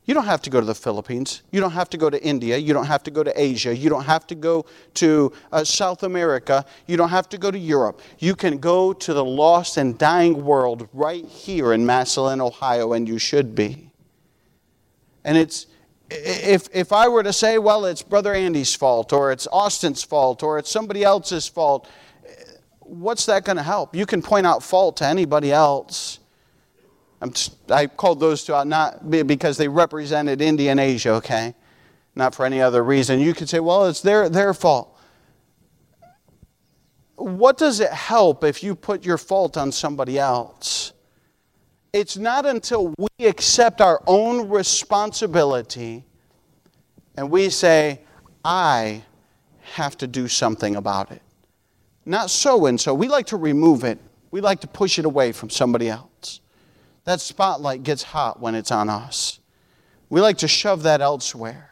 You 0.05 0.14
don't 0.14 0.24
have 0.24 0.41
to 0.43 0.49
go 0.49 0.62
to 0.62 0.66
the 0.66 0.74
Philippines. 0.74 1.41
You 1.51 1.60
don't 1.60 1.72
have 1.72 1.89
to 1.89 1.97
go 1.97 2.10
to 2.10 2.24
India. 2.24 2.55
You 2.55 2.74
don't 2.74 2.86
have 2.86 3.03
to 3.03 3.12
go 3.12 3.24
to 3.24 3.34
Asia. 3.36 3.76
You 3.76 3.89
don't 3.89 4.05
have 4.05 4.26
to 4.28 4.36
go 4.36 4.66
to 4.93 5.34
uh, 5.51 5.66
South 5.66 6.03
America. 6.03 6.66
You 6.86 6.95
don't 6.95 7.10
have 7.10 7.28
to 7.28 7.38
go 7.38 7.51
to 7.51 7.60
Europe. 7.60 7.99
You 8.20 8.38
can 8.38 8.60
go 8.60 8.93
to 8.93 9.14
the 9.14 9.26
lost 9.26 9.76
and 9.76 9.97
dying 9.97 10.45
world 10.45 10.88
right 10.93 11.26
here 11.26 11.74
in 11.74 11.86
Massillon, 11.86 12.39
Ohio, 12.39 12.93
and 12.93 13.05
you 13.05 13.20
should 13.20 13.53
be. 13.53 13.91
And 15.26 15.38
it's, 15.38 15.66
if, 16.10 16.70
if 16.74 16.91
I 16.93 17.08
were 17.08 17.24
to 17.24 17.34
say, 17.34 17.58
well, 17.58 17.86
it's 17.86 18.01
Brother 18.01 18.34
Andy's 18.34 18.74
fault, 18.74 19.12
or 19.12 19.32
it's 19.32 19.47
Austin's 19.51 20.03
fault, 20.03 20.43
or 20.43 20.58
it's 20.58 20.72
somebody 20.72 21.03
else's 21.03 21.47
fault, 21.47 21.89
what's 22.80 23.26
that 23.26 23.43
going 23.43 23.58
to 23.58 23.64
help? 23.64 23.95
You 23.95 24.05
can 24.05 24.22
point 24.22 24.45
out 24.45 24.64
fault 24.64 24.97
to 24.97 25.05
anybody 25.05 25.51
else. 25.51 26.20
Just, 27.32 27.72
i 27.72 27.88
called 27.88 28.20
those 28.20 28.43
two 28.43 28.53
out 28.53 28.68
not 28.68 29.10
because 29.10 29.58
they 29.58 29.68
represented 29.68 30.39
India 30.39 30.72
and 30.72 30.80
Asia, 30.80 31.12
okay? 31.14 31.55
Not 32.16 32.36
for 32.36 32.45
any 32.45 32.62
other 32.62 32.84
reason. 32.84 33.20
You 33.20 33.34
could 33.34 33.49
say, 33.49 33.60
well, 33.60 33.88
it's 33.88 34.01
their, 34.01 34.30
their 34.30 34.53
fault. 34.53 34.97
What 37.16 37.58
does 37.58 37.80
it 37.80 37.91
help 37.91 38.43
if 38.43 38.62
you 38.62 38.76
put 38.76 39.03
your 39.03 39.18
fault 39.18 39.58
on 39.58 39.72
somebody 39.72 40.20
else? 40.20 40.93
It's 41.93 42.17
not 42.17 42.45
until 42.45 42.93
we 42.97 43.25
accept 43.25 43.81
our 43.81 44.01
own 44.07 44.49
responsibility 44.49 46.03
and 47.15 47.31
we 47.31 47.49
say, 47.49 48.01
I 48.45 49.03
have 49.73 49.97
to 49.97 50.07
do 50.07 50.27
something 50.27 50.75
about 50.75 51.11
it 51.11 51.21
not 52.07 52.29
so 52.29 52.65
and 52.65 52.79
so. 52.79 52.93
We 52.93 53.07
like 53.07 53.27
to 53.27 53.38
remove 53.38 53.83
it, 53.83 53.99
we 54.31 54.41
like 54.41 54.61
to 54.61 54.67
push 54.67 54.97
it 54.97 55.05
away 55.05 55.31
from 55.31 55.49
somebody 55.49 55.89
else. 55.89 56.39
That 57.03 57.21
spotlight 57.21 57.83
gets 57.83 58.03
hot 58.03 58.39
when 58.39 58.55
it's 58.55 58.71
on 58.71 58.89
us. 58.89 59.39
We 60.09 60.21
like 60.21 60.38
to 60.39 60.47
shove 60.47 60.83
that 60.83 61.01
elsewhere. 61.01 61.71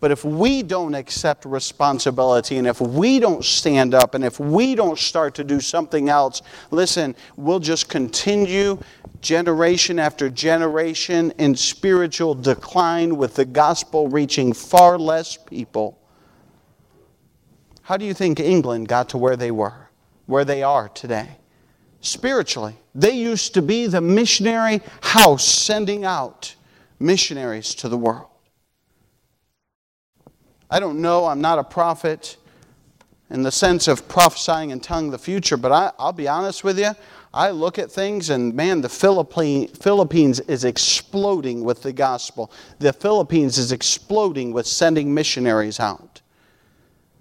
But 0.00 0.10
if 0.10 0.24
we 0.24 0.62
don't 0.62 0.94
accept 0.94 1.44
responsibility 1.44 2.56
and 2.56 2.66
if 2.66 2.80
we 2.80 3.18
don't 3.20 3.44
stand 3.44 3.94
up 3.94 4.14
and 4.14 4.24
if 4.24 4.38
we 4.38 4.74
don't 4.74 4.98
start 4.98 5.34
to 5.36 5.44
do 5.44 5.60
something 5.60 6.08
else, 6.08 6.42
listen, 6.70 7.16
we'll 7.36 7.58
just 7.58 7.88
continue 7.88 8.78
generation 9.20 9.98
after 9.98 10.30
generation 10.30 11.32
in 11.38 11.56
spiritual 11.56 12.34
decline 12.34 13.16
with 13.16 13.34
the 13.34 13.44
gospel 13.44 14.08
reaching 14.08 14.52
far 14.52 14.98
less 14.98 15.36
people 15.36 15.98
how 17.88 17.96
do 17.96 18.04
you 18.04 18.12
think 18.12 18.38
England 18.38 18.86
got 18.86 19.08
to 19.08 19.16
where 19.16 19.34
they 19.34 19.50
were, 19.50 19.88
where 20.26 20.44
they 20.44 20.62
are 20.62 20.90
today? 20.90 21.38
Spiritually, 22.02 22.76
they 22.94 23.12
used 23.12 23.54
to 23.54 23.62
be 23.62 23.86
the 23.86 24.02
missionary 24.02 24.82
house 25.00 25.42
sending 25.42 26.04
out 26.04 26.54
missionaries 27.00 27.74
to 27.76 27.88
the 27.88 27.96
world. 27.96 28.26
I 30.70 30.80
don't 30.80 31.00
know, 31.00 31.26
I'm 31.26 31.40
not 31.40 31.58
a 31.58 31.64
prophet 31.64 32.36
in 33.30 33.42
the 33.42 33.52
sense 33.52 33.88
of 33.88 34.08
prophesying 34.08 34.72
and 34.72 34.82
telling 34.82 35.10
the 35.10 35.18
future, 35.18 35.56
but 35.56 35.72
I, 35.72 35.92
will 35.98 36.12
be 36.12 36.28
honest 36.28 36.64
with 36.64 36.78
you. 36.78 36.90
I 37.32 37.50
look 37.50 37.78
at 37.78 37.90
things 37.90 38.30
and 38.30 38.54
man, 38.54 38.80
the 38.80 38.88
Philippine, 38.88 39.68
Philippines 39.68 40.40
is 40.40 40.64
exploding 40.64 41.62
with 41.62 41.82
the 41.82 41.92
gospel. 41.92 42.50
The 42.78 42.92
Philippines 42.92 43.58
is 43.58 43.70
exploding 43.70 44.52
with 44.52 44.66
sending 44.66 45.12
missionaries 45.12 45.78
out. 45.78 46.22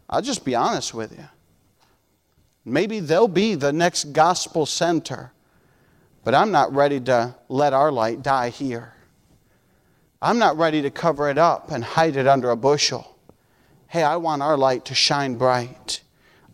I'll 0.09 0.21
just 0.21 0.45
be 0.45 0.55
honest 0.55 0.93
with 0.93 1.11
you. 1.11 1.25
Maybe 2.63 2.99
they'll 2.99 3.27
be 3.27 3.55
the 3.55 3.73
next 3.73 4.13
gospel 4.13 4.65
center, 4.65 5.31
but 6.23 6.33
I'm 6.33 6.51
not 6.51 6.73
ready 6.73 6.99
to 7.01 7.35
let 7.49 7.73
our 7.73 7.91
light 7.91 8.21
die 8.21 8.49
here. 8.49 8.93
I'm 10.21 10.39
not 10.39 10.57
ready 10.57 10.81
to 10.81 10.89
cover 10.89 11.29
it 11.29 11.37
up 11.37 11.71
and 11.71 11.83
hide 11.83 12.15
it 12.15 12.27
under 12.27 12.49
a 12.49 12.55
bushel. 12.57 13.16
Hey, 13.89 14.03
I 14.03 14.17
want 14.17 14.41
our 14.41 14.57
light 14.57 14.85
to 14.85 14.95
shine 14.95 15.35
bright. 15.35 16.01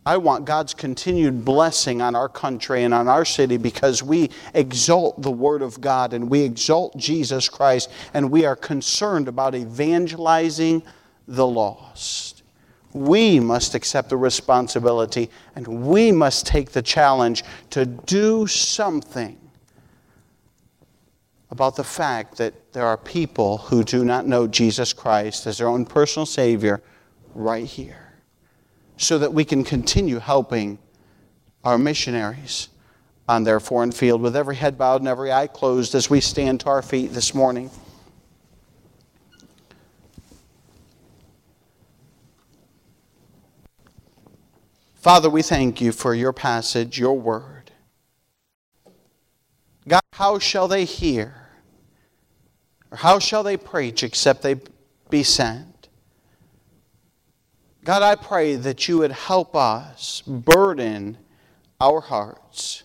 I 0.06 0.18
want 0.18 0.46
God's 0.46 0.74
continued 0.74 1.46
blessing 1.46 2.02
on 2.02 2.14
our 2.14 2.28
country 2.28 2.84
and 2.84 2.94
on 2.94 3.08
our 3.08 3.24
city 3.24 3.58
because 3.58 4.04
we 4.04 4.30
exalt 4.54 5.22
the 5.22 5.32
Word 5.32 5.62
of 5.62 5.80
God 5.80 6.14
and 6.14 6.30
we 6.30 6.42
exalt 6.42 6.98
Jesus 6.98 7.48
Christ 7.48 7.90
and 8.14 8.30
we 8.30 8.46
are 8.46 8.56
concerned 8.56 9.28
about 9.28 9.56
evangelizing 9.56 10.84
the 11.28 11.48
lost 11.48 12.34
we 12.94 13.40
must 13.40 13.74
accept 13.76 14.10
the 14.10 14.18
responsibility 14.18 15.30
and 15.56 15.68
we 15.68 16.12
must 16.12 16.46
take 16.46 16.72
the 16.72 16.82
challenge 16.82 17.44
to 17.72 17.86
do 17.86 18.48
something 18.48 19.40
about 21.50 21.76
the 21.76 21.84
fact 21.84 22.38
that 22.38 22.74
there 22.74 22.86
are 22.86 22.98
people 22.98 23.58
who 23.58 23.84
do 23.84 24.06
not 24.06 24.26
know 24.26 24.48
Jesus 24.48 24.94
Christ 24.94 25.46
as 25.46 25.58
their 25.58 25.68
own 25.68 25.86
personal 25.86 26.26
Savior 26.26 26.82
right 27.34 27.66
here, 27.66 28.14
so 28.98 29.18
that 29.20 29.34
we 29.34 29.46
can 29.46 29.64
continue 29.64 30.20
helping 30.20 30.80
our 31.64 31.78
missionaries 31.78 32.70
on 33.28 33.44
their 33.44 33.60
foreign 33.60 33.92
field 33.92 34.22
with 34.22 34.36
every 34.36 34.56
head 34.56 34.78
bowed 34.78 35.02
and 35.02 35.08
every 35.08 35.32
eye 35.32 35.48
closed 35.48 35.96
as 35.96 36.10
we 36.10 36.20
stand 36.20 36.60
to 36.60 36.68
our 36.68 36.82
feet 36.82 37.14
this 37.14 37.34
morning. 37.34 37.70
Father, 44.96 45.30
we 45.30 45.42
thank 45.42 45.82
you 45.82 45.92
for 45.92 46.16
your 46.16 46.32
passage, 46.32 46.98
your 46.98 47.20
word. 47.20 47.72
God, 49.86 50.02
how 50.14 50.40
shall 50.40 50.70
they 50.70 50.86
hear? 50.86 51.50
Or 52.90 52.98
how 52.98 53.20
shall 53.20 53.44
they 53.44 53.58
preach 53.58 54.02
except 54.02 54.44
they 54.44 54.62
be 55.10 55.24
sent? 55.24 55.73
God, 57.84 58.02
I 58.02 58.16
pray 58.16 58.56
that 58.56 58.88
you 58.88 59.00
would 59.00 59.12
help 59.12 59.56
us 59.56 60.22
burden 60.26 61.18
our 61.82 62.00
hearts, 62.00 62.84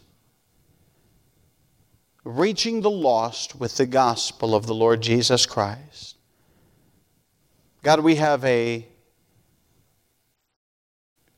reaching 2.24 2.80
the 2.80 2.90
lost 2.90 3.60
with 3.60 3.76
the 3.76 3.86
gospel 3.86 4.56
of 4.56 4.66
the 4.66 4.74
Lord 4.74 5.00
Jesus 5.00 5.46
Christ. 5.46 6.16
God, 7.84 8.00
we 8.00 8.16
have 8.16 8.44
a 8.44 8.88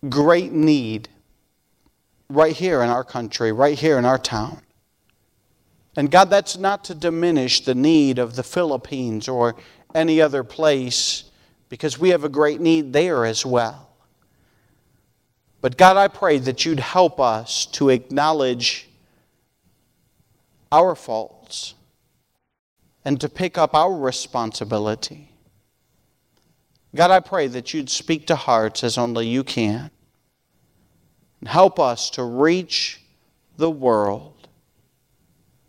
great 0.08 0.52
need 0.52 1.10
right 2.30 2.56
here 2.56 2.82
in 2.82 2.88
our 2.88 3.04
country, 3.04 3.52
right 3.52 3.78
here 3.78 3.98
in 3.98 4.06
our 4.06 4.18
town. 4.18 4.62
And 5.96 6.10
God, 6.10 6.30
that's 6.30 6.56
not 6.56 6.82
to 6.84 6.94
diminish 6.94 7.62
the 7.62 7.74
need 7.74 8.18
of 8.18 8.36
the 8.36 8.42
Philippines 8.42 9.28
or 9.28 9.54
any 9.94 10.18
other 10.22 10.44
place 10.44 11.29
because 11.70 11.98
we 11.98 12.10
have 12.10 12.24
a 12.24 12.28
great 12.28 12.60
need 12.60 12.92
there 12.92 13.24
as 13.24 13.46
well. 13.46 13.88
But 15.62 15.78
God, 15.78 15.96
I 15.96 16.08
pray 16.08 16.36
that 16.38 16.66
you'd 16.66 16.80
help 16.80 17.18
us 17.18 17.64
to 17.66 17.88
acknowledge 17.88 18.88
our 20.70 20.94
faults 20.94 21.72
and 23.06 23.18
to 23.22 23.28
pick 23.30 23.56
up 23.56 23.74
our 23.74 23.94
responsibility 23.94 25.30
God, 26.94 27.10
I 27.10 27.20
pray 27.20 27.46
that 27.48 27.72
you'd 27.72 27.88
speak 27.88 28.26
to 28.26 28.36
hearts 28.36 28.82
as 28.82 28.98
only 28.98 29.26
you 29.26 29.44
can. 29.44 29.90
And 31.40 31.48
help 31.48 31.78
us 31.78 32.10
to 32.10 32.24
reach 32.24 33.00
the 33.56 33.70
world 33.70 34.48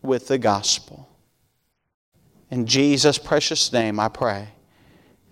with 0.01 0.27
the 0.27 0.37
gospel. 0.37 1.07
In 2.49 2.65
Jesus' 2.65 3.17
precious 3.17 3.71
name, 3.71 3.99
I 3.99 4.09
pray. 4.09 4.49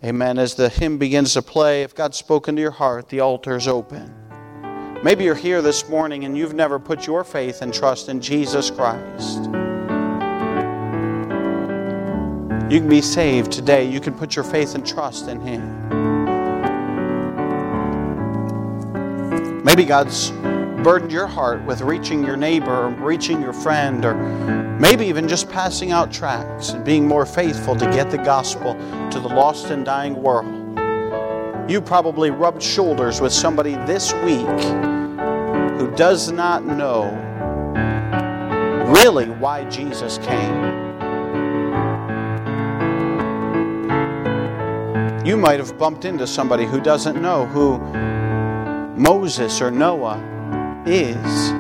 Amen. 0.04 0.40
As 0.40 0.56
the 0.56 0.70
hymn 0.70 0.98
begins 0.98 1.34
to 1.34 1.42
play, 1.42 1.84
if 1.84 1.94
God's 1.94 2.18
spoken 2.18 2.56
to 2.56 2.62
your 2.62 2.72
heart, 2.72 3.10
the 3.10 3.20
altar 3.20 3.58
is 3.58 3.68
open. 3.68 4.16
Maybe 5.04 5.26
you're 5.26 5.36
here 5.36 5.62
this 5.62 5.90
morning 5.90 6.24
and 6.24 6.38
you've 6.38 6.54
never 6.54 6.80
put 6.80 7.06
your 7.06 7.26
faith 7.26 7.62
and 7.62 7.74
trust 7.74 8.08
in 8.08 8.22
Jesus 8.22 8.72
Christ. 8.72 9.44
You 12.70 12.80
can 12.80 12.88
be 12.88 13.02
saved 13.02 13.52
today. 13.52 13.90
You 13.90 14.00
can 14.00 14.14
put 14.14 14.36
your 14.36 14.46
faith 14.46 14.76
and 14.76 14.88
trust 14.88 15.28
in 15.28 15.42
Him. 15.42 15.90
Maybe 19.64 19.84
God's 19.84 20.32
burdened 20.84 21.12
your 21.12 21.28
heart 21.28 21.64
with 21.66 21.82
reaching 21.82 22.24
your 22.24 22.38
neighbor 22.38 22.86
or 22.86 22.90
reaching 22.90 23.42
your 23.42 23.54
friend 23.54 24.06
or 24.06 24.16
maybe 24.80 25.06
even 25.06 25.28
just 25.28 25.50
passing 25.50 25.92
out 25.92 26.12
tracts 26.12 26.70
and 26.70 26.86
being 26.86 27.06
more 27.06 27.26
faithful 27.26 27.76
to 27.76 27.86
get 27.88 28.10
the 28.10 28.18
gospel 28.18 28.74
to 29.10 29.20
the 29.20 29.28
lost 29.28 29.68
and 29.68 29.86
dying 29.86 30.16
world. 30.22 30.56
You 31.70 31.82
probably 31.82 32.32
rubbed 32.32 32.64
shoulders 32.64 33.20
with 33.22 33.34
somebody 33.34 33.76
this 33.86 34.14
week 34.24 34.48
who 35.78 35.94
does 35.96 36.32
not 36.32 36.66
know 36.66 37.12
really 38.88 39.30
why 39.30 39.66
Jesus 39.66 40.18
came. 40.20 40.80
You 45.26 45.38
might 45.38 45.60
have 45.60 45.78
bumped 45.78 46.06
into 46.06 46.26
somebody 46.26 46.66
who 46.66 46.80
doesn't 46.80 47.22
know 47.22 47.46
who 47.46 47.78
Moses 49.00 49.62
or 49.62 49.70
Noah 49.70 50.39
is. 50.86 51.52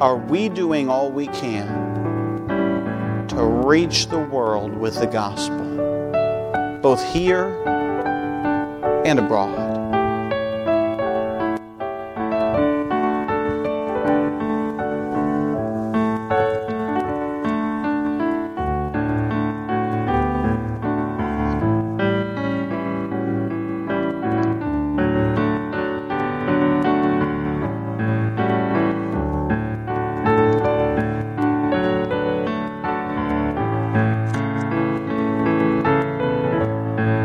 Are 0.00 0.16
we 0.16 0.48
doing 0.48 0.88
all 0.88 1.10
we 1.10 1.26
can 1.28 1.66
to 3.28 3.44
reach 3.44 4.06
the 4.08 4.18
world 4.18 4.76
with 4.76 4.94
the 5.00 5.06
gospel, 5.06 5.58
both 6.80 7.02
here 7.12 7.46
and 9.04 9.18
abroad? 9.18 9.67